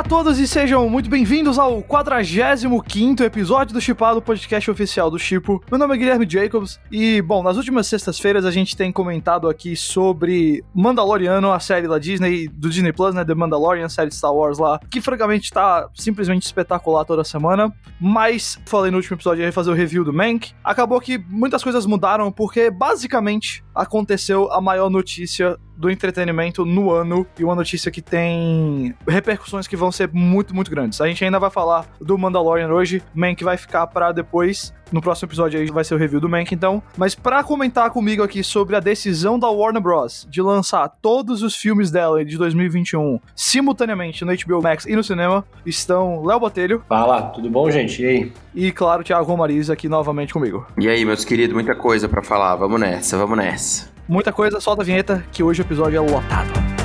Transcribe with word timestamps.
Olá 0.00 0.06
a 0.06 0.08
todos 0.08 0.38
e 0.38 0.48
sejam 0.48 0.88
muito 0.88 1.10
bem-vindos 1.10 1.58
ao 1.58 1.82
45 1.82 3.22
episódio 3.22 3.74
do 3.74 3.82
Chipado, 3.82 4.22
podcast 4.22 4.70
oficial 4.70 5.10
do 5.10 5.18
Chipo. 5.18 5.62
Meu 5.70 5.78
nome 5.78 5.94
é 5.94 5.98
Guilherme 5.98 6.26
Jacobs 6.26 6.80
e, 6.90 7.20
bom, 7.20 7.42
nas 7.42 7.58
últimas 7.58 7.86
sextas-feiras 7.86 8.46
a 8.46 8.50
gente 8.50 8.74
tem 8.74 8.90
comentado 8.90 9.46
aqui 9.46 9.76
sobre 9.76 10.64
Mandaloriano, 10.74 11.52
a 11.52 11.60
série 11.60 11.86
da 11.86 11.98
Disney, 11.98 12.48
do 12.48 12.70
Disney 12.70 12.94
Plus, 12.94 13.14
né, 13.14 13.26
The 13.26 13.34
Mandalorian, 13.34 13.90
série 13.90 14.10
Star 14.10 14.34
Wars 14.34 14.58
lá, 14.58 14.80
que 14.90 15.02
francamente 15.02 15.50
tá 15.50 15.86
simplesmente 15.94 16.44
espetacular 16.44 17.04
toda 17.04 17.22
semana. 17.22 17.70
Mas, 18.00 18.58
falei 18.64 18.90
no 18.90 18.96
último 18.96 19.16
episódio, 19.16 19.44
ia 19.44 19.52
fazer 19.52 19.70
o 19.70 19.74
review 19.74 20.02
do 20.02 20.14
Mank. 20.14 20.52
Acabou 20.64 20.98
que 20.98 21.18
muitas 21.28 21.62
coisas 21.62 21.84
mudaram 21.84 22.32
porque, 22.32 22.70
basicamente, 22.70 23.62
aconteceu 23.74 24.50
a 24.50 24.62
maior 24.62 24.88
notícia 24.88 25.58
do 25.80 25.90
entretenimento 25.90 26.66
no 26.66 26.92
ano 26.92 27.26
e 27.38 27.42
uma 27.42 27.54
notícia 27.54 27.90
que 27.90 28.02
tem 28.02 28.94
repercussões 29.08 29.66
que 29.66 29.74
vão 29.74 29.90
ser 29.90 30.10
muito, 30.12 30.54
muito 30.54 30.70
grandes. 30.70 31.00
A 31.00 31.08
gente 31.08 31.24
ainda 31.24 31.38
vai 31.38 31.50
falar 31.50 31.86
do 31.98 32.18
Mandalorian 32.18 32.68
hoje, 32.68 33.02
Mank 33.14 33.42
vai 33.42 33.56
ficar 33.56 33.86
para 33.86 34.12
depois. 34.12 34.74
No 34.92 35.00
próximo 35.00 35.28
episódio 35.28 35.58
aí 35.58 35.70
vai 35.70 35.84
ser 35.84 35.94
o 35.94 35.96
review 35.96 36.20
do 36.20 36.28
Mank, 36.28 36.52
então. 36.52 36.82
Mas 36.98 37.14
para 37.14 37.42
comentar 37.44 37.90
comigo 37.90 38.22
aqui 38.22 38.42
sobre 38.42 38.76
a 38.76 38.80
decisão 38.80 39.38
da 39.38 39.48
Warner 39.48 39.80
Bros. 39.80 40.26
de 40.28 40.42
lançar 40.42 40.88
todos 41.00 41.42
os 41.42 41.54
filmes 41.54 41.90
dela 41.90 42.24
de 42.24 42.36
2021 42.36 43.20
simultaneamente 43.34 44.24
no 44.24 44.32
HBO 44.36 44.60
Max 44.60 44.84
e 44.86 44.94
no 44.94 45.02
cinema, 45.04 45.44
estão 45.64 46.24
Léo 46.24 46.40
Botelho. 46.40 46.84
Fala, 46.88 47.22
tudo 47.22 47.48
bom, 47.48 47.70
gente? 47.70 48.02
E 48.02 48.06
aí? 48.06 48.32
E 48.54 48.72
claro, 48.72 49.04
Thiago 49.04 49.24
Romariz 49.24 49.70
aqui 49.70 49.88
novamente 49.88 50.32
comigo. 50.32 50.66
E 50.76 50.88
aí, 50.88 51.04
meus 51.04 51.24
queridos, 51.24 51.54
muita 51.54 51.74
coisa 51.74 52.08
para 52.08 52.22
falar. 52.22 52.56
Vamos 52.56 52.80
nessa, 52.80 53.16
vamos 53.16 53.38
nessa. 53.38 53.89
Muita 54.10 54.32
coisa, 54.32 54.60
solta 54.60 54.82
a 54.82 54.84
vinheta 54.84 55.24
que 55.30 55.40
hoje 55.40 55.62
o 55.62 55.64
episódio 55.64 55.96
é 55.96 56.00
lotado. 56.00 56.79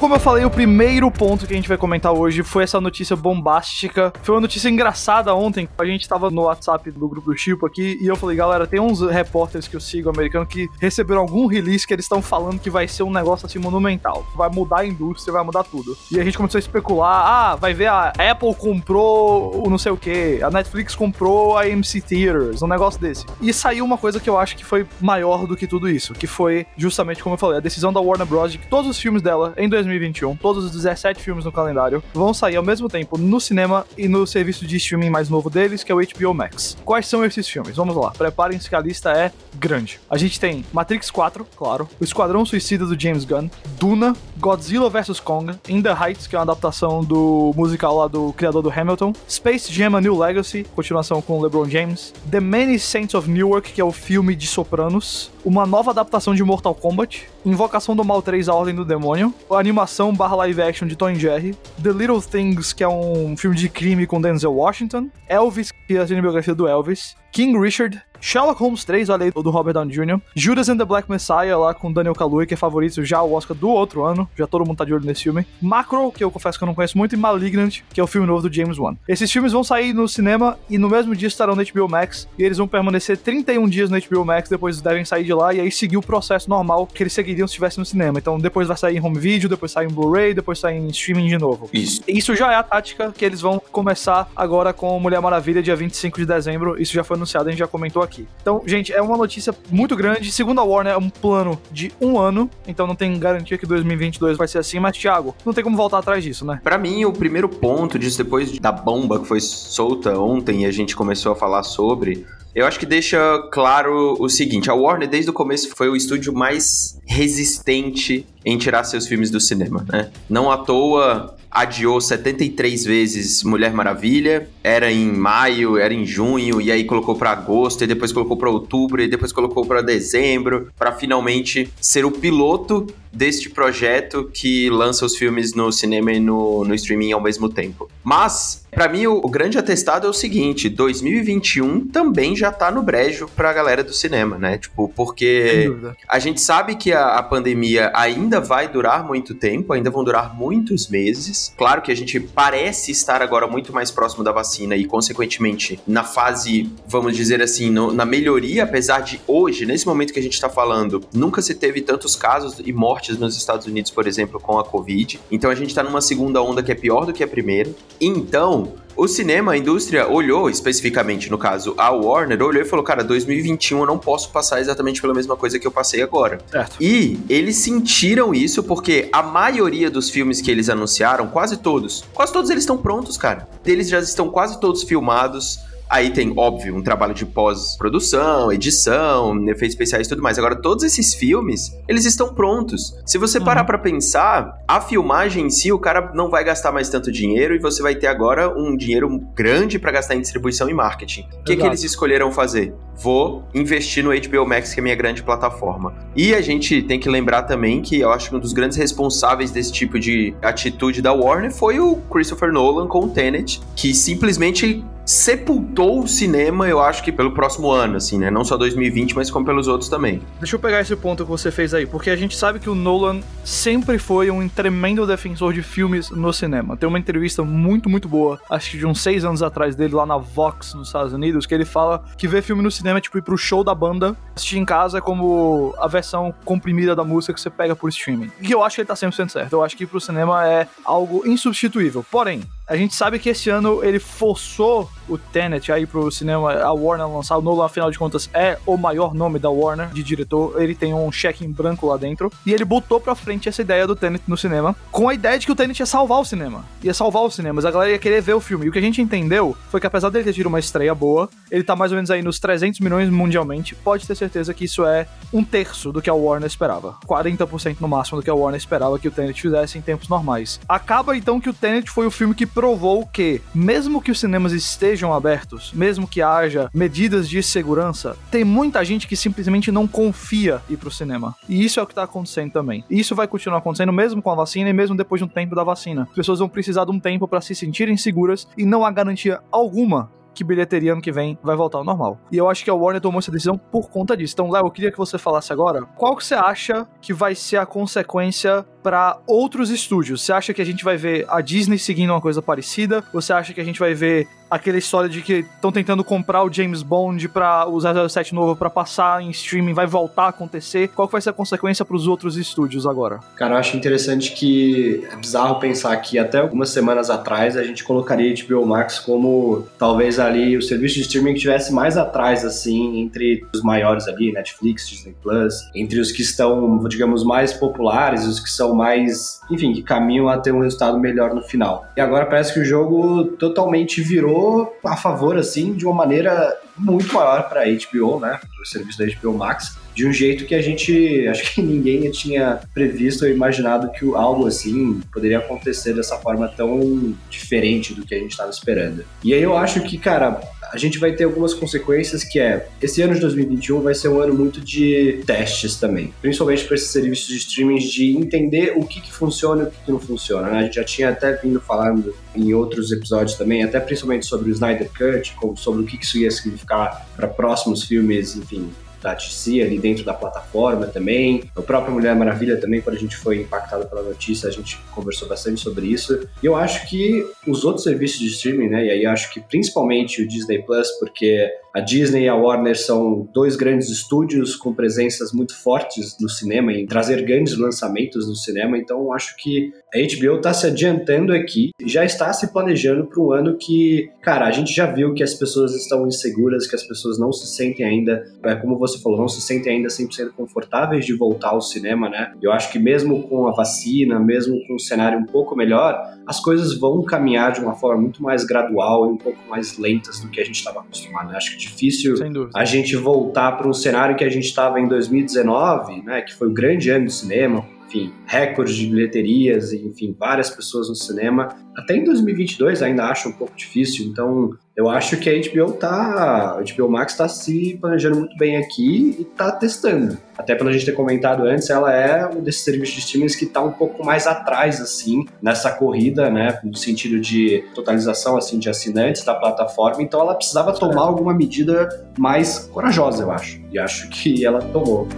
Como 0.00 0.14
eu 0.14 0.18
falei, 0.18 0.46
o 0.46 0.50
primeiro 0.50 1.10
ponto 1.10 1.46
que 1.46 1.52
a 1.52 1.56
gente 1.56 1.68
vai 1.68 1.76
comentar 1.76 2.10
hoje 2.10 2.42
foi 2.42 2.64
essa 2.64 2.80
notícia 2.80 3.14
bombástica. 3.14 4.10
Foi 4.22 4.34
uma 4.34 4.40
notícia 4.40 4.70
engraçada 4.70 5.34
ontem. 5.34 5.68
A 5.76 5.84
gente 5.84 6.08
tava 6.08 6.30
no 6.30 6.44
WhatsApp 6.44 6.90
do 6.90 7.06
grupo 7.06 7.30
do 7.30 7.36
Chipo 7.36 7.66
aqui 7.66 7.98
e 8.00 8.06
eu 8.06 8.16
falei, 8.16 8.34
galera, 8.34 8.66
tem 8.66 8.80
uns 8.80 9.02
repórteres 9.02 9.68
que 9.68 9.76
eu 9.76 9.80
sigo 9.80 10.08
americano 10.08 10.46
que 10.46 10.70
receberam 10.80 11.20
algum 11.20 11.44
release 11.46 11.86
que 11.86 11.92
eles 11.92 12.06
estão 12.06 12.22
falando 12.22 12.58
que 12.58 12.70
vai 12.70 12.88
ser 12.88 13.02
um 13.02 13.12
negócio 13.12 13.44
assim 13.44 13.58
monumental. 13.58 14.24
Vai 14.34 14.48
mudar 14.48 14.80
a 14.80 14.86
indústria, 14.86 15.34
vai 15.34 15.44
mudar 15.44 15.64
tudo. 15.64 15.94
E 16.10 16.18
a 16.18 16.24
gente 16.24 16.38
começou 16.38 16.56
a 16.56 16.60
especular: 16.60 17.26
ah, 17.26 17.56
vai 17.56 17.74
ver 17.74 17.88
a 17.88 18.12
Apple 18.16 18.54
comprou 18.54 19.66
o 19.66 19.68
não 19.68 19.76
sei 19.76 19.92
o 19.92 19.98
que, 19.98 20.42
a 20.42 20.50
Netflix 20.50 20.94
comprou 20.94 21.58
a 21.58 21.64
AMC 21.64 22.00
Theaters, 22.00 22.62
um 22.62 22.66
negócio 22.66 22.98
desse. 22.98 23.26
E 23.42 23.52
saiu 23.52 23.84
uma 23.84 23.98
coisa 23.98 24.18
que 24.18 24.30
eu 24.30 24.38
acho 24.38 24.56
que 24.56 24.64
foi 24.64 24.86
maior 24.98 25.46
do 25.46 25.54
que 25.54 25.66
tudo 25.66 25.90
isso, 25.90 26.14
que 26.14 26.26
foi 26.26 26.66
justamente 26.74 27.22
como 27.22 27.34
eu 27.34 27.38
falei, 27.38 27.58
a 27.58 27.60
decisão 27.60 27.92
da 27.92 28.00
Warner 28.00 28.26
Bros. 28.26 28.52
de 28.52 28.56
que 28.56 28.66
todos 28.66 28.88
os 28.88 28.98
filmes 28.98 29.20
dela 29.20 29.52
em 29.58 29.68
2021, 29.90 30.36
todos 30.36 30.64
os 30.64 30.70
17 30.72 31.20
filmes 31.20 31.44
no 31.44 31.52
calendário, 31.52 32.02
vão 32.14 32.32
sair 32.32 32.56
ao 32.56 32.62
mesmo 32.62 32.88
tempo 32.88 33.18
no 33.18 33.40
cinema 33.40 33.86
e 33.96 34.08
no 34.08 34.26
serviço 34.26 34.66
de 34.66 34.76
streaming 34.76 35.10
mais 35.10 35.28
novo 35.28 35.50
deles, 35.50 35.82
que 35.82 35.90
é 35.90 35.94
o 35.94 35.98
HBO 35.98 36.34
Max. 36.34 36.76
Quais 36.84 37.06
são 37.06 37.24
esses 37.24 37.48
filmes? 37.48 37.76
Vamos 37.76 37.96
lá, 37.96 38.10
preparem-se 38.10 38.68
que 38.68 38.74
a 38.74 38.80
lista 38.80 39.12
é 39.12 39.32
grande. 39.54 40.00
A 40.08 40.16
gente 40.16 40.38
tem 40.38 40.64
Matrix 40.72 41.10
4, 41.10 41.46
claro, 41.56 41.88
O 42.00 42.04
Esquadrão 42.04 42.44
Suicida 42.44 42.86
do 42.86 42.98
James 42.98 43.24
Gunn, 43.24 43.48
Duna, 43.78 44.14
Godzilla 44.38 44.88
vs 44.88 45.20
Kong, 45.20 45.54
In 45.68 45.82
the 45.82 45.92
Heights, 45.92 46.26
que 46.26 46.36
é 46.36 46.38
uma 46.38 46.44
adaptação 46.44 47.04
do 47.04 47.52
musical 47.56 47.96
lá 47.96 48.06
do 48.06 48.32
criador 48.32 48.62
do 48.62 48.70
Hamilton, 48.70 49.12
Space 49.28 49.72
Jam 49.72 49.96
A 49.96 50.00
New 50.00 50.16
Legacy, 50.16 50.64
continuação 50.74 51.20
com 51.20 51.40
LeBron 51.40 51.68
James, 51.68 52.12
The 52.30 52.40
Many 52.40 52.78
Saints 52.78 53.14
of 53.14 53.28
Newark, 53.28 53.72
que 53.72 53.80
é 53.80 53.84
o 53.84 53.92
filme 53.92 54.34
de 54.34 54.46
Sopranos, 54.46 55.30
uma 55.44 55.66
nova 55.66 55.90
adaptação 55.90 56.34
de 56.34 56.42
Mortal 56.42 56.74
Kombat, 56.74 57.28
Invocação 57.44 57.96
do 57.96 58.04
Mal 58.04 58.20
3, 58.22 58.48
A 58.48 58.54
Ordem 58.54 58.74
do 58.74 58.84
Demônio, 58.84 59.34
a 59.50 59.56
animação 59.56 60.14
barra 60.14 60.36
live 60.36 60.62
action 60.62 60.86
de 60.86 60.96
Tom 60.96 61.14
Jerry, 61.14 61.56
The 61.82 61.90
Little 61.90 62.20
Things, 62.20 62.72
que 62.72 62.84
é 62.84 62.88
um 62.88 63.36
filme 63.36 63.56
de 63.56 63.68
crime 63.68 64.06
com 64.06 64.20
Denzel 64.20 64.54
Washington, 64.54 65.08
Elvis, 65.28 65.72
que 65.72 65.96
é 65.96 66.00
a 66.00 66.06
cinebiografia 66.06 66.54
do 66.54 66.68
Elvis, 66.68 67.16
King 67.32 67.58
Richard, 67.58 68.00
Sherlock 68.20 68.60
Holmes 68.60 68.84
3, 68.84 69.08
olha 69.08 69.24
aí, 69.24 69.30
do 69.30 69.50
Robert 69.50 69.74
Downey 69.74 69.94
Jr. 69.94 70.20
Judas 70.34 70.68
and 70.68 70.76
the 70.76 70.84
Black 70.84 71.10
Messiah, 71.10 71.56
lá 71.56 71.72
com 71.74 71.92
Daniel 71.92 72.14
Kaluuya, 72.14 72.46
que 72.46 72.54
é 72.54 72.56
favorito 72.56 73.04
já 73.04 73.22
o 73.22 73.32
Oscar 73.32 73.56
do 73.56 73.68
outro 73.68 74.04
ano. 74.04 74.28
Já 74.36 74.46
todo 74.46 74.64
mundo 74.64 74.76
tá 74.76 74.84
de 74.84 74.92
olho 74.92 75.04
nesse 75.04 75.22
filme. 75.22 75.46
Macro, 75.60 76.12
que 76.12 76.22
eu 76.22 76.30
confesso 76.30 76.58
que 76.58 76.64
eu 76.64 76.66
não 76.66 76.74
conheço 76.74 76.98
muito, 76.98 77.14
e 77.14 77.18
Malignant, 77.18 77.80
que 77.92 78.00
é 78.00 78.04
o 78.04 78.06
filme 78.06 78.26
novo 78.26 78.48
do 78.48 78.54
James 78.54 78.78
Wan. 78.78 78.94
Esses 79.08 79.30
filmes 79.30 79.52
vão 79.52 79.64
sair 79.64 79.92
no 79.92 80.06
cinema 80.08 80.58
e 80.68 80.78
no 80.78 80.88
mesmo 80.88 81.14
dia 81.16 81.28
estarão 81.28 81.56
no 81.56 81.62
HBO 81.64 81.88
Max. 81.88 82.28
E 82.38 82.42
eles 82.42 82.58
vão 82.58 82.68
permanecer 82.68 83.16
31 83.16 83.68
dias 83.68 83.90
no 83.90 83.98
HBO 84.00 84.24
Max, 84.24 84.48
depois 84.48 84.80
devem 84.80 85.04
sair 85.04 85.24
de 85.24 85.32
lá 85.32 85.54
e 85.54 85.60
aí 85.60 85.70
seguir 85.70 85.96
o 85.96 86.02
processo 86.02 86.48
normal 86.48 86.86
que 86.86 87.02
eles 87.02 87.12
seguiriam 87.12 87.46
se 87.46 87.52
estivessem 87.52 87.80
no 87.80 87.86
cinema. 87.86 88.18
Então 88.18 88.38
depois 88.38 88.68
vai 88.68 88.76
sair 88.76 88.96
em 88.96 89.00
home 89.00 89.18
video, 89.18 89.48
depois 89.48 89.72
sai 89.72 89.86
em 89.86 89.88
Blu-ray, 89.88 90.34
depois 90.34 90.58
sai 90.58 90.76
em 90.76 90.88
streaming 90.88 91.28
de 91.28 91.38
novo. 91.38 91.68
Isso. 91.72 92.02
Isso 92.06 92.34
já 92.34 92.52
é 92.52 92.56
a 92.56 92.62
tática 92.62 93.12
que 93.12 93.24
eles 93.24 93.40
vão 93.40 93.60
começar 93.72 94.28
agora 94.34 94.72
com 94.72 94.98
Mulher 95.00 95.20
Maravilha, 95.20 95.62
dia 95.62 95.76
25 95.76 96.18
de 96.18 96.26
dezembro. 96.26 96.80
Isso 96.80 96.92
já 96.92 97.04
foi 97.04 97.16
anunciado, 97.16 97.48
a 97.48 97.50
gente 97.50 97.60
já 97.60 97.66
comentou 97.66 98.02
aqui. 98.02 98.09
Então, 98.40 98.62
gente, 98.66 98.92
é 98.92 99.00
uma 99.00 99.16
notícia 99.16 99.54
muito 99.70 99.96
grande. 99.96 100.32
Segundo 100.32 100.60
a 100.60 100.64
Warner, 100.64 100.94
é 100.94 100.96
um 100.96 101.10
plano 101.10 101.60
de 101.70 101.92
um 102.00 102.18
ano, 102.18 102.50
então 102.66 102.86
não 102.86 102.94
tem 102.94 103.18
garantia 103.18 103.56
que 103.58 103.66
2022 103.66 104.36
vai 104.36 104.48
ser 104.48 104.58
assim. 104.58 104.78
Mas, 104.78 104.96
Thiago, 104.96 105.34
não 105.44 105.52
tem 105.52 105.62
como 105.62 105.76
voltar 105.76 105.98
atrás 105.98 106.24
disso, 106.24 106.44
né? 106.44 106.60
Para 106.62 106.78
mim, 106.78 107.04
o 107.04 107.12
primeiro 107.12 107.48
ponto 107.48 107.98
disso, 107.98 108.18
depois 108.18 108.58
da 108.58 108.72
bomba 108.72 109.20
que 109.20 109.26
foi 109.26 109.40
solta 109.40 110.18
ontem 110.18 110.62
e 110.62 110.66
a 110.66 110.70
gente 110.70 110.96
começou 110.96 111.32
a 111.32 111.36
falar 111.36 111.62
sobre, 111.62 112.26
eu 112.54 112.66
acho 112.66 112.78
que 112.78 112.86
deixa 112.86 113.18
claro 113.52 114.16
o 114.18 114.28
seguinte: 114.28 114.70
a 114.70 114.74
Warner, 114.74 115.08
desde 115.08 115.30
o 115.30 115.32
começo, 115.32 115.70
foi 115.76 115.88
o 115.88 115.96
estúdio 115.96 116.32
mais 116.32 116.98
resistente 117.06 118.26
em 118.44 118.56
tirar 118.58 118.84
seus 118.84 119.06
filmes 119.06 119.30
do 119.30 119.40
cinema, 119.40 119.84
né? 119.88 120.10
Não 120.28 120.50
à 120.50 120.58
toa 120.58 121.36
adiou 121.50 122.00
73 122.00 122.84
vezes 122.84 123.42
Mulher 123.42 123.72
Maravilha, 123.72 124.48
era 124.62 124.90
em 124.90 125.10
maio, 125.12 125.76
era 125.76 125.92
em 125.92 126.06
junho, 126.06 126.60
e 126.60 126.70
aí 126.70 126.84
colocou 126.84 127.16
para 127.16 127.32
agosto, 127.32 127.82
e 127.82 127.86
depois 127.86 128.12
colocou 128.12 128.36
para 128.36 128.48
outubro, 128.48 129.02
e 129.02 129.08
depois 129.08 129.32
colocou 129.32 129.66
para 129.66 129.82
dezembro, 129.82 130.68
para 130.78 130.92
finalmente 130.92 131.68
ser 131.80 132.04
o 132.04 132.10
piloto 132.10 132.86
deste 133.12 133.50
projeto 133.50 134.30
que 134.32 134.70
lança 134.70 135.04
os 135.04 135.16
filmes 135.16 135.52
no 135.52 135.72
cinema 135.72 136.12
e 136.12 136.20
no, 136.20 136.64
no 136.64 136.74
streaming 136.74 137.10
ao 137.12 137.20
mesmo 137.20 137.48
tempo. 137.48 137.90
Mas, 138.04 138.64
para 138.70 138.88
mim, 138.88 139.06
o, 139.06 139.16
o, 139.16 139.28
grande 139.28 139.58
atestado 139.58 140.06
é 140.06 140.10
o 140.10 140.12
seguinte: 140.12 140.68
2021 140.68 141.88
também 141.88 142.36
já 142.36 142.52
tá 142.52 142.70
no 142.70 142.82
brejo 142.82 143.28
pra 143.34 143.52
galera 143.52 143.82
do 143.82 143.92
cinema, 143.92 144.38
né? 144.38 144.58
Tipo, 144.58 144.88
porque 144.94 145.72
a 146.08 146.18
gente 146.20 146.40
sabe 146.40 146.76
que 146.76 146.92
a, 146.92 147.16
a 147.16 147.22
pandemia 147.22 147.90
ainda 147.94 148.29
vai 148.38 148.68
durar 148.68 149.04
muito 149.04 149.34
tempo, 149.34 149.72
ainda 149.72 149.90
vão 149.90 150.04
durar 150.04 150.36
muitos 150.36 150.88
meses. 150.88 151.52
Claro 151.56 151.80
que 151.80 151.90
a 151.90 151.96
gente 151.96 152.20
parece 152.20 152.92
estar 152.92 153.22
agora 153.22 153.46
muito 153.46 153.72
mais 153.72 153.90
próximo 153.90 154.22
da 154.22 154.30
vacina 154.30 154.76
e, 154.76 154.84
consequentemente, 154.84 155.80
na 155.86 156.04
fase, 156.04 156.70
vamos 156.86 157.16
dizer 157.16 157.40
assim, 157.40 157.70
no, 157.70 157.92
na 157.92 158.04
melhoria, 158.04 158.64
apesar 158.64 159.00
de 159.00 159.20
hoje, 159.26 159.64
nesse 159.64 159.86
momento 159.86 160.12
que 160.12 160.20
a 160.20 160.22
gente 160.22 160.38
tá 160.38 160.50
falando, 160.50 161.02
nunca 161.14 161.40
se 161.40 161.54
teve 161.54 161.80
tantos 161.80 162.14
casos 162.14 162.60
e 162.62 162.72
mortes 162.72 163.18
nos 163.18 163.36
Estados 163.36 163.66
Unidos, 163.66 163.90
por 163.90 164.06
exemplo, 164.06 164.38
com 164.38 164.58
a 164.58 164.64
Covid. 164.64 165.18
Então 165.30 165.50
a 165.50 165.54
gente 165.54 165.74
tá 165.74 165.82
numa 165.82 166.02
segunda 166.02 166.42
onda 166.42 166.62
que 166.62 166.70
é 166.70 166.74
pior 166.74 167.06
do 167.06 167.12
que 167.12 167.24
a 167.24 167.28
primeira. 167.28 167.70
Então, 168.00 168.74
o 168.96 169.08
cinema, 169.08 169.52
a 169.52 169.56
indústria 169.56 170.08
olhou, 170.08 170.50
especificamente 170.50 171.30
no 171.30 171.38
caso 171.38 171.74
a 171.76 171.90
Warner, 171.90 172.42
olhou 172.42 172.62
e 172.62 172.64
falou: 172.64 172.84
Cara, 172.84 173.02
2021 173.02 173.80
eu 173.80 173.86
não 173.86 173.98
posso 173.98 174.30
passar 174.30 174.60
exatamente 174.60 175.00
pela 175.00 175.14
mesma 175.14 175.36
coisa 175.36 175.58
que 175.58 175.66
eu 175.66 175.70
passei 175.70 176.02
agora. 176.02 176.38
Certo. 176.50 176.76
E 176.80 177.18
eles 177.28 177.56
sentiram 177.56 178.34
isso 178.34 178.62
porque 178.62 179.08
a 179.12 179.22
maioria 179.22 179.90
dos 179.90 180.10
filmes 180.10 180.40
que 180.40 180.50
eles 180.50 180.68
anunciaram, 180.68 181.28
quase 181.28 181.56
todos, 181.56 182.04
quase 182.12 182.32
todos 182.32 182.50
eles 182.50 182.62
estão 182.62 182.76
prontos, 182.76 183.16
cara. 183.16 183.48
Eles 183.64 183.88
já 183.88 184.00
estão 184.00 184.28
quase 184.28 184.60
todos 184.60 184.82
filmados. 184.82 185.58
Aí 185.90 186.10
tem, 186.10 186.32
óbvio, 186.36 186.76
um 186.76 186.82
trabalho 186.82 187.12
de 187.12 187.26
pós-produção, 187.26 188.52
edição, 188.52 189.36
efeitos 189.48 189.70
especiais 189.70 190.06
e 190.06 190.10
tudo 190.10 190.22
mais. 190.22 190.38
Agora, 190.38 190.54
todos 190.54 190.84
esses 190.84 191.14
filmes, 191.14 191.76
eles 191.88 192.04
estão 192.04 192.32
prontos. 192.32 192.96
Se 193.04 193.18
você 193.18 193.40
parar 193.40 193.62
uhum. 193.62 193.66
pra 193.66 193.78
pensar, 193.78 194.56
a 194.68 194.80
filmagem 194.80 195.46
em 195.46 195.50
si, 195.50 195.72
o 195.72 195.80
cara 195.80 196.12
não 196.14 196.30
vai 196.30 196.44
gastar 196.44 196.70
mais 196.70 196.88
tanto 196.88 197.10
dinheiro 197.10 197.56
e 197.56 197.58
você 197.58 197.82
vai 197.82 197.96
ter 197.96 198.06
agora 198.06 198.48
um 198.56 198.76
dinheiro 198.76 199.08
grande 199.34 199.80
para 199.80 199.90
gastar 199.90 200.14
em 200.14 200.20
distribuição 200.20 200.70
e 200.70 200.74
marketing. 200.74 201.26
O 201.40 201.42
que, 201.42 201.56
que 201.56 201.66
eles 201.66 201.82
escolheram 201.82 202.30
fazer? 202.30 202.72
vou 203.02 203.44
investir 203.54 204.04
no 204.04 204.10
HBO 204.10 204.46
Max, 204.46 204.74
que 204.74 204.80
é 204.80 204.82
a 204.82 204.84
minha 204.84 204.94
grande 204.94 205.22
plataforma. 205.22 205.94
E 206.14 206.34
a 206.34 206.40
gente 206.40 206.82
tem 206.82 207.00
que 207.00 207.08
lembrar 207.08 207.44
também 207.44 207.80
que 207.80 207.98
eu 207.98 208.10
acho 208.10 208.28
que 208.28 208.36
um 208.36 208.38
dos 208.38 208.52
grandes 208.52 208.76
responsáveis 208.76 209.50
desse 209.50 209.72
tipo 209.72 209.98
de 209.98 210.34
atitude 210.42 211.00
da 211.00 211.12
Warner 211.12 211.50
foi 211.50 211.80
o 211.80 211.96
Christopher 212.12 212.52
Nolan 212.52 212.86
com 212.86 213.00
o 213.00 213.08
Tenet, 213.08 213.60
que 213.74 213.94
simplesmente 213.94 214.84
sepultou 215.10 216.04
o 216.04 216.06
cinema, 216.06 216.68
eu 216.68 216.80
acho 216.80 217.02
que 217.02 217.10
pelo 217.10 217.32
próximo 217.32 217.68
ano, 217.68 217.96
assim, 217.96 218.16
né? 218.16 218.30
Não 218.30 218.44
só 218.44 218.56
2020, 218.56 219.16
mas 219.16 219.28
como 219.28 219.44
pelos 219.44 219.66
outros 219.66 219.90
também. 219.90 220.22
Deixa 220.38 220.54
eu 220.54 220.60
pegar 220.60 220.80
esse 220.80 220.94
ponto 220.94 221.24
que 221.24 221.30
você 221.30 221.50
fez 221.50 221.74
aí, 221.74 221.84
porque 221.84 222.10
a 222.10 222.16
gente 222.16 222.36
sabe 222.36 222.60
que 222.60 222.70
o 222.70 222.76
Nolan 222.76 223.20
sempre 223.44 223.98
foi 223.98 224.30
um 224.30 224.48
tremendo 224.48 225.04
defensor 225.04 225.52
de 225.52 225.62
filmes 225.62 226.10
no 226.10 226.32
cinema. 226.32 226.76
Tem 226.76 226.88
uma 226.88 226.98
entrevista 226.98 227.42
muito, 227.42 227.88
muito 227.88 228.08
boa, 228.08 228.40
acho 228.48 228.70
que 228.70 228.78
de 228.78 228.86
uns 228.86 229.00
seis 229.00 229.24
anos 229.24 229.42
atrás 229.42 229.74
dele, 229.74 229.96
lá 229.96 230.06
na 230.06 230.16
Vox, 230.16 230.74
nos 230.74 230.88
Estados 230.88 231.12
Unidos, 231.12 231.44
que 231.44 231.54
ele 231.54 231.64
fala 231.64 232.04
que 232.16 232.28
ver 232.28 232.40
filme 232.40 232.62
no 232.62 232.70
cinema 232.70 232.98
é 232.98 233.00
tipo 233.00 233.18
ir 233.18 233.22
pro 233.22 233.36
show 233.36 233.64
da 233.64 233.74
banda, 233.74 234.16
assistir 234.36 234.58
em 234.58 234.64
casa 234.64 234.98
é 234.98 235.00
como 235.00 235.74
a 235.78 235.88
versão 235.88 236.32
comprimida 236.44 236.94
da 236.94 237.02
música 237.02 237.34
que 237.34 237.40
você 237.40 237.50
pega 237.50 237.74
por 237.74 237.88
streaming. 237.88 238.30
E 238.40 238.52
eu 238.52 238.62
acho 238.62 238.76
que 238.76 238.82
ele 238.82 238.88
tá 238.88 238.94
100% 238.94 239.28
certo. 239.28 239.52
Eu 239.54 239.64
acho 239.64 239.76
que 239.76 239.82
ir 239.82 239.86
pro 239.88 240.00
cinema 240.00 240.46
é 240.46 240.68
algo 240.84 241.26
insubstituível. 241.26 242.06
Porém, 242.08 242.42
a 242.68 242.76
gente 242.76 242.94
sabe 242.94 243.18
que 243.18 243.28
esse 243.28 243.50
ano 243.50 243.82
ele 243.82 243.98
forçou 243.98 244.88
o 245.10 245.18
Tenet 245.18 245.70
aí 245.70 245.86
pro 245.86 246.10
cinema, 246.10 246.52
a 246.52 246.72
Warner 246.72 247.08
lançar. 247.08 247.36
O 247.36 247.42
Nolan, 247.42 247.66
afinal 247.66 247.90
de 247.90 247.98
contas, 247.98 248.30
é 248.32 248.58
o 248.64 248.76
maior 248.76 249.14
nome 249.14 249.38
da 249.38 249.50
Warner 249.50 249.88
de 249.88 250.02
diretor. 250.02 250.60
Ele 250.60 250.74
tem 250.74 250.94
um 250.94 251.10
cheque 251.10 251.44
em 251.44 251.50
branco 251.50 251.86
lá 251.86 251.96
dentro. 251.96 252.32
E 252.46 252.52
ele 252.52 252.64
botou 252.64 253.00
pra 253.00 253.14
frente 253.14 253.48
essa 253.48 253.62
ideia 253.62 253.86
do 253.86 253.96
Tenet 253.96 254.22
no 254.26 254.36
cinema, 254.36 254.74
com 254.90 255.08
a 255.08 255.14
ideia 255.14 255.38
de 255.38 255.46
que 255.46 255.52
o 255.52 255.56
Tenet 255.56 255.80
ia 255.80 255.86
salvar 255.86 256.20
o 256.20 256.24
cinema. 256.24 256.64
Ia 256.82 256.94
salvar 256.94 257.24
os 257.24 257.34
cinemas. 257.34 257.64
A 257.64 257.70
galera 257.70 257.92
ia 257.92 257.98
querer 257.98 258.22
ver 258.22 258.34
o 258.34 258.40
filme. 258.40 258.66
E 258.66 258.68
o 258.68 258.72
que 258.72 258.78
a 258.78 258.82
gente 258.82 259.02
entendeu 259.02 259.56
foi 259.68 259.80
que, 259.80 259.86
apesar 259.86 260.10
dele 260.10 260.24
ter 260.24 260.32
tido 260.32 260.46
uma 260.46 260.58
estreia 260.58 260.94
boa, 260.94 261.28
ele 261.50 261.64
tá 261.64 261.74
mais 261.74 261.90
ou 261.92 261.96
menos 261.96 262.10
aí 262.10 262.22
nos 262.22 262.38
300 262.38 262.80
milhões 262.80 263.08
mundialmente. 263.10 263.74
Pode 263.74 264.06
ter 264.06 264.14
certeza 264.14 264.54
que 264.54 264.64
isso 264.64 264.84
é 264.84 265.06
um 265.32 265.44
terço 265.44 265.92
do 265.92 266.00
que 266.00 266.10
a 266.10 266.14
Warner 266.14 266.46
esperava. 266.46 266.96
40% 267.06 267.76
no 267.80 267.88
máximo 267.88 268.20
do 268.20 268.24
que 268.24 268.30
a 268.30 268.34
Warner 268.34 268.58
esperava 268.58 268.98
que 268.98 269.08
o 269.08 269.10
Tenet 269.10 269.40
fizesse 269.40 269.78
em 269.78 269.82
tempos 269.82 270.08
normais. 270.08 270.60
Acaba 270.68 271.16
então 271.16 271.40
que 271.40 271.48
o 271.48 271.54
Tenet 271.54 271.90
foi 271.90 272.06
o 272.06 272.10
filme 272.10 272.34
que 272.34 272.46
provou 272.46 273.06
que, 273.06 273.40
mesmo 273.54 274.00
que 274.00 274.10
os 274.10 274.20
cinemas 274.20 274.52
estejam 274.52 274.99
abertos, 275.08 275.72
mesmo 275.72 276.06
que 276.06 276.20
haja 276.20 276.68
medidas 276.74 277.28
de 277.28 277.42
segurança, 277.42 278.16
tem 278.30 278.44
muita 278.44 278.84
gente 278.84 279.06
que 279.06 279.16
simplesmente 279.16 279.72
não 279.72 279.86
confia 279.86 280.60
ir 280.68 280.76
pro 280.76 280.90
cinema. 280.90 281.34
E 281.48 281.64
isso 281.64 281.80
é 281.80 281.82
o 281.82 281.86
que 281.86 281.94
tá 281.94 282.02
acontecendo 282.02 282.52
também. 282.52 282.84
E 282.90 282.98
isso 282.98 283.14
vai 283.14 283.26
continuar 283.26 283.58
acontecendo 283.58 283.92
mesmo 283.92 284.20
com 284.20 284.30
a 284.30 284.34
vacina 284.34 284.68
e 284.68 284.72
mesmo 284.72 284.96
depois 284.96 285.20
de 285.20 285.24
um 285.24 285.28
tempo 285.28 285.54
da 285.54 285.64
vacina. 285.64 286.06
As 286.10 286.14
pessoas 286.14 286.38
vão 286.38 286.48
precisar 286.48 286.84
de 286.84 286.90
um 286.90 287.00
tempo 287.00 287.26
para 287.26 287.40
se 287.40 287.54
sentirem 287.54 287.96
seguras 287.96 288.46
e 288.56 288.64
não 288.64 288.84
há 288.84 288.90
garantia 288.90 289.40
alguma 289.50 290.10
que 290.34 290.44
bilheteria 290.44 290.92
ano 290.92 291.02
que 291.02 291.12
vem 291.12 291.38
vai 291.42 291.56
voltar 291.56 291.78
ao 291.78 291.84
normal. 291.84 292.18
E 292.30 292.36
eu 292.36 292.48
acho 292.48 292.64
que 292.64 292.70
a 292.70 292.74
Warner 292.74 293.00
tomou 293.00 293.18
essa 293.18 293.30
decisão 293.30 293.58
por 293.58 293.90
conta 293.90 294.16
disso. 294.16 294.34
Então, 294.34 294.50
Léo, 294.50 294.66
eu 294.66 294.70
queria 294.70 294.90
que 294.90 294.98
você 294.98 295.18
falasse 295.18 295.52
agora 295.52 295.82
qual 295.96 296.16
que 296.16 296.24
você 296.24 296.34
acha 296.34 296.86
que 297.00 297.12
vai 297.12 297.34
ser 297.34 297.58
a 297.58 297.66
consequência 297.66 298.64
para 298.82 299.18
outros 299.26 299.70
estúdios. 299.70 300.22
Você 300.22 300.32
acha 300.32 300.54
que 300.54 300.62
a 300.62 300.64
gente 300.64 300.84
vai 300.84 300.96
ver 300.96 301.24
a 301.28 301.40
Disney 301.40 301.78
seguindo 301.78 302.10
uma 302.10 302.20
coisa 302.20 302.40
parecida? 302.40 303.04
Você 303.12 303.32
acha 303.32 303.52
que 303.52 303.60
a 303.60 303.64
gente 303.64 303.78
vai 303.78 303.94
ver 303.94 304.26
aquela 304.50 304.76
história 304.76 305.08
de 305.08 305.22
que 305.22 305.44
estão 305.54 305.70
tentando 305.70 306.02
comprar 306.02 306.42
o 306.42 306.52
James 306.52 306.82
Bond 306.82 307.28
para 307.28 307.68
o 307.68 307.78
007 307.80 308.34
novo 308.34 308.56
para 308.56 308.68
passar 308.68 309.22
em 309.22 309.30
streaming 309.30 309.72
vai 309.72 309.86
voltar 309.86 310.24
a 310.24 310.28
acontecer? 310.28 310.88
Qual 310.88 311.06
vai 311.06 311.20
ser 311.20 311.30
a 311.30 311.32
consequência 311.32 311.84
para 311.84 311.96
os 311.96 312.08
outros 312.08 312.36
estúdios 312.36 312.86
agora? 312.86 313.20
Cara, 313.36 313.54
eu 313.54 313.58
acho 313.58 313.76
interessante 313.76 314.32
que 314.32 315.06
é 315.10 315.16
bizarro 315.16 315.60
pensar 315.60 315.96
que 315.98 316.18
até 316.18 316.38
algumas 316.38 316.70
semanas 316.70 317.08
atrás 317.10 317.56
a 317.56 317.62
gente 317.62 317.84
colocaria 317.84 318.34
HBO 318.44 318.66
Max 318.66 318.98
como 318.98 319.66
talvez 319.78 320.18
ali 320.18 320.56
o 320.56 320.62
serviço 320.62 320.96
de 320.96 321.02
streaming 321.02 321.32
que 321.32 321.38
estivesse 321.38 321.72
mais 321.72 321.96
atrás 321.96 322.44
assim 322.44 322.98
entre 322.98 323.46
os 323.54 323.62
maiores 323.62 324.08
ali, 324.08 324.32
Netflix, 324.32 324.88
Disney 324.88 325.14
Plus, 325.22 325.54
entre 325.74 326.00
os 326.00 326.10
que 326.10 326.22
estão, 326.22 326.82
digamos, 326.88 327.22
mais 327.22 327.52
populares, 327.52 328.26
os 328.26 328.40
que 328.40 328.50
são 328.50 328.69
mais, 328.74 329.40
enfim, 329.50 329.72
que 329.72 329.82
caminham 329.82 330.28
a 330.28 330.38
ter 330.38 330.52
um 330.52 330.60
resultado 330.60 330.98
melhor 330.98 331.34
no 331.34 331.42
final. 331.42 331.86
E 331.96 332.00
agora 332.00 332.26
parece 332.26 332.54
que 332.54 332.60
o 332.60 332.64
jogo 332.64 333.24
totalmente 333.38 334.02
virou 334.02 334.74
a 334.84 334.96
favor, 334.96 335.36
assim, 335.36 335.72
de 335.72 335.84
uma 335.84 335.94
maneira 335.94 336.56
muito 336.76 337.12
maior 337.14 337.48
para 337.48 337.64
HBO, 337.64 338.18
né, 338.20 338.40
o 338.60 338.66
serviço 338.66 338.98
da 338.98 339.06
HBO 339.06 339.36
Max, 339.36 339.76
de 339.94 340.06
um 340.06 340.12
jeito 340.12 340.46
que 340.46 340.54
a 340.54 340.62
gente, 340.62 341.26
acho 341.28 341.54
que 341.54 341.62
ninguém 341.62 342.10
tinha 342.10 342.60
previsto 342.72 343.24
ou 343.24 343.30
imaginado 343.30 343.90
que 343.92 344.04
algo 344.14 344.46
assim 344.46 345.00
poderia 345.12 345.38
acontecer 345.38 345.94
dessa 345.94 346.16
forma 346.16 346.48
tão 346.48 347.14
diferente 347.28 347.94
do 347.94 348.04
que 348.04 348.14
a 348.14 348.18
gente 348.18 348.32
estava 348.32 348.50
esperando. 348.50 349.04
E 349.22 349.34
aí 349.34 349.42
eu 349.42 349.56
acho 349.56 349.82
que, 349.82 349.98
cara, 349.98 350.40
a 350.72 350.78
gente 350.78 350.98
vai 350.98 351.12
ter 351.12 351.24
algumas 351.24 351.52
consequências 351.52 352.22
que 352.22 352.38
é, 352.38 352.68
esse 352.80 353.02
ano 353.02 353.14
de 353.14 353.20
2021 353.20 353.80
vai 353.80 353.94
ser 353.94 354.08
um 354.08 354.20
ano 354.20 354.34
muito 354.34 354.60
de 354.60 355.22
testes 355.26 355.76
também, 355.76 356.14
principalmente 356.20 356.64
para 356.64 356.76
esses 356.76 356.90
serviços 356.90 357.28
de 357.28 357.36
streaming 357.36 357.78
de 357.78 358.16
entender 358.16 358.74
o 358.76 358.84
que, 358.84 359.00
que 359.00 359.12
funciona 359.12 359.64
e 359.64 359.66
o 359.66 359.70
que, 359.70 359.84
que 359.84 359.90
não 359.90 359.98
funciona. 359.98 360.48
Né? 360.48 360.58
A 360.58 360.62
gente 360.62 360.76
já 360.76 360.84
tinha 360.84 361.08
até 361.10 361.32
vindo 361.32 361.60
falando 361.60 362.14
em 362.34 362.54
outros 362.54 362.92
episódios 362.92 363.36
também, 363.36 363.62
até 363.62 363.80
principalmente 363.80 364.26
sobre 364.26 364.50
o 364.50 364.52
Snyder 364.52 364.88
Cut, 364.96 365.34
sobre 365.56 365.82
o 365.82 365.86
que, 365.86 365.98
que 365.98 366.04
isso 366.04 366.18
ia 366.18 366.30
significar 366.30 367.08
para 367.16 367.26
próximos 367.26 367.84
filmes, 367.84 368.36
enfim, 368.36 368.70
da 369.00 369.14
DC 369.14 369.62
ali 369.62 369.78
dentro 369.78 370.04
da 370.04 370.14
plataforma 370.14 370.86
também. 370.86 371.44
O 371.56 371.62
próprio 371.62 371.92
Mulher 371.92 372.14
Maravilha 372.14 372.56
também, 372.56 372.80
quando 372.80 372.96
a 372.96 373.00
gente 373.00 373.16
foi 373.16 373.40
impactado 373.40 373.86
pela 373.86 374.02
notícia, 374.02 374.48
a 374.48 374.52
gente 374.52 374.78
conversou 374.94 375.28
bastante 375.28 375.60
sobre 375.60 375.86
isso. 375.86 376.26
E 376.42 376.46
eu 376.46 376.56
acho 376.56 376.88
que 376.88 377.24
os 377.46 377.64
outros 377.64 377.84
serviços 377.84 378.18
de 378.18 378.26
streaming, 378.26 378.68
né, 378.68 378.86
e 378.86 378.90
aí 378.90 379.06
acho 379.06 379.32
que 379.32 379.40
principalmente 379.40 380.22
o 380.22 380.28
Disney 380.28 380.62
Plus, 380.62 380.88
porque 380.98 381.48
a 381.72 381.80
Disney 381.80 382.24
e 382.24 382.28
a 382.28 382.34
Warner 382.34 382.76
são 382.76 383.28
dois 383.32 383.54
grandes 383.54 383.88
estúdios 383.88 384.56
com 384.56 384.74
presenças 384.74 385.32
muito 385.32 385.56
fortes 385.56 386.16
no 386.20 386.28
cinema, 386.28 386.72
em 386.72 386.86
trazer 386.86 387.22
grandes 387.22 387.56
lançamentos 387.56 388.26
no 388.28 388.34
cinema, 388.34 388.76
então 388.76 389.12
acho 389.12 389.36
que 389.36 389.72
a 389.94 389.98
HBO 389.98 390.36
está 390.36 390.52
se 390.52 390.66
adiantando 390.66 391.32
aqui, 391.32 391.70
já 391.84 392.04
está 392.04 392.32
se 392.32 392.52
planejando 392.52 393.06
para 393.06 393.22
um 393.22 393.32
ano 393.32 393.56
que, 393.56 394.10
cara, 394.22 394.46
a 394.46 394.50
gente 394.50 394.72
já 394.72 394.86
viu 394.86 395.14
que 395.14 395.22
as 395.22 395.34
pessoas 395.34 395.74
estão 395.74 396.06
inseguras, 396.06 396.66
que 396.66 396.74
as 396.74 396.82
pessoas 396.82 397.18
não 397.18 397.32
se 397.32 397.46
sentem 397.46 397.84
ainda, 397.84 398.24
é, 398.42 398.54
como 398.56 398.78
você 398.78 398.89
falou, 398.98 399.18
não 399.18 399.28
se 399.28 399.40
sentem 399.40 399.76
ainda 399.76 399.88
100% 399.88 400.30
confortáveis 400.36 401.04
de 401.04 401.14
voltar 401.14 401.50
ao 401.50 401.60
cinema, 401.60 402.08
né? 402.08 402.32
Eu 402.40 402.52
acho 402.52 402.70
que 402.72 402.78
mesmo 402.78 403.22
com 403.24 403.46
a 403.46 403.52
vacina, 403.52 404.18
mesmo 404.18 404.58
com 404.66 404.74
um 404.74 404.78
cenário 404.78 405.18
um 405.18 405.26
pouco 405.26 405.56
melhor, 405.56 405.98
as 406.26 406.40
coisas 406.40 406.78
vão 406.78 407.02
caminhar 407.04 407.52
de 407.52 407.60
uma 407.60 407.74
forma 407.74 408.00
muito 408.00 408.22
mais 408.22 408.44
gradual 408.44 409.06
e 409.06 409.08
um 409.10 409.16
pouco 409.16 409.38
mais 409.48 409.78
lentas 409.78 410.20
do 410.20 410.28
que 410.28 410.40
a 410.40 410.44
gente 410.44 410.56
estava 410.56 410.80
acostumado. 410.80 411.30
Eu 411.30 411.36
acho 411.36 411.52
que 411.52 411.58
difícil 411.58 412.14
a 412.54 412.64
gente 412.64 412.96
voltar 412.96 413.52
para 413.52 413.68
um 413.68 413.72
cenário 413.72 414.16
que 414.16 414.24
a 414.24 414.28
gente 414.28 414.46
estava 414.46 414.80
em 414.80 414.88
2019, 414.88 416.02
né, 416.02 416.22
que 416.22 416.34
foi 416.34 416.48
o 416.48 416.52
grande 416.52 416.90
ano 416.90 417.06
do 417.06 417.10
cinema, 417.10 417.64
enfim, 417.90 418.12
recordes 418.24 418.76
de 418.76 418.86
bilheterias, 418.86 419.72
enfim, 419.72 420.14
várias 420.16 420.48
pessoas 420.48 420.88
no 420.88 420.94
cinema. 420.94 421.48
Até 421.76 421.96
em 421.96 422.04
2022 422.04 422.82
ainda 422.82 423.04
acho 423.06 423.28
um 423.28 423.32
pouco 423.32 423.56
difícil, 423.56 424.06
então 424.06 424.56
eu 424.76 424.88
acho 424.88 425.16
que 425.16 425.28
a 425.28 425.32
HBO 425.32 425.72
tá, 425.72 426.56
a 426.56 426.62
HBO 426.62 426.88
Max 426.88 427.12
está 427.12 427.28
se 427.28 427.76
planejando 427.80 428.20
muito 428.20 428.36
bem 428.38 428.56
aqui 428.56 429.16
e 429.18 429.22
está 429.22 429.50
testando. 429.50 430.16
Até 430.38 430.54
pela 430.54 430.72
gente 430.72 430.86
ter 430.86 430.92
comentado 430.92 431.42
antes, 431.42 431.68
ela 431.68 431.92
é 431.92 432.28
um 432.28 432.40
desses 432.40 432.62
serviços 432.62 432.94
de 432.94 433.00
streaming 433.00 433.26
que 433.26 433.44
está 433.44 433.60
um 433.60 433.72
pouco 433.72 434.04
mais 434.04 434.26
atrás 434.26 434.80
assim 434.80 435.24
nessa 435.42 435.72
corrida, 435.72 436.30
né, 436.30 436.60
no 436.62 436.76
sentido 436.76 437.18
de 437.20 437.64
totalização 437.74 438.36
assim 438.36 438.58
de 438.58 438.70
assinantes 438.70 439.24
da 439.24 439.34
plataforma. 439.34 440.00
Então 440.00 440.20
ela 440.20 440.34
precisava 440.34 440.72
tomar 440.72 441.02
alguma 441.02 441.34
medida 441.34 442.06
mais 442.16 442.70
corajosa, 442.72 443.24
eu 443.24 443.32
acho. 443.32 443.60
E 443.72 443.78
acho 443.78 444.08
que 444.10 444.44
ela 444.46 444.60
tomou. 444.60 445.08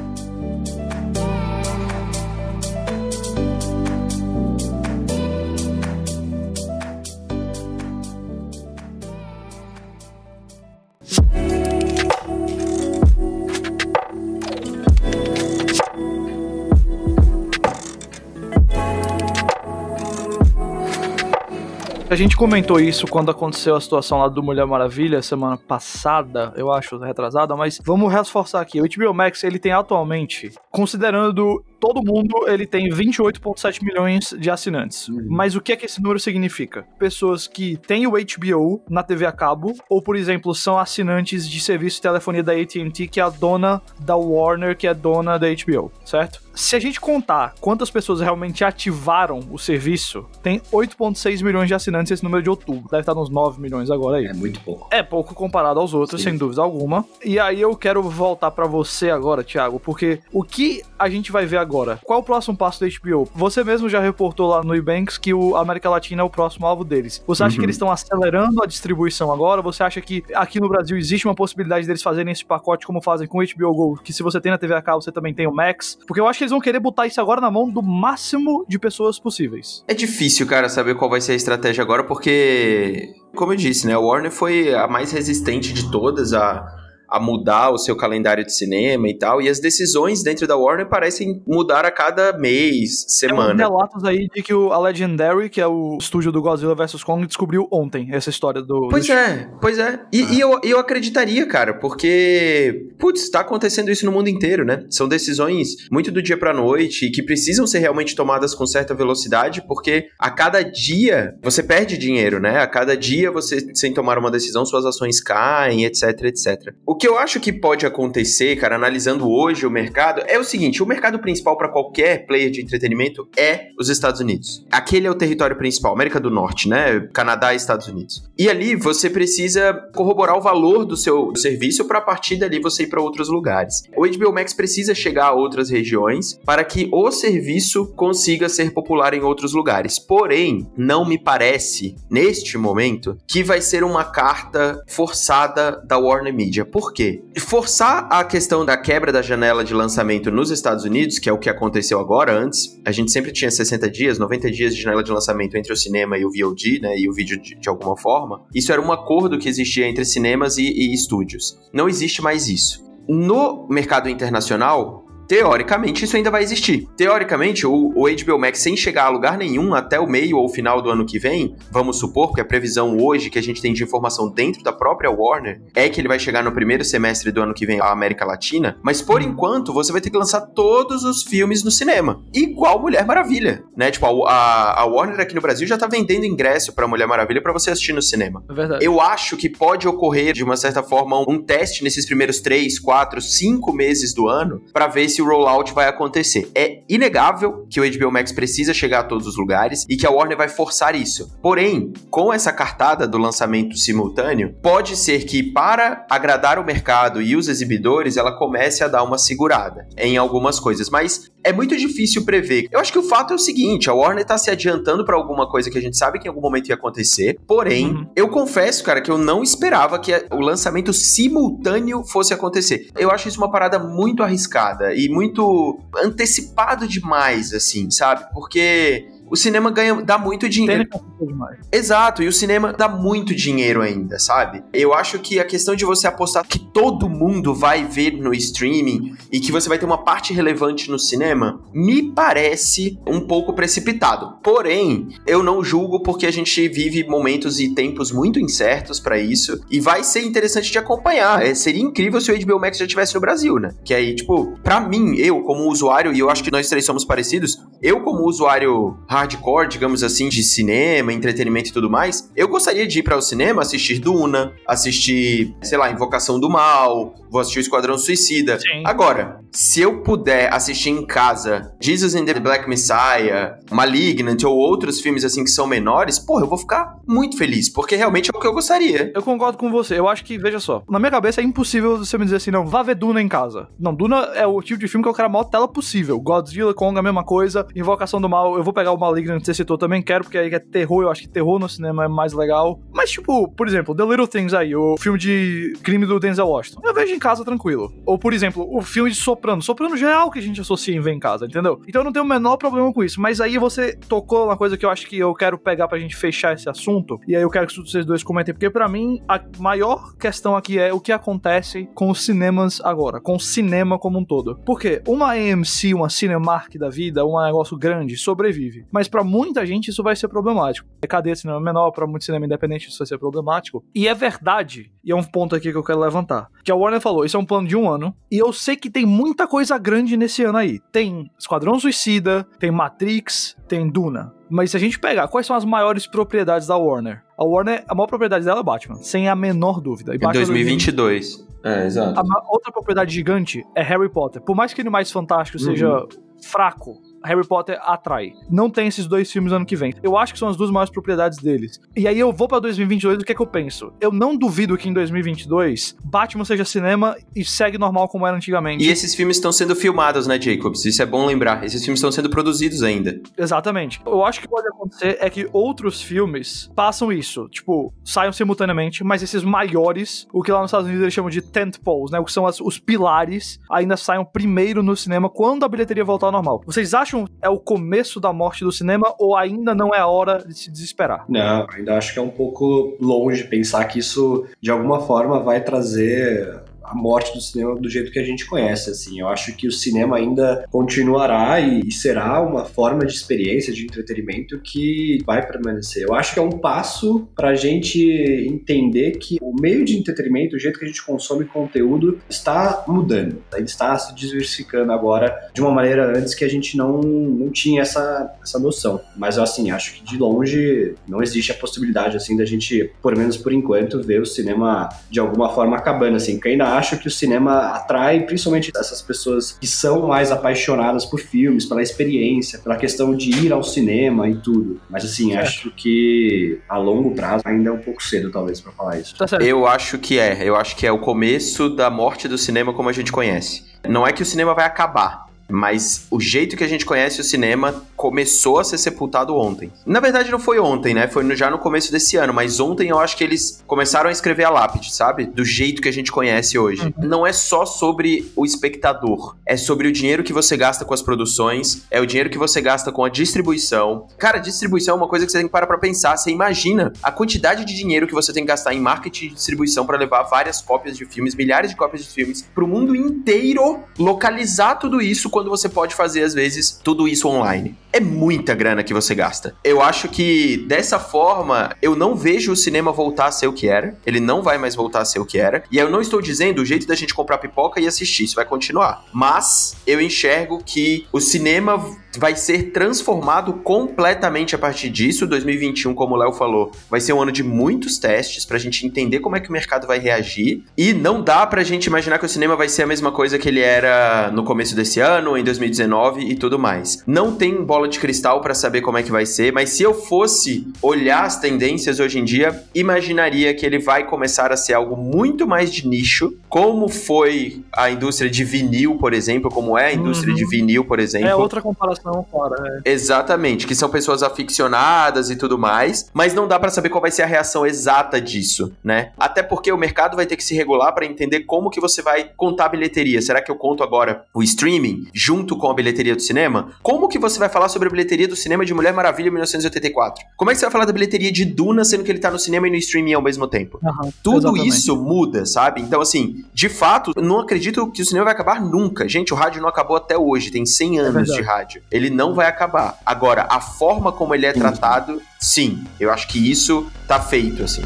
A 22.13 22.15
gente 22.15 22.37
comentou 22.37 22.79
isso 22.79 23.07
quando 23.07 23.31
aconteceu 23.31 23.75
a 23.75 23.81
situação 23.81 24.19
lá 24.19 24.29
do 24.29 24.43
Mulher 24.43 24.67
Maravilha 24.67 25.23
semana 25.23 25.57
passada, 25.57 26.53
eu 26.57 26.71
acho, 26.71 26.99
retrasada, 26.99 27.57
mas 27.57 27.81
vamos 27.83 28.13
reforçar 28.13 28.61
aqui. 28.61 28.83
O 28.83 28.85
HBO 28.85 29.15
Max, 29.15 29.43
ele 29.43 29.59
tem 29.59 29.73
atualmente, 29.73 30.53
considerando 30.71 31.65
todo 31.83 32.01
mundo 32.01 32.45
ele 32.47 32.65
tem 32.65 32.89
28,7 32.89 33.83
milhões 33.83 34.33
de 34.39 34.49
assinantes. 34.49 35.09
Uhum. 35.09 35.27
Mas 35.29 35.57
o 35.57 35.61
que 35.61 35.73
é 35.73 35.77
que 35.77 35.85
esse 35.85 36.01
número 36.01 36.21
significa? 36.21 36.87
Pessoas 36.97 37.49
que 37.49 37.77
têm 37.77 38.07
o 38.07 38.13
HBO 38.13 38.81
na 38.89 39.03
TV 39.03 39.27
a 39.27 39.33
cabo, 39.33 39.75
ou, 39.91 40.01
por 40.01 40.15
exemplo, 40.15 40.55
são 40.55 40.79
assinantes 40.79 41.49
de 41.49 41.61
serviço 41.61 41.97
de 41.97 42.03
telefonia 42.03 42.41
da 42.41 42.53
AT&T, 42.53 43.09
que 43.09 43.19
é 43.19 43.23
a 43.25 43.29
dona 43.29 43.83
da 43.99 44.15
Warner, 44.15 44.77
que 44.77 44.87
é 44.87 44.95
dona 44.95 45.37
da 45.37 45.49
HBO, 45.49 45.91
certo? 46.05 46.41
Se 46.55 46.77
a 46.77 46.79
gente 46.79 47.01
contar 47.01 47.55
quantas 47.61 47.91
pessoas 47.91 48.21
realmente 48.21 48.63
ativaram 48.63 49.41
o 49.51 49.59
serviço, 49.59 50.27
tem 50.41 50.61
8,6 50.73 51.43
milhões 51.43 51.67
de 51.67 51.75
assinantes 51.75 52.13
esse 52.13 52.23
número 52.23 52.43
de 52.43 52.51
outubro. 52.51 52.89
Deve 52.91 53.01
estar 53.01 53.15
nos 53.15 53.31
9 53.31 53.61
milhões 53.61 53.91
agora 53.91 54.19
aí. 54.19 54.27
É 54.27 54.35
muito 54.35 54.61
pouco. 54.61 54.87
É 54.91 55.03
pouco 55.03 55.35
comparado 55.35 55.81
aos 55.81 55.95
outros, 55.95 56.21
Sim. 56.21 56.31
sem 56.31 56.39
dúvida 56.39 56.63
alguma. 56.63 57.05
E 57.25 57.41
aí 57.41 57.61
eu 57.61 57.75
quero 57.75 58.03
voltar 58.03 58.51
pra 58.51 58.67
você 58.67 59.11
agora, 59.11 59.43
Thiago, 59.43 59.81
porque 59.81 60.21
o 60.31 60.45
que 60.45 60.83
a 60.99 61.09
gente 61.09 61.33
vai 61.33 61.47
ver 61.47 61.57
agora? 61.57 61.72
Qual 62.05 62.21
o 62.21 62.23
próximo 62.23 62.57
passo 62.57 62.81
da 62.81 62.87
HBO? 62.89 63.29
Você 63.35 63.65
mesmo 63.65 63.89
já 63.89 64.01
reportou 64.01 64.49
lá 64.49 64.63
no 64.63 64.75
Ebanks 64.75 65.19
que 65.19 65.33
o 65.33 65.57
América 65.57 65.89
Latina 65.89 66.23
é 66.23 66.25
o 66.25 66.31
próximo 66.31 66.67
alvo 66.67 66.85
deles. 66.85 67.23
Você 67.27 67.43
acha 67.43 67.55
Uhum. 67.55 67.61
que 67.61 67.65
eles 67.67 67.77
estão 67.77 67.91
acelerando 67.91 68.63
a 68.63 68.67
distribuição 68.67 69.33
agora? 69.33 69.63
Você 69.63 69.83
acha 69.83 70.01
que 70.01 70.23
aqui 70.35 70.61
no 70.61 70.69
Brasil 70.69 70.97
existe 70.97 71.27
uma 71.27 71.35
possibilidade 71.35 71.87
deles 71.87 72.03
fazerem 72.03 72.33
esse 72.33 72.45
pacote 72.45 72.87
como 72.87 73.01
fazem 73.03 73.27
com 73.27 73.39
o 73.39 73.43
HBO 73.45 73.75
Go, 73.75 74.01
que 74.03 74.13
se 74.13 74.23
você 74.23 74.41
tem 74.41 74.51
na 74.53 74.59
TV 74.59 74.75
a 74.75 74.83
cabo, 74.83 75.01
você 75.03 75.13
também 75.13 75.33
tem 75.35 75.47
o 75.47 75.53
Max? 75.55 75.99
Porque 76.07 76.21
eu 76.21 76.27
acho 76.27 76.39
que 76.39 76.45
eles 76.45 76.51
vão 76.53 76.61
querer 76.61 76.81
botar 76.81 77.07
isso 77.07 77.21
agora 77.21 77.41
na 77.41 77.51
mão 77.51 77.69
do 77.71 77.83
máximo 77.83 78.65
de 78.69 78.79
pessoas 78.79 79.19
possíveis. 79.19 79.85
É 79.89 79.95
difícil, 79.95 80.47
cara, 80.47 80.69
saber 80.69 80.95
qual 80.97 81.11
vai 81.11 81.21
ser 81.21 81.33
a 81.33 81.37
estratégia 81.37 81.83
agora, 81.83 82.05
porque, 82.05 83.15
como 83.35 83.53
eu 83.53 83.57
disse, 83.57 83.87
né, 83.87 83.95
a 83.95 83.99
Warner 83.99 84.31
foi 84.31 84.75
a 84.75 84.87
mais 84.89 85.13
resistente 85.13 85.73
de 85.73 85.91
todas 85.91 86.33
a, 86.33 86.65
a 87.13 87.21
mudar 87.21 87.71
o 87.71 87.79
seu 87.79 87.95
calendário 87.95 88.45
de 88.45 88.55
cinema 88.55 89.09
e 89.09 89.17
tal, 89.17 89.43
e 89.43 89.49
as 89.49 89.61
decisões 89.61 90.23
dentro 90.23 90.47
da 90.47 90.57
Warner 90.57 90.89
parecem 90.89 91.43
mudar 91.47 91.85
a 91.85 91.91
cada 91.91 92.33
mês, 92.39 93.05
Tem 93.05 93.31
uns 93.31 93.37
semana. 93.37 93.55
relatos 93.55 94.05
aí 94.05 94.29
de 94.35 94.43
que 94.43 94.55
o, 94.55 94.73
a 94.73 94.79
Legendary, 94.79 95.51
que 95.51 95.61
é 95.61 95.67
o 95.67 95.99
estúdio 96.01 96.33
do 96.33 96.41
Godzilla 96.41 96.75
vs. 96.75 97.05
Kong, 97.05 97.27
descobriu 97.27 97.69
ontem 97.71 98.09
essa 98.13 98.31
história 98.31 98.63
do. 98.63 98.89
Pois 98.89 99.07
do 99.07 99.13
é, 99.13 99.51
pois 99.61 99.79
é. 99.79 100.01
E, 100.13 100.37
e 100.37 100.41
eu, 100.41 100.59
eu 100.65 100.79
acreditaria, 100.79 101.47
cara, 101.47 101.75
porque, 101.75 102.89
putz, 102.99 103.29
tá 103.31 103.41
acontecendo 103.41 103.91
isso 103.91 104.07
no 104.07 104.13
mundo 104.13 104.29
inteiro, 104.29 104.65
né? 104.65 104.85
São 104.91 105.07
decisões 105.07 105.89
muito 105.91 106.11
do 106.11 106.23
dia 106.23 106.37
pra 106.37 106.55
noite 106.55 107.07
e 107.07 107.11
que 107.11 107.23
precisam 107.23 107.67
ser 107.67 107.81
realmente 107.81 108.17
tomadas 108.17 108.55
com 108.55 108.67
certa 108.67 108.95
velocidade, 108.95 109.63
porque 109.67 110.09
a 110.19 110.31
cada 110.31 110.63
dia 110.63 111.35
você 111.43 111.63
perde 111.63 111.99
dinheiro, 111.99 112.41
né? 112.41 112.61
A 112.61 112.67
cada 112.67 112.97
dia 112.97 113.31
você, 113.31 113.75
sem 113.75 113.93
tomar 113.93 114.19
uma 114.19 114.31
decisão, 114.31 114.65
suas 114.65 114.87
ações 114.87 115.21
caem, 115.21 115.85
etc, 115.85 116.03
etc. 116.25 116.75
O 116.87 116.95
que 117.03 117.09
eu 117.09 117.19
acho 117.19 117.41
que 117.41 117.53
pode 117.53 117.85
acontecer, 117.85 118.55
cara, 118.55 118.77
analisando 118.77 119.29
hoje 119.29 119.67
o 119.67 119.71
mercado, 119.71 120.23
é 120.25 120.39
o 120.39 120.45
seguinte: 120.45 120.85
o 120.85 120.87
mercado 120.87 121.19
principal 121.19 121.59
pra 121.59 121.69
qualquer 121.69 122.27
player 122.27 122.49
de 122.49 122.63
entretenimento 122.63 123.29
é 123.37 123.71
os 123.77 123.89
Estados 123.89 124.21
Unidos. 124.21 124.65
Aquele 124.71 125.09
é 125.09 125.11
o 125.11 125.15
território 125.17 125.57
principal, 125.57 125.95
América 125.95 126.21
do 126.21 126.31
Norte, 126.31 126.69
né? 126.69 127.01
Canadá 127.13 127.53
e 127.53 127.57
Estados 127.57 127.89
Unidos. 127.89 128.23
E 128.39 128.49
ali 128.49 128.77
você 128.77 129.11
precisa 129.11 129.75
corroborar 129.93 130.39
o 130.39 130.41
valor 130.41 130.85
do 130.85 130.97
seu 130.97 131.35
serviço 131.35 131.87
para 131.87 131.99
a 131.99 132.03
partir 132.03 132.37
dali 132.37 132.61
você 132.61 132.85
ir 132.85 132.87
para 132.87 133.03
outros 133.03 133.29
lugares. 133.29 133.83
O 133.97 134.07
HBO 134.07 134.33
Max 134.33 134.55
precisa 134.55 134.95
chegar 134.95 135.27
a 135.27 135.33
outras 135.33 135.71
regiões 135.71 136.39
para 136.45 136.63
que 136.63 136.89
o 136.93 137.11
serviço 137.11 137.89
consiga 137.97 138.49
ser 138.49 138.71
popular 138.71 139.13
em 139.13 139.23
outros 139.23 139.55
lugares. 139.55 139.99
Porém, 139.99 140.71
não 140.77 141.05
me 141.05 141.19
parece, 141.19 141.97
neste 142.09 142.57
momento, 142.57 143.19
que 143.27 143.43
vai 143.43 143.61
ser 143.61 143.83
uma 143.83 144.05
carta 144.05 144.81
forçada 144.87 145.83
da 145.85 145.99
Warner 145.99 146.33
Media. 146.33 146.65
Por 146.65 146.92
quê? 146.93 147.23
Forçar 147.39 148.09
a 148.11 148.25
questão 148.25 148.65
da 148.65 148.77
quebra 148.77 149.13
da 149.13 149.23
janela 149.23 149.65
de 149.65 149.75
lançamento 149.75 150.31
nos 150.31 150.51
Estados 150.51 150.85
Unidos, 150.85 151.19
que 151.19 151.29
é 151.29 151.33
o 151.33 151.39
que 151.39 151.51
aconteceu 151.51 151.99
agora 151.99 152.33
antes, 152.33 152.81
a 152.85 152.93
gente 152.93 153.11
sempre 153.11 153.33
tinha 153.33 153.51
60 153.51 153.91
dias, 153.91 154.19
90 154.19 154.51
dias 154.51 154.75
de 154.75 154.83
janela 154.83 155.03
de 155.03 155.11
lançamento 155.11 155.57
entre 155.57 155.73
o 155.73 155.77
cinema 155.77 156.17
e 156.19 156.25
o 156.25 156.31
VOD, 156.31 156.81
né, 156.81 156.99
e 156.99 157.09
o 157.09 157.13
vídeo 157.13 157.41
de, 157.41 157.55
de 157.55 157.69
alguma 157.69 157.97
forma. 157.97 158.43
Isso 158.55 158.73
era 158.73 158.81
um 158.81 158.93
acordo 158.93 159.39
que 159.39 159.49
existia 159.49 159.89
entre 159.89 160.05
cinemas 160.05 160.59
e, 160.59 160.65
e 160.65 160.93
estúdios. 160.93 161.59
Não 161.73 161.89
existe 161.89 162.23
mais 162.23 162.49
isso. 162.49 162.83
No 163.09 163.67
mercado 163.69 164.09
internacional, 164.09 165.05
teoricamente 165.27 166.05
isso 166.05 166.17
ainda 166.17 166.31
vai 166.31 166.43
existir. 166.43 166.87
Teoricamente, 166.97 167.67
o, 167.67 167.93
o 167.95 168.07
HBO 168.09 168.39
Max 168.39 168.59
sem 168.59 168.77
chegar 168.77 169.05
a 169.05 169.09
lugar 169.09 169.37
nenhum 169.39 169.75
até 169.75 169.99
o 169.99 170.07
meio 170.07 170.39
ou 170.39 170.49
final 170.49 170.81
do 170.81 170.91
ano 170.91 171.07
que 171.07 171.19
vem, 171.19 171.55
vamos 171.71 171.99
supor, 171.99 172.29
porque 172.29 172.41
a 172.41 172.45
previsão 172.45 172.99
hoje 172.99 173.31
que 173.31 173.39
a 173.39 173.43
gente 173.43 173.61
tem 173.61 173.73
de 173.73 173.83
informação 173.83 174.31
dentro 174.31 174.63
da 174.63 174.73
própria 174.73 175.11
Warner 175.11 175.61
é 175.75 175.89
que 175.89 176.01
ele 176.01 176.09
vai 176.09 176.19
chegar 176.19 176.43
no 176.43 176.53
primeiro 176.53 176.85
semestre 176.85 177.31
do 177.31 177.43
ano 177.43 177.55
que 177.55 177.67
vem 177.67 177.81
à 177.81 177.91
América 177.91 178.25
Latina, 178.25 178.79
mas 178.83 179.01
por 179.01 179.23
enquanto 179.23 179.73
você 179.73 179.93
vai 179.93 180.01
ter 180.01 180.11
que 180.11 180.17
lançar 180.17 180.41
todos 180.41 181.05
os 181.05 181.23
filmes 181.23 181.63
no 181.63 181.71
cinema, 181.71 182.23
igual 182.35 182.81
Mulher 182.81 183.07
Maravilha, 183.07 183.65
né? 183.77 183.91
Tipo, 183.91 184.27
a, 184.27 184.33
a, 184.33 184.81
a 184.83 184.85
Warner 184.87 185.21
aqui 185.21 185.35
no 185.35 185.41
Brasil 185.41 185.67
já 185.67 185.77
tá 185.77 185.87
vendendo 185.87 186.25
ingresso 186.25 186.73
pra 186.73 186.89
Mulher 186.89 187.07
Maravilha 187.07 187.43
pra 187.43 187.53
você 187.53 187.71
assistir 187.71 187.93
no 187.93 188.03
cinema. 188.03 188.43
É 188.49 188.55
verdade. 188.55 188.85
Eu 188.85 189.01
acho 189.01 189.37
que 189.37 189.49
pode 189.49 189.87
ocorrer, 189.87 190.33
de 190.33 190.45
uma 190.45 190.57
certa 190.57 190.83
forma, 190.83 191.19
um 191.29 191.43
teste 191.43 191.85
nesses 191.85 192.07
primeiros 192.07 192.41
3, 192.41 192.79
4, 192.79 193.21
5 193.21 193.73
meses 193.73 194.15
do 194.15 194.29
ano 194.29 194.63
para 194.73 194.87
ver 194.87 195.09
se 195.13 195.23
o 195.23 195.27
rollout 195.27 195.73
vai 195.73 195.87
acontecer. 195.87 196.51
É 196.55 196.82
inegável 196.95 197.67
que 197.71 197.81
o 197.81 197.99
HBO 197.99 198.11
Max 198.13 198.33
precisa 198.33 198.73
chegar 198.75 199.01
a 199.01 199.05
todos 199.05 199.27
os 199.27 199.37
lugares 199.37 199.85
e 199.89 199.97
que 199.97 200.07
a 200.07 200.11
Warner 200.11 200.37
vai 200.37 200.49
forçar 200.49 200.95
isso. 200.95 201.37
Porém, 201.43 201.93
com 202.11 202.33
essa 202.33 202.53
cartada 202.53 203.07
do 203.07 203.19
lançamento 203.19 203.77
simultâneo, 203.77 204.55
pode 204.63 204.97
ser 204.97 205.25
que 205.25 205.43
para 205.43 206.07
agradar 206.11 206.59
o 206.59 206.65
mercado 206.65 207.21
e 207.23 207.37
os 207.37 207.49
exibidores, 207.49 208.17
ela 208.17 208.37
comece 208.37 208.85
a 208.85 208.89
dar 208.89 209.03
uma 209.03 209.19
segurada 209.19 209.87
em 209.97 210.17
algumas 210.17 210.59
coisas, 210.61 210.91
mas 210.91 211.31
é 211.45 211.53
muito 211.53 211.77
difícil 211.77 212.25
prever. 212.25 212.69
Eu 212.71 212.79
acho 212.79 212.93
que 212.93 212.99
o 212.99 213.03
fato 213.03 213.33
é 213.33 213.37
o 213.37 213.39
seguinte, 213.39 213.91
a 213.91 213.95
Warner 213.95 214.25
tá 214.25 214.39
se 214.39 214.49
adiantando 214.51 215.05
para 215.05 215.17
alguma 215.17 215.49
coisa 215.51 215.71
que 215.71 215.79
a 215.79 215.81
gente 215.83 215.97
sabe 215.97 216.19
que 216.21 216.27
em 216.27 216.29
algum 216.29 216.41
momento 216.41 216.69
ia 216.69 216.75
acontecer. 216.77 217.37
Porém, 217.47 217.87
Uhum. 217.93 218.07
eu 218.15 218.29
confesso, 218.29 218.85
cara, 218.85 219.01
que 219.01 219.11
eu 219.11 219.19
não 219.19 219.43
esperava 219.43 219.99
que 219.99 220.13
o 220.31 220.39
lançamento 220.41 220.93
simultâneo 220.93 222.05
fosse 222.05 222.33
acontecer. 222.33 222.89
Eu 222.97 223.11
acho 223.11 223.29
isso 223.29 223.39
uma 223.39 223.51
parada 223.51 223.79
muito 223.79 224.23
arriscada 224.23 224.95
e 224.95 225.09
muito 225.09 225.81
antecipado 225.97 226.82
demais, 226.87 227.53
assim, 227.53 227.91
sabe? 227.91 228.27
Porque 228.33 229.07
o 229.33 229.37
cinema 229.37 229.71
ganha, 229.71 229.95
dá 230.03 230.19
muito 230.19 230.47
dinheiro. 230.47 230.87
Demais. 231.19 231.59
Exato, 231.73 232.23
e 232.23 232.29
o 232.29 232.33
cinema 232.33 232.75
dá 232.75 232.87
muito 232.87 233.35
dinheiro 233.35 233.81
ainda, 233.81 234.19
sabe? 234.19 234.63
Eu 234.75 234.93
acho 234.93 235.19
que 235.21 235.41
a 235.41 235.45
questão 235.45 235.75
de 235.75 235.87
você 235.87 236.07
apostar 236.07 236.47
que 236.47 236.59
todo 236.59 237.09
mundo 237.09 237.55
vai 237.55 237.83
ver 237.83 238.13
no 238.13 238.35
streaming 238.35 239.15
e 239.33 239.41
que 239.41 239.51
você 239.51 239.71
vai 239.71 239.79
ter 239.79 239.87
uma 239.87 240.05
parte 240.05 240.35
relevante 240.35 240.91
no 240.91 240.99
cinema, 240.99 241.63
me 241.73 242.13
parece 242.13 242.99
um 243.07 243.21
pouco 243.21 243.55
precipitado. 243.55 244.37
Porém, 244.43 245.09
eu 245.27 245.43
não 245.43 245.65
julgo 245.65 246.03
porque 246.03 246.27
a 246.27 246.31
gente 246.31 246.69
vive 246.69 247.09
momentos 247.09 247.59
e 247.59 247.75
tempos 247.75 248.13
muito 248.13 248.39
incertos 248.39 249.01
pra 249.01 249.19
isso 249.19 249.65
e 249.71 249.81
vai 249.81 250.05
ser 250.05 250.27
interessante 250.27 250.71
de 250.71 250.77
acompanhar. 250.77 251.43
É, 251.43 251.55
seria 251.55 251.83
incrível 251.83 252.21
se 252.21 252.31
o 252.31 252.39
HBO 252.39 252.61
Max 252.61 252.77
já 252.77 252.85
estivesse 252.85 253.15
no 253.15 253.21
Brasil, 253.21 253.55
né? 253.59 253.71
Que 253.83 253.95
aí, 253.95 254.15
tipo, 254.15 254.59
pra 254.63 254.79
mim, 254.79 255.17
eu 255.17 255.41
como 255.41 255.71
usuário, 255.71 256.13
e 256.13 256.19
eu 256.19 256.29
acho 256.29 256.45
que 256.45 256.51
nós 256.51 256.69
três 256.69 256.85
somos 256.85 257.03
parecidos, 257.03 257.57
eu 257.81 258.03
como 258.03 258.27
usuário 258.29 258.99
hardcore, 259.23 259.69
digamos 259.69 260.03
assim, 260.03 260.29
de 260.29 260.43
cinema, 260.43 261.13
entretenimento 261.13 261.71
e 261.71 261.73
tudo 261.73 261.89
mais, 261.89 262.31
eu 262.35 262.49
gostaria 262.49 262.87
de 262.87 262.99
ir 262.99 263.03
para 263.03 263.17
o 263.17 263.23
cinema 263.23 263.63
assistir 263.63 264.01
Duna, 264.01 264.53
assistir, 264.67 265.55
sei 265.63 265.79
lá, 265.79 265.91
Invocação 265.91 266.41
do 266.41 266.51
Mal, 266.51 267.15
vou 267.31 267.41
assistir 267.41 267.61
o 267.61 267.63
Esquadrão 267.63 267.97
Suicida. 267.97 268.59
Sim. 268.59 268.83
Agora, 268.85 269.41
se 269.51 269.81
eu 269.81 270.03
puder 270.03 270.53
assistir 270.53 270.91
em 270.91 271.07
casa 271.07 271.73
Jesus 271.81 272.15
and 272.15 272.25
the 272.25 272.39
Black 272.41 272.69
Messiah, 272.69 273.59
Malignant 273.71 274.43
ou 274.45 274.57
outros 274.57 275.01
filmes 275.01 275.25
assim 275.25 275.45
que 275.45 275.51
são 275.51 275.67
menores, 275.67 276.19
porra, 276.19 276.43
eu 276.43 276.49
vou 276.49 276.59
ficar 276.59 276.97
muito 277.07 277.37
feliz, 277.37 277.69
porque 277.69 277.95
realmente 277.95 278.31
é 278.33 278.37
o 278.37 278.41
que 278.41 278.47
eu 278.47 278.53
gostaria. 278.53 279.13
Eu 279.15 279.23
concordo 279.23 279.57
com 279.57 279.71
você. 279.71 279.99
Eu 279.99 280.09
acho 280.09 280.25
que, 280.25 280.37
veja 280.37 280.59
só, 280.59 280.83
na 280.89 280.99
minha 280.99 281.11
cabeça 281.11 281.41
é 281.41 281.45
impossível 281.45 281.99
você 281.99 282.19
me 282.19 282.25
dizer 282.25 282.37
assim, 282.37 282.51
não, 282.51 282.67
vá 282.67 282.83
ver 282.83 282.97
Duna 282.97 283.23
em 283.23 283.29
casa. 283.29 283.69
Não, 283.79 283.95
Duna 283.95 284.17
é 284.35 284.47
o 284.47 284.61
tipo 284.61 284.81
de 284.81 284.89
filme 284.89 285.03
que 285.03 285.09
eu 285.09 285.15
quero 285.15 285.27
a 285.27 285.31
maior 285.31 285.45
tela 285.45 285.69
possível. 285.69 286.19
Godzilla, 286.21 286.75
Kong, 286.75 286.99
a 286.99 287.03
mesma 287.03 287.25
coisa. 287.25 287.67
Invocação 287.75 288.21
do 288.21 288.29
Mal, 288.29 288.57
eu 288.57 288.65
vou 288.65 288.73
pegar 288.73 288.93
o 288.93 288.99
Malignant 289.13 289.41
que 289.41 289.47
você 289.47 289.55
citou 289.55 289.79
também, 289.79 290.03
quero, 290.03 290.25
porque 290.25 290.39
aí 290.39 290.53
é 290.53 290.59
terror, 290.59 291.03
eu 291.03 291.11
acho 291.11 291.23
que 291.23 291.29
terror 291.29 291.59
no 291.59 291.69
cinema 291.69 292.05
é 292.05 292.09
mais 292.09 292.33
legal. 292.33 292.81
Mas, 292.93 293.11
tipo, 293.11 293.49
por 293.49 293.69
exemplo, 293.69 293.95
The 293.95 294.05
Little 294.05 294.27
Things 294.27 294.55
aí, 294.55 294.75
o 294.75 294.97
filme 294.99 295.19
de 295.19 295.75
crime 295.83 296.07
do 296.07 296.19
Denzel 296.19 296.49
Washington. 296.49 296.81
Eu 296.85 296.95
vejo 296.95 297.15
em 297.15 297.19
casa 297.19 297.45
tranquilo. 297.45 297.93
Ou, 298.05 298.19
por 298.19 298.33
exemplo, 298.33 298.67
o 298.71 298.83
filme 298.83 299.11
de 299.11 299.17
Soprano. 299.17 299.63
Soprano 299.63 299.97
já 299.97 300.11
é 300.11 300.31
que 300.31 300.39
a 300.39 300.43
gente 300.43 300.61
associa 300.61 300.95
em 300.95 301.01
ver 301.01 301.13
em 301.13 301.19
casa, 301.19 301.47
entendeu? 301.47 301.81
Então 301.87 302.01
eu 302.01 302.05
não 302.05 302.13
tenho 302.13 302.25
o 302.25 302.29
menor 302.29 302.57
problema 302.57 302.93
com 302.93 303.03
isso. 303.03 303.21
Mas 303.21 303.41
aí 303.41 303.59
você 303.59 303.97
tocou 304.09 304.47
uma 304.47 304.57
coisa 304.57 304.77
que 304.77 304.85
eu 304.87 304.91
acho 304.91 305.07
que 305.07 305.19
eu 305.19 305.35
quero 305.35 305.59
pegar 305.59 305.89
pra 305.89 305.99
gente 305.99 306.17
fechar 306.17 306.55
esse 306.55 306.69
assunto. 306.69 307.21
E 307.27 307.37
aí 307.37 307.43
eu 307.43 307.51
quero 307.51 307.67
que 307.67 307.77
vocês 307.77 308.05
dois 308.05 308.23
comentem, 308.23 308.55
porque 308.55 308.71
pra 308.71 308.89
mim 308.89 309.21
a 309.29 309.41
maior 309.59 310.15
questão 310.17 310.57
aqui 310.57 310.79
é 310.79 310.93
o 310.93 311.01
que 311.01 311.13
acontece 311.13 311.89
com 311.95 312.11
os 312.11 312.25
cinemas 312.25 312.81
agora, 312.83 313.21
com 313.21 313.37
o 313.37 313.41
cinema 313.41 313.99
como 313.99 314.19
um 314.19 314.25
todo. 314.25 314.59
Porque 314.65 315.03
uma 315.07 315.33
AMC, 315.33 315.95
uma 315.95 316.09
Cinemark 316.09 316.77
da 316.77 316.89
vida, 316.89 317.25
um 317.27 317.43
negócio 317.43 317.77
grande, 317.77 318.17
sobrevive. 318.17 318.87
Mas 318.91 319.02
mas 319.03 319.09
para 319.09 319.25
muita 319.25 319.67
gente 319.67 319.89
isso 319.89 320.01
vai 320.01 320.15
ser 320.15 320.29
problemático. 320.29 320.89
É 321.03 321.09
cadeia 321.09 321.35
cinema 321.35 321.61
menor, 321.61 321.91
para 321.91 322.07
muito 322.07 322.25
cinema 322.25 322.47
independente 322.47 322.89
isso 322.89 322.99
vai 322.99 323.07
ser 323.07 323.19
problemático. 323.19 323.85
E 323.93 324.07
é 324.07 324.15
verdade, 324.15 324.93
e 325.05 325.11
é 325.11 325.17
um 325.17 325.25
ponto 325.25 325.57
aqui 325.57 325.73
que 325.73 325.77
eu 325.77 325.83
quero 325.83 325.99
levantar, 325.99 326.47
que 326.63 326.71
a 326.71 326.77
Warner 326.77 327.01
falou, 327.01 327.25
isso 327.25 327.37
é 327.37 327.41
um 327.41 327.45
plano 327.45 327.67
de 327.67 327.77
um 327.77 327.91
ano, 327.91 328.15
e 328.31 328.39
eu 328.39 328.53
sei 328.53 328.77
que 328.77 328.89
tem 328.89 329.05
muita 329.05 329.49
coisa 329.49 329.77
grande 329.77 330.17
nesse 330.17 330.45
ano 330.45 330.57
aí. 330.57 330.79
Tem 330.93 331.29
Esquadrão 331.37 331.81
Suicida, 331.81 332.47
tem 332.61 332.71
Matrix, 332.71 333.57
tem 333.67 333.91
Duna. 333.91 334.33
Mas 334.49 334.71
se 334.71 334.77
a 334.77 334.81
gente 334.81 335.01
pegar 335.01 335.27
quais 335.27 335.49
são 335.49 335.57
as 335.57 335.65
maiores 335.65 336.07
propriedades 336.07 336.69
da 336.69 336.77
Warner, 336.77 337.25
a 337.37 337.45
Warner, 337.45 337.85
a 337.89 337.95
maior 337.97 338.07
propriedade 338.07 338.45
dela 338.45 338.61
é 338.61 338.63
Batman, 338.63 339.03
sem 339.03 339.29
a 339.29 339.35
menor 339.35 339.81
dúvida. 339.81 340.15
E 340.15 340.17
em 340.17 340.33
2022. 340.33 341.45
É, 341.65 341.87
exato. 341.87 342.21
A 342.21 342.53
outra 342.53 342.71
propriedade 342.71 343.13
gigante 343.13 343.65
é 343.75 343.83
Harry 343.83 344.09
Potter. 344.09 344.41
Por 344.43 344.55
mais 344.55 344.73
que 344.73 344.81
Animais 344.81 345.11
Fantásticos 345.11 345.67
uhum. 345.67 345.73
seja 345.73 346.07
fraco, 346.41 347.01
Harry 347.25 347.47
Potter 347.47 347.79
atrai. 347.83 348.33
Não 348.51 348.71
tem 348.71 348.89
esses 348.89 349.07
dois 349.07 349.31
filmes 349.31 349.53
ano 349.53 349.65
que 349.65 349.77
vem. 349.77 349.95
Eu 350.03 350.17
acho 350.17 350.33
que 350.33 350.39
são 350.39 350.49
as 350.49 350.57
duas 350.57 350.71
maiores 350.71 350.93
propriedades 350.93 351.39
deles. 351.39 351.81
E 351.97 352.07
aí 352.07 352.19
eu 352.19 352.33
vou 352.33 352.49
para 352.49 352.61
2022, 352.61 353.19
o 353.19 353.25
que 353.25 353.33
é 353.33 353.35
que 353.35 353.43
eu 353.43 353.47
penso? 353.47 353.93
Eu 354.01 354.13
não 354.13 354.37
duvido 354.37 354.77
que 354.77 354.89
em 354.89 354.93
2022 354.93 355.97
Batman 356.05 356.45
seja 356.45 356.65
cinema 356.65 357.17
e 357.35 357.45
segue 357.45 357.79
normal 357.79 358.09
como 358.09 358.27
era 358.27 358.37
antigamente. 358.37 358.85
E 358.85 358.89
esses 358.89 359.15
filmes 359.15 359.37
estão 359.37 359.53
sendo 359.53 359.75
filmados, 359.75 360.27
né, 360.27 360.41
Jacobs? 360.41 360.85
Isso 360.85 361.03
é 361.03 361.07
bom 361.07 361.27
lembrar. 361.27 361.65
Esses 361.65 361.83
filmes 361.85 361.99
estão 361.99 362.13
sendo 362.13 362.31
produzidos 362.31 362.83
ainda. 362.83 363.21
Exatamente. 363.37 364.01
Eu 364.05 364.25
acho 364.25 364.41
que 364.41 364.49
pode 364.49 364.69
acontecer 364.69 365.19
é 365.21 365.29
que 365.31 365.49
outros 365.53 366.03
filmes 366.03 366.71
passam 366.75 367.13
isso. 367.13 367.49
Tipo, 367.49 367.93
saiam 368.05 368.33
simultaneamente, 368.33 369.05
mas 369.05 369.23
esses 369.23 369.43
maiores, 369.43 370.27
o 370.33 370.43
que 370.43 370.53
lá 370.53 370.61
nos 370.61 370.69
Estados 370.69 370.87
Unidos 370.87 371.03
eles 371.03 371.15
chamam 371.15 371.31
de 371.31 371.43
tentpoles, 371.43 372.11
né? 372.11 372.23
Que 372.23 372.33
são 372.33 372.47
as, 372.47 372.61
os 372.61 372.79
pilares, 372.79 373.59
ainda 373.71 373.97
saiam 373.97 374.25
primeiro 374.25 374.83
no 374.83 374.97
cinema 374.97 375.29
quando 375.29 375.65
a 375.65 375.69
bilheteria 375.69 376.05
voltar 376.05 376.27
ao 376.27 376.33
normal. 376.33 376.63
Vocês 376.65 376.95
acham 376.95 377.12
acham 377.13 377.29
é 377.41 377.49
o 377.49 377.59
começo 377.59 378.19
da 378.19 378.33
morte 378.33 378.65
do 378.65 378.73
cinema 378.73 379.15
ou 379.19 379.37
ainda 379.37 379.75
não 379.75 379.95
é 379.95 379.99
a 379.99 380.07
hora 380.07 380.39
de 380.39 380.55
se 380.55 380.71
desesperar? 380.71 381.25
Não, 381.29 381.67
ainda 381.71 381.97
acho 381.97 382.13
que 382.13 382.19
é 382.19 382.23
um 382.23 382.31
pouco 382.31 382.97
longe 383.01 383.45
pensar 383.45 383.85
que 383.85 383.99
isso 383.99 384.47
de 384.61 384.71
alguma 384.71 385.01
forma 385.01 385.41
vai 385.41 385.63
trazer 385.63 386.62
a 386.85 386.95
morte 386.95 387.33
do 387.35 387.41
cinema 387.41 387.75
do 387.75 387.89
jeito 387.89 388.11
que 388.11 388.19
a 388.19 388.25
gente 388.25 388.47
conhece, 388.47 388.91
assim. 388.91 389.21
Eu 389.21 389.29
acho 389.29 389.55
que 389.57 389.67
o 389.67 389.73
cinema 389.73 390.17
ainda 390.17 390.67
continuará 390.71 391.61
e 391.61 391.91
será 391.91 392.41
uma 392.41 392.65
forma 392.65 393.05
de 393.07 393.13
experiência, 393.13 393.73
de 393.73 393.85
entretenimento 393.85 394.59
que 394.61 395.19
vai 395.25 395.47
permanecer. 395.47 396.05
Eu 396.05 396.15
acho 396.15 396.35
que 396.35 396.39
é 396.39 396.43
um 396.43 396.51
passo 396.51 397.29
para 397.35 397.49
a 397.49 397.55
gente 397.55 398.03
entender 398.49 399.13
que 399.19 399.39
o 399.41 399.55
meio 399.61 399.85
de 399.85 399.97
entretenimento, 399.97 400.57
o 400.57 400.59
jeito 400.59 400.79
que 400.79 400.85
a 400.85 400.89
gente 400.89 401.05
consome 401.05 401.45
conteúdo, 401.45 402.19
está 402.29 402.85
mudando. 402.87 403.43
Ele 403.55 403.65
está 403.65 403.97
se 403.99 404.15
diversificando 404.15 404.93
agora 404.93 405.49
de 405.55 405.61
uma 405.61 405.71
maneira 405.71 406.17
antes 406.17 406.35
que 406.35 406.45
a 406.45 406.49
gente 406.49 406.77
não, 406.77 407.01
não 407.01 407.51
tinha 407.51 407.83
essa, 407.83 408.35
essa 408.43 408.59
noção. 408.59 409.01
Mas, 409.17 409.39
assim, 409.39 409.71
acho 409.71 409.95
que 409.95 410.05
de 410.05 410.17
longe 410.19 410.95
não 411.09 411.23
existe 411.23 411.53
a 411.53 411.55
possibilidade, 411.55 412.17
assim, 412.17 412.37
da 412.37 412.45
gente, 412.45 412.91
por 413.01 413.17
menos 413.17 413.37
por 413.37 413.53
enquanto, 413.53 414.03
ver 414.03 414.21
o 414.21 414.27
cinema 414.27 414.89
de 415.11 415.21
alguma 415.21 415.51
forma 415.55 415.77
acabando, 415.77 416.17
assim. 416.17 416.39
Que 416.39 416.49
ainda 416.49 416.72
acho 416.77 416.99
que 416.99 417.07
o 417.07 417.11
cinema 417.11 417.77
atrai 417.77 418.21
principalmente 418.21 418.71
essas 418.77 419.03
pessoas 419.03 419.53
que 419.53 419.67
são 419.67 420.07
mais 420.07 420.31
apaixonadas 420.31 421.05
por 421.05 421.21
filmes, 421.21 421.65
pela 421.65 421.83
experiência, 421.83 422.59
pela 422.59 422.77
questão 422.77 423.15
de 423.15 423.31
ir 423.31 423.53
ao 423.53 423.63
cinema 423.63 424.29
e 424.29 424.35
tudo. 424.37 424.81
Mas 424.89 425.05
assim, 425.05 425.31
certo. 425.31 425.47
acho 425.47 425.71
que 425.73 426.61
a 426.69 426.77
longo 426.77 427.15
prazo 427.15 427.43
ainda 427.45 427.71
é 427.71 427.73
um 427.73 427.79
pouco 427.79 428.03
cedo, 428.03 428.31
talvez, 428.31 428.61
para 428.61 428.73
falar 428.73 428.99
isso. 428.99 429.17
Tá 429.17 429.27
eu 429.41 429.67
acho 429.67 429.99
que 429.99 430.19
é. 430.19 430.43
Eu 430.43 430.57
acho 430.57 430.77
que 430.77 430.87
é 430.87 430.93
o 430.93 430.99
começo 430.99 431.69
da 431.69 431.91
morte 431.91 432.29
do 432.29 432.39
cinema 432.39 432.73
como 432.73 432.89
a 432.89 432.93
gente 432.93 433.13
conhece. 433.13 433.65
Não 433.89 434.07
é 434.07 434.13
que 434.13 434.23
o 434.23 434.27
cinema 434.27 434.55
vai 434.55 434.65
acabar, 434.65 435.27
mas 435.53 436.07
o 436.11 436.19
jeito 436.19 436.57
que 436.57 436.65
a 436.65 436.69
gente 436.69 436.87
conhece 436.87 437.21
o 437.21 437.25
cinema 437.25 437.85
começou 437.97 438.59
a 438.59 438.65
ser 438.65 438.79
sepultado 438.79 439.37
ontem. 439.37 439.71
Na 439.87 440.01
verdade, 440.01 440.31
não 440.31 440.39
foi 440.39 440.59
ontem, 440.59 440.95
né? 440.95 441.07
Foi 441.07 441.23
já 441.37 441.51
no 441.51 441.59
começo 441.59 441.93
desse 441.93 442.17
ano, 442.17 442.33
mas 442.33 442.59
ontem 442.59 442.89
eu 442.89 442.99
acho 442.99 443.17
que 443.17 443.23
eles 443.23 443.63
começaram 443.67 444.09
a 444.09 444.13
escrever 444.13 444.45
a 444.45 444.51
lápide, 444.51 444.93
sabe? 444.93 445.27
Do 445.27 445.45
jeito 445.45 445.83
que 445.83 445.89
a 445.89 445.93
gente 445.93 446.11
conhece 446.11 446.59
hoje. 446.59 446.83
Uhum. 446.83 447.09
Não 447.09 447.27
é 447.27 447.33
só 447.33 447.65
sobre 447.65 448.33
o 448.35 448.45
espectador, 448.45 449.37
é 449.47 449.57
sobre 449.57 449.87
o 449.89 449.93
dinheiro 449.93 450.23
que 450.23 450.33
você 450.33 450.57
gasta 450.57 450.85
com 450.85 450.95
as 450.95 451.03
produções, 451.03 451.83
é 451.91 452.01
o 452.01 452.07
dinheiro 452.07 452.31
que 452.31 452.39
você 452.39 452.61
gasta 452.61 452.91
com 452.91 453.05
a 453.05 453.09
distribuição. 453.09 454.07
Cara, 454.19 454.39
distribuição 454.39 454.95
é 454.95 454.99
uma 454.99 455.09
coisa 455.09 455.27
que 455.27 455.33
você 455.33 455.39
tem 455.39 455.47
que 455.47 455.53
parar 455.53 455.67
pra 455.67 455.79
pensar. 455.79 456.17
Você 456.17 456.31
imagina 456.31 456.93
a 457.03 457.13
quantidade 457.13 457.65
de 457.65 457.75
dinheiro 457.75 458.07
que 458.07 458.15
você 458.15 458.33
tem 458.33 458.43
que 458.43 458.49
gastar 458.49 458.75
em 458.75 458.81
marketing 458.81 459.27
e 459.27 459.31
distribuição 459.31 459.85
para 459.85 459.99
levar 459.99 460.23
várias 460.25 460.61
cópias 460.61 460.97
de 460.97 461.05
filmes, 461.05 461.35
milhares 461.35 461.71
de 461.71 461.77
cópias 461.77 462.05
de 462.05 462.11
filmes, 462.11 462.43
pro 462.55 462.67
mundo 462.67 462.97
inteiro, 462.97 463.81
localizar 463.99 464.77
tudo 464.77 465.01
isso 465.01 465.29
quando 465.31 465.42
você 465.51 465.69
pode 465.69 465.95
fazer, 465.95 466.23
às 466.23 466.35
vezes, 466.35 466.81
tudo 466.83 467.07
isso 467.09 467.29
online. 467.29 467.77
É 467.93 468.01
muita 468.01 468.55
grana 468.55 468.83
que 468.83 468.95
você 468.95 469.15
gasta. 469.15 469.55
Eu 469.63 469.83
acho 469.83 470.09
que 470.09 470.59
dessa 470.69 470.99
forma, 470.99 471.77
eu 471.83 471.95
não 471.95 472.15
vejo 472.15 472.53
o 472.53 472.57
cinema 472.57 472.93
voltar 472.93 473.27
a 473.27 473.33
ser 473.33 473.47
o 473.47 473.53
que 473.53 473.69
era. 473.69 473.97
Ele 474.07 474.21
não 474.21 474.43
vai 474.43 474.59
mais 474.59 474.75
voltar 474.75 475.01
a 475.01 475.05
ser 475.05 475.19
o 475.19 475.27
que 475.27 475.39
era. 475.39 475.65
E 475.71 475.79
eu 475.79 475.91
não 475.91 476.01
estou 476.01 476.21
dizendo 476.21 476.63
o 476.63 476.65
jeito 476.65 476.87
da 476.87 476.95
gente 476.95 477.15
comprar 477.15 477.39
pipoca 477.39 477.81
e 477.81 477.87
assistir, 477.87 478.25
isso 478.25 478.37
vai 478.37 478.45
continuar. 478.45 479.05
Mas 479.13 479.77
eu 479.87 480.01
enxergo 480.01 480.63
que 480.65 481.07
o 481.13 481.21
cinema 481.21 481.79
vai 482.19 482.37
ser 482.37 482.71
transformado 482.71 483.55
completamente 483.55 484.55
a 484.55 484.59
partir 484.59 484.91
disso. 484.91 485.27
2021, 485.27 485.95
como 485.95 486.15
o 486.15 486.19
Léo 486.19 486.33
falou, 486.33 486.73
vai 486.91 487.01
ser 487.01 487.13
um 487.13 487.23
ano 487.23 487.33
de 487.33 487.43
muitos 487.43 487.99
testes 487.99 488.45
pra 488.45 488.59
gente 488.59 488.87
entender 488.87 489.21
como 489.21 489.37
é 489.37 489.41
que 489.41 489.49
o 489.49 489.53
mercado 489.53 489.87
vai 489.87 489.99
reagir. 489.99 490.63
E 490.77 490.93
não 490.93 491.23
dá 491.23 491.47
pra 491.47 491.63
gente 491.63 491.87
imaginar 491.87 492.19
que 492.19 492.27
o 492.27 492.29
cinema 492.29 492.57
vai 492.57 492.69
ser 492.69 492.83
a 492.83 492.87
mesma 492.87 493.13
coisa 493.13 493.39
que 493.39 493.49
ele 493.49 493.61
era 493.61 494.31
no 494.33 494.45
começo 494.45 494.75
desse 494.75 495.01
ano, 495.01 495.37
em 495.37 495.45
2019 495.45 496.25
e 496.25 496.35
tudo 496.35 496.59
mais. 496.59 497.03
Não 497.07 497.35
tem 497.35 497.65
bola 497.65 497.89
de 497.89 497.99
cristal 497.99 498.41
para 498.41 498.55
saber 498.55 498.81
como 498.81 498.99
é 498.99 499.03
que 499.03 499.11
vai 499.11 499.27
ser, 499.27 499.53
mas 499.53 499.71
se 499.71 499.83
eu 499.83 499.95
fosse 499.95 500.67
olhar 500.81 501.25
as 501.25 501.39
tendências 501.39 502.01
hoje 502.01 502.19
em 502.19 502.25
dia, 502.25 502.63
imaginaria 502.75 503.55
que 503.55 503.65
ele 503.65 503.79
vai 503.79 504.07
começar 504.07 504.53
a 504.53 504.57
ser 504.57 504.75
algo 504.75 504.97
muito 504.97 505.47
mais 505.47 505.73
de 505.73 505.87
nicho, 505.87 506.35
como 506.49 506.89
foi 506.89 507.63
a 507.73 507.91
indústria 507.91 508.31
de 508.31 508.45
vinil, 508.45 508.97
por 508.97 509.13
exemplo, 509.13 509.51
como 509.51 509.77
é 509.77 509.89
a 509.89 509.93
indústria 509.93 510.31
uhum. 510.31 510.39
de 510.39 510.47
vinil, 510.47 510.85
por 510.85 510.99
exemplo. 510.99 511.29
É 511.29 511.35
outra 511.35 511.61
comparação 511.61 512.02
fora, 512.31 512.83
é. 512.85 512.93
Exatamente, 512.93 513.67
que 513.67 513.75
são 513.75 513.89
pessoas 513.89 514.23
aficionadas 514.23 515.31
e 515.31 515.37
tudo 515.37 515.59
mais, 515.59 516.11
mas 516.13 516.35
não 516.35 516.49
dá 516.49 516.59
para 516.59 516.71
saber 516.71 516.89
qual 516.89 517.01
vai 517.01 517.11
ser 517.11 517.23
a 517.23 517.27
reação 517.27 517.67
exata 517.67 518.21
disso, 518.21 518.73
né? 518.83 519.13
Até 519.19 519.43
porque 519.43 519.71
o 519.71 519.77
mercado 519.79 520.17
vai 520.17 520.27
ter 520.27 520.37
que 520.37 520.45
se 520.45 520.55
regular 520.55 520.93
para 520.95 521.07
entender 521.07 521.41
como 521.41 521.71
que 521.71 521.81
você 521.81 522.03
vai 522.03 522.31
contar 522.37 522.67
a 522.67 522.69
bilheteria. 522.71 523.21
Será 523.23 523.41
que 523.43 523.51
eu 523.51 523.57
conto 523.57 523.83
agora 523.83 524.25
o 524.35 524.43
streaming 524.43 525.07
junto 525.15 525.57
com 525.57 525.71
a 525.71 525.75
bilheteria 525.75 526.15
do 526.15 526.23
cinema? 526.23 526.73
Como 526.83 527.09
que 527.09 527.19
você 527.19 527.39
vai 527.39 527.49
falar 527.49 527.69
sobre 527.69 527.89
a 527.89 527.91
bilheteria 527.91 528.29
do 528.29 528.37
cinema 528.37 528.65
de 528.65 528.75
Mulher 528.75 528.93
Maravilha 528.93 529.31
1984? 529.31 530.25
Como 530.37 530.51
é 530.51 530.55
que 530.55 530.61
você 530.61 530.67
vai 530.67 530.73
falar 530.73 530.85
da 530.85 530.93
bilheteria 530.93 531.31
de 531.31 531.45
Duna, 531.45 531.85
sendo 531.85 532.05
que 532.05 532.11
ele 532.11 532.19
tá 532.19 532.31
no 532.31 532.39
cinema 532.39 532.67
e 532.67 532.71
no 532.71 532.77
streaming 532.77 533.13
ao 533.15 533.23
mesmo 533.23 533.47
tempo? 533.47 533.79
Uhum, 533.83 534.13
Tudo 534.23 534.49
exatamente. 534.49 534.69
isso 534.69 534.97
muda, 534.97 535.47
sabe? 535.47 535.81
Então, 535.81 536.01
assim, 536.01 536.45
de 536.53 536.69
fato, 536.69 537.13
não 537.17 537.41
acredito 537.41 537.91
que 537.91 538.03
o 538.03 538.07
cinema 538.07 538.25
vai 538.25 538.35
acabar 538.35 538.61
nunca. 538.61 539.09
Gente, 539.09 539.33
o 539.33 539.37
rádio 539.37 539.61
não 539.61 539.69
acabou 539.69 539.97
até 539.97 540.17
hoje, 540.17 540.51
tem 540.51 540.65
100 540.65 540.99
anos 540.99 541.31
é 541.31 541.35
de 541.35 541.43
rádio. 541.43 541.83
Ele 541.93 542.11
não 542.11 542.35
vai 542.35 542.47
acabar. 542.47 542.99
Agora, 543.05 543.47
a 543.49 543.61
forma 543.61 544.11
como 544.11 544.35
ele 544.35 544.47
é 544.47 544.53
tratado, 544.53 545.21
sim, 545.39 545.85
eu 546.01 546.11
acho 546.11 546.27
que 546.27 546.51
isso 546.51 546.91
tá 547.07 547.21
feito, 547.21 547.63
assim. 547.63 547.83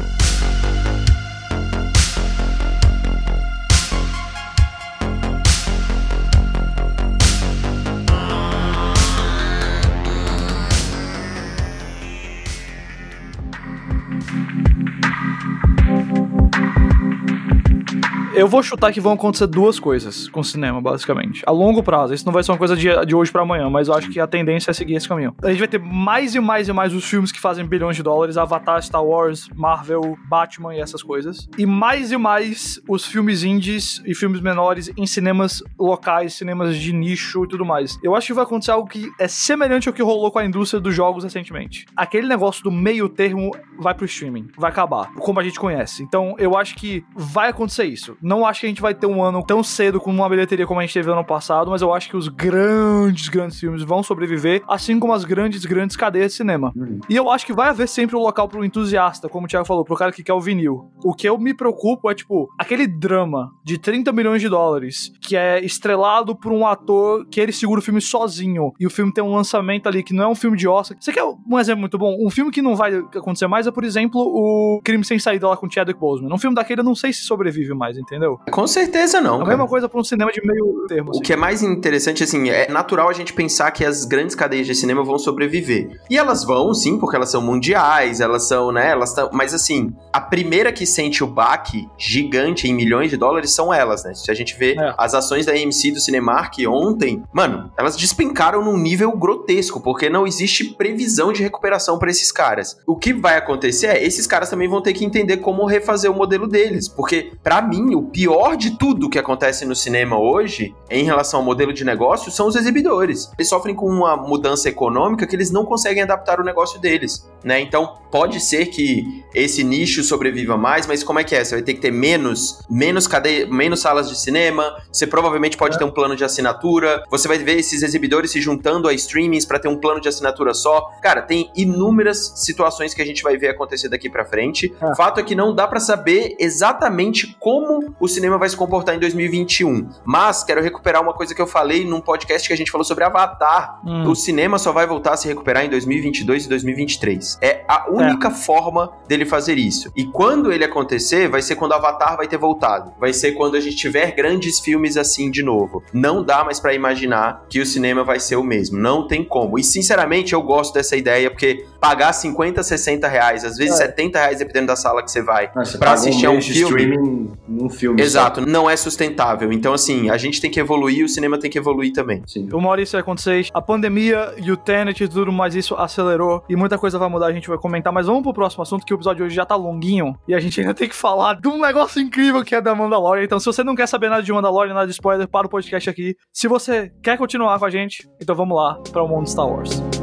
Eu 18.37 18.47
vou 18.47 18.61
chutar 18.61 18.93
que 18.93 19.01
vão 19.01 19.13
acontecer 19.13 19.47
duas 19.47 19.79
coisas 19.79 20.29
com 20.29 20.41
o 20.41 20.43
cinema, 20.43 20.79
basicamente. 20.79 21.41
A 21.43 21.51
longo 21.51 21.81
prazo. 21.81 22.13
Isso 22.13 22.23
não 22.23 22.31
vai 22.31 22.43
ser 22.43 22.51
uma 22.51 22.57
coisa 22.59 22.77
de, 22.77 22.87
de 23.03 23.15
hoje 23.15 23.31
para 23.31 23.41
amanhã, 23.41 23.67
mas 23.67 23.87
eu 23.87 23.95
acho 23.95 24.11
que 24.11 24.19
a 24.19 24.27
tendência 24.27 24.69
é 24.69 24.73
seguir 24.75 24.93
esse 24.93 25.09
caminho. 25.09 25.33
A 25.41 25.49
gente 25.49 25.57
vai 25.57 25.67
ter 25.67 25.79
mais 25.79 26.35
e 26.35 26.39
mais 26.39 26.67
e 26.67 26.71
mais 26.71 26.93
os 26.93 27.03
filmes 27.03 27.31
que 27.31 27.39
fazem 27.39 27.65
bilhões 27.65 27.95
de 27.95 28.03
dólares: 28.03 28.37
Avatar, 28.37 28.79
Star 28.83 29.03
Wars, 29.03 29.49
Marvel, 29.55 30.15
Batman 30.29 30.75
e 30.75 30.79
essas 30.79 31.01
coisas. 31.01 31.49
E 31.57 31.65
mais 31.65 32.11
e 32.11 32.17
mais 32.17 32.79
os 32.87 33.07
filmes 33.07 33.43
indies 33.43 34.03
e 34.05 34.13
filmes 34.13 34.39
menores 34.39 34.91
em 34.95 35.07
cinemas 35.07 35.63
locais, 35.79 36.35
cinemas 36.35 36.77
de 36.77 36.93
nicho 36.93 37.43
e 37.43 37.47
tudo 37.47 37.65
mais. 37.65 37.97
Eu 38.03 38.15
acho 38.15 38.27
que 38.27 38.33
vai 38.33 38.43
acontecer 38.43 38.69
algo 38.69 38.87
que 38.87 39.09
é 39.19 39.27
semelhante 39.27 39.87
ao 39.87 39.93
que 39.95 40.03
rolou 40.03 40.29
com 40.29 40.37
a 40.37 40.45
indústria 40.45 40.79
dos 40.79 40.93
jogos 40.93 41.23
recentemente. 41.23 41.87
Aquele 41.95 42.27
negócio 42.27 42.63
do 42.63 42.71
meio 42.71 43.09
termo 43.09 43.49
vai 43.79 43.93
pro 43.93 44.05
streaming, 44.05 44.49
vai 44.57 44.69
acabar, 44.69 45.13
como 45.15 45.39
a 45.39 45.43
gente 45.43 45.59
conhece. 45.59 46.03
Então 46.03 46.35
eu 46.37 46.57
acho 46.57 46.75
que 46.75 47.05
vai 47.15 47.49
acontecer 47.49 47.85
isso 47.85 48.17
Não 48.21 48.45
acho 48.45 48.61
que 48.61 48.65
a 48.65 48.69
gente 48.69 48.81
vai 48.81 48.93
ter 48.93 49.07
um 49.07 49.23
ano 49.23 49.43
tão 49.43 49.63
cedo 49.63 49.99
com 49.99 50.11
uma 50.11 50.29
bilheteria 50.29 50.65
como 50.65 50.79
a 50.79 50.83
gente 50.83 50.93
teve 50.93 51.11
ano 51.11 51.23
passado, 51.23 51.71
mas 51.71 51.81
eu 51.81 51.93
acho 51.93 52.09
que 52.09 52.17
os 52.17 52.27
grandes, 52.27 53.29
grandes 53.29 53.59
filmes 53.59 53.83
vão 53.83 54.03
sobreviver, 54.03 54.63
assim 54.67 54.99
como 54.99 55.13
as 55.13 55.23
grandes, 55.23 55.65
grandes 55.65 55.95
cadeias 55.95 56.31
de 56.31 56.37
cinema. 56.37 56.71
Uhum. 56.75 56.99
E 57.09 57.15
eu 57.15 57.29
acho 57.29 57.45
que 57.45 57.53
vai 57.53 57.69
haver 57.69 57.87
sempre 57.87 58.15
um 58.15 58.19
local 58.19 58.47
pro 58.47 58.63
entusiasta, 58.63 59.29
como 59.29 59.45
o 59.45 59.49
Thiago 59.49 59.65
falou, 59.65 59.83
pro 59.83 59.95
cara 59.95 60.11
que 60.11 60.23
quer 60.23 60.33
o 60.33 60.41
vinil. 60.41 60.91
O 61.03 61.13
que 61.13 61.27
eu 61.27 61.37
me 61.37 61.53
preocupo 61.53 62.09
é, 62.09 62.15
tipo, 62.15 62.49
aquele 62.57 62.87
drama 62.87 63.51
de 63.63 63.77
30 63.77 64.11
milhões 64.11 64.41
de 64.41 64.49
dólares, 64.49 65.11
que 65.21 65.35
é 65.35 65.63
estrelado 65.63 66.35
por 66.35 66.51
um 66.51 66.65
ator 66.65 67.25
que 67.29 67.39
ele 67.39 67.51
segura 67.51 67.79
o 67.79 67.83
filme 67.83 68.01
sozinho, 68.01 68.73
e 68.79 68.87
o 68.87 68.89
filme 68.89 69.13
tem 69.13 69.23
um 69.23 69.33
lançamento 69.33 69.87
ali 69.87 70.03
que 70.03 70.13
não 70.13 70.25
é 70.25 70.27
um 70.27 70.35
filme 70.35 70.57
de 70.57 70.67
Oscar. 70.67 70.97
Você 70.99 71.11
quer 71.11 71.23
um 71.23 71.59
exemplo 71.59 71.81
muito 71.81 71.97
bom? 71.97 72.15
Um 72.19 72.29
filme 72.29 72.51
que 72.51 72.61
não 72.61 72.75
vai 72.75 72.95
acontecer 72.95 73.47
mais 73.47 73.66
é, 73.67 73.71
por 73.71 73.83
exemplo, 73.83 74.21
o 74.21 74.81
Crime 74.83 75.03
Sem 75.03 75.19
Saída 75.19 75.47
lá 75.47 75.57
com 75.57 75.69
Chadwick 75.69 75.99
Boseman. 75.99 76.33
Um 76.33 76.37
filme 76.37 76.55
daquele 76.55 76.81
eu 76.81 76.85
não 76.85 76.95
sei 76.95 77.11
se 77.13 77.21
sobrevive 77.21 77.73
mais, 77.73 77.97
entendeu? 77.97 78.39
Com 78.51 78.67
certeza 78.67 79.21
não. 79.21 79.35
A 79.35 79.39
cara. 79.39 79.49
mesma 79.49 79.67
coisa 79.67 79.89
pra 79.89 79.99
um 79.99 80.03
cinema 80.03 80.31
de 80.31 80.45
meio 80.45 80.85
termo. 80.87 81.11
Assim. 81.11 81.19
O 81.19 81.21
que 81.21 81.33
é 81.33 81.35
mais 81.35 81.61
interessante, 81.61 82.23
assim, 82.23 82.49
é 82.49 82.69
natural 82.69 83.09
a 83.09 83.13
gente 83.13 83.33
pensar 83.33 83.71
que 83.71 83.83
as 83.85 84.05
grandes 84.05 84.35
cadeias 84.35 84.65
de 84.65 84.75
cinema 84.75 85.03
vão 85.03 85.17
sobreviver. 85.17 85.99
E 86.09 86.17
elas 86.17 86.43
vão, 86.43 86.73
sim, 86.73 86.97
porque 86.99 87.15
elas 87.15 87.29
são 87.29 87.41
mundiais, 87.41 88.19
elas 88.19 88.47
são, 88.47 88.71
né, 88.71 88.91
elas 88.91 89.09
estão... 89.09 89.29
Mas, 89.33 89.53
assim, 89.53 89.93
a 90.11 90.21
primeira 90.21 90.71
que 90.71 90.85
sente 90.85 91.23
o 91.23 91.27
baque 91.27 91.87
gigante 91.97 92.67
em 92.67 92.73
milhões 92.73 93.09
de 93.09 93.17
dólares 93.17 93.51
são 93.51 93.73
elas, 93.73 94.03
né? 94.03 94.13
Se 94.13 94.31
a 94.31 94.33
gente 94.33 94.57
vê 94.57 94.75
é. 94.77 94.93
as 94.97 95.13
ações 95.13 95.45
da 95.45 95.53
AMC 95.53 95.91
do 95.91 95.99
Cinemark 95.99 96.55
ontem, 96.67 97.23
mano, 97.33 97.71
elas 97.77 97.95
despencaram 97.95 98.63
num 98.63 98.77
nível 98.77 99.11
grotesco, 99.11 99.79
porque 99.79 100.09
não 100.09 100.25
existe 100.25 100.65
previsão 100.65 101.33
de 101.33 101.43
recuperação 101.43 101.99
para 101.99 102.09
esses 102.09 102.31
caras. 102.31 102.77
O 102.85 102.95
que 102.95 103.13
vai 103.13 103.37
acontecer 103.37 103.56
é, 103.65 104.03
esses 104.03 104.27
caras 104.27 104.49
também 104.49 104.67
vão 104.67 104.81
ter 104.81 104.93
que 104.93 105.05
entender 105.05 105.37
como 105.37 105.65
refazer 105.65 106.11
o 106.11 106.15
modelo 106.15 106.47
deles, 106.47 106.87
porque 106.87 107.31
para 107.43 107.61
mim 107.61 107.95
o 107.95 108.03
pior 108.03 108.55
de 108.55 108.77
tudo 108.77 109.09
que 109.09 109.19
acontece 109.19 109.65
no 109.65 109.75
cinema 109.75 110.19
hoje, 110.19 110.75
em 110.89 111.03
relação 111.03 111.39
ao 111.39 111.45
modelo 111.45 111.73
de 111.73 111.83
negócio, 111.83 112.31
são 112.31 112.47
os 112.47 112.55
exibidores. 112.55 113.31
Eles 113.37 113.49
sofrem 113.49 113.75
com 113.75 113.87
uma 113.87 114.15
mudança 114.15 114.69
econômica 114.69 115.25
que 115.25 115.35
eles 115.35 115.51
não 115.51 115.65
conseguem 115.65 116.03
adaptar 116.03 116.39
o 116.39 116.43
negócio 116.43 116.79
deles, 116.79 117.29
né? 117.43 117.59
Então, 117.59 117.95
pode 118.11 118.39
ser 118.39 118.67
que 118.67 119.23
esse 119.33 119.63
nicho 119.63 120.03
sobreviva 120.03 120.57
mais, 120.57 120.87
mas 120.87 121.03
como 121.03 121.19
é 121.19 121.23
que 121.23 121.35
é? 121.35 121.43
Você 121.43 121.55
vai 121.55 121.63
ter 121.63 121.73
que 121.73 121.81
ter 121.81 121.91
menos, 121.91 122.61
menos 122.69 123.07
cadeia, 123.07 123.47
menos 123.47 123.79
salas 123.79 124.09
de 124.09 124.17
cinema, 124.17 124.75
você 124.91 125.05
provavelmente 125.05 125.57
pode 125.57 125.75
é. 125.75 125.79
ter 125.79 125.85
um 125.85 125.91
plano 125.91 126.15
de 126.15 126.23
assinatura, 126.23 127.03
você 127.09 127.27
vai 127.27 127.37
ver 127.37 127.57
esses 127.57 127.83
exibidores 127.83 128.31
se 128.31 128.41
juntando 128.41 128.87
a 128.87 128.93
streamings 128.93 129.45
para 129.45 129.59
ter 129.59 129.67
um 129.67 129.77
plano 129.77 130.01
de 130.01 130.09
assinatura 130.09 130.53
só. 130.53 130.89
Cara, 131.01 131.21
tem 131.21 131.51
inúmeras 131.55 132.33
situações 132.35 132.93
que 132.93 133.01
a 133.01 133.05
gente 133.05 133.23
vai 133.23 133.37
ver 133.37 133.46
acontecer 133.49 133.89
daqui 133.89 134.09
para 134.09 134.25
frente. 134.25 134.73
É. 134.81 134.95
Fato 134.95 135.19
é 135.19 135.23
que 135.23 135.35
não 135.35 135.53
dá 135.53 135.67
para 135.67 135.79
saber 135.79 136.35
exatamente 136.39 137.35
como 137.39 137.93
o 137.99 138.07
cinema 138.07 138.37
vai 138.37 138.49
se 138.49 138.55
comportar 138.55 138.95
em 138.95 138.99
2021. 138.99 139.89
Mas 140.05 140.43
quero 140.43 140.61
recuperar 140.61 141.01
uma 141.01 141.13
coisa 141.13 141.33
que 141.33 141.41
eu 141.41 141.47
falei 141.47 141.85
num 141.85 142.01
podcast 142.01 142.47
que 142.47 142.53
a 142.53 142.57
gente 142.57 142.71
falou 142.71 142.85
sobre 142.85 143.03
Avatar. 143.03 143.79
Hum. 143.85 144.09
O 144.09 144.15
cinema 144.15 144.57
só 144.57 144.71
vai 144.71 144.85
voltar 144.87 145.13
a 145.13 145.17
se 145.17 145.27
recuperar 145.27 145.65
em 145.65 145.69
2022 145.69 146.45
e 146.45 146.49
2023. 146.49 147.37
É 147.41 147.63
a 147.67 147.89
única 147.89 148.29
é. 148.29 148.31
forma 148.31 148.91
dele 149.07 149.25
fazer 149.25 149.57
isso. 149.57 149.91
E 149.95 150.05
quando 150.05 150.51
ele 150.51 150.63
acontecer, 150.63 151.27
vai 151.27 151.41
ser 151.41 151.55
quando 151.55 151.73
Avatar 151.73 152.17
vai 152.17 152.27
ter 152.27 152.37
voltado. 152.37 152.93
Vai 152.99 153.13
ser 153.13 153.33
quando 153.33 153.55
a 153.55 153.59
gente 153.59 153.75
tiver 153.75 154.11
grandes 154.11 154.59
filmes 154.59 154.97
assim 154.97 155.29
de 155.29 155.43
novo. 155.43 155.83
Não 155.93 156.23
dá 156.23 156.43
mais 156.43 156.59
para 156.59 156.73
imaginar 156.73 157.45
que 157.49 157.59
o 157.59 157.65
cinema 157.65 158.03
vai 158.03 158.19
ser 158.19 158.35
o 158.35 158.43
mesmo. 158.43 158.77
Não 158.77 159.07
tem 159.07 159.23
como. 159.23 159.57
E 159.57 159.63
sinceramente, 159.63 160.33
eu 160.33 160.41
gosto 160.41 160.73
dessa 160.73 160.95
ideia, 160.95 161.29
porque 161.29 161.65
pagar 161.79 162.13
50, 162.13 162.63
60 162.63 163.07
reais, 163.07 163.36
às 163.43 163.57
vezes 163.57 163.79
é. 163.79 163.85
70 163.85 164.19
reais, 164.19 164.39
dependendo 164.39 164.67
da 164.67 164.75
sala 164.75 165.03
que 165.03 165.11
você 165.11 165.21
vai, 165.21 165.49
para 165.79 165.93
assistir 165.93 166.27
um 166.27 166.31
a 166.31 166.33
um 166.35 166.41
filme. 166.41 167.29
Num 167.47 167.69
filme. 167.69 168.01
Exato, 168.01 168.41
só. 168.41 168.45
não 168.45 168.69
é 168.69 168.75
sustentável. 168.75 169.51
Então, 169.51 169.73
assim, 169.73 170.09
a 170.09 170.17
gente 170.17 170.41
tem 170.41 170.49
que 170.49 170.59
evoluir, 170.59 171.05
o 171.05 171.09
cinema 171.09 171.37
tem 171.37 171.49
que 171.49 171.57
evoluir 171.57 171.93
também. 171.93 172.23
Sim. 172.27 172.49
O 172.51 172.61
Maurício 172.61 172.93
vai 172.93 173.01
acontecer. 173.01 173.47
A 173.53 173.61
pandemia 173.61 174.33
e 174.37 174.51
o 174.51 174.57
Tenet 174.57 175.03
e 175.03 175.07
tudo 175.07 175.31
mais, 175.31 175.55
isso 175.55 175.75
acelerou 175.75 176.43
e 176.49 176.55
muita 176.55 176.77
coisa 176.77 176.97
vai 176.97 177.09
mudar, 177.09 177.27
a 177.27 177.33
gente 177.33 177.47
vai 177.47 177.57
comentar. 177.57 177.91
Mas 177.93 178.07
vamos 178.07 178.23
pro 178.23 178.33
próximo 178.33 178.63
assunto, 178.63 178.85
que 178.85 178.93
o 178.93 178.97
episódio 178.97 179.17
de 179.17 179.23
hoje 179.23 179.35
já 179.35 179.45
tá 179.45 179.55
longuinho 179.55 180.15
e 180.27 180.33
a 180.33 180.39
gente 180.39 180.59
ainda 180.59 180.73
tem 180.73 180.87
que 180.87 180.95
falar 180.95 181.39
de 181.39 181.47
um 181.47 181.59
negócio 181.59 182.01
incrível 182.01 182.43
que 182.43 182.55
é 182.55 182.61
da 182.61 182.73
Mandalorian. 182.75 183.23
Então, 183.23 183.39
se 183.39 183.45
você 183.45 183.63
não 183.63 183.75
quer 183.75 183.87
saber 183.87 184.09
nada 184.09 184.23
de 184.23 184.31
Mandalorian, 184.31 184.73
nada 184.73 184.87
de 184.87 184.93
spoiler, 184.93 185.27
para 185.27 185.47
o 185.47 185.49
podcast 185.49 185.89
aqui. 185.89 186.15
Se 186.33 186.47
você 186.47 186.91
quer 187.01 187.17
continuar 187.17 187.57
com 187.59 187.65
a 187.65 187.69
gente, 187.69 188.07
então 188.21 188.35
vamos 188.35 188.55
lá 188.55 188.79
para 188.91 189.03
o 189.03 189.07
mundo 189.07 189.27
Star 189.27 189.47
Wars. 189.47 189.96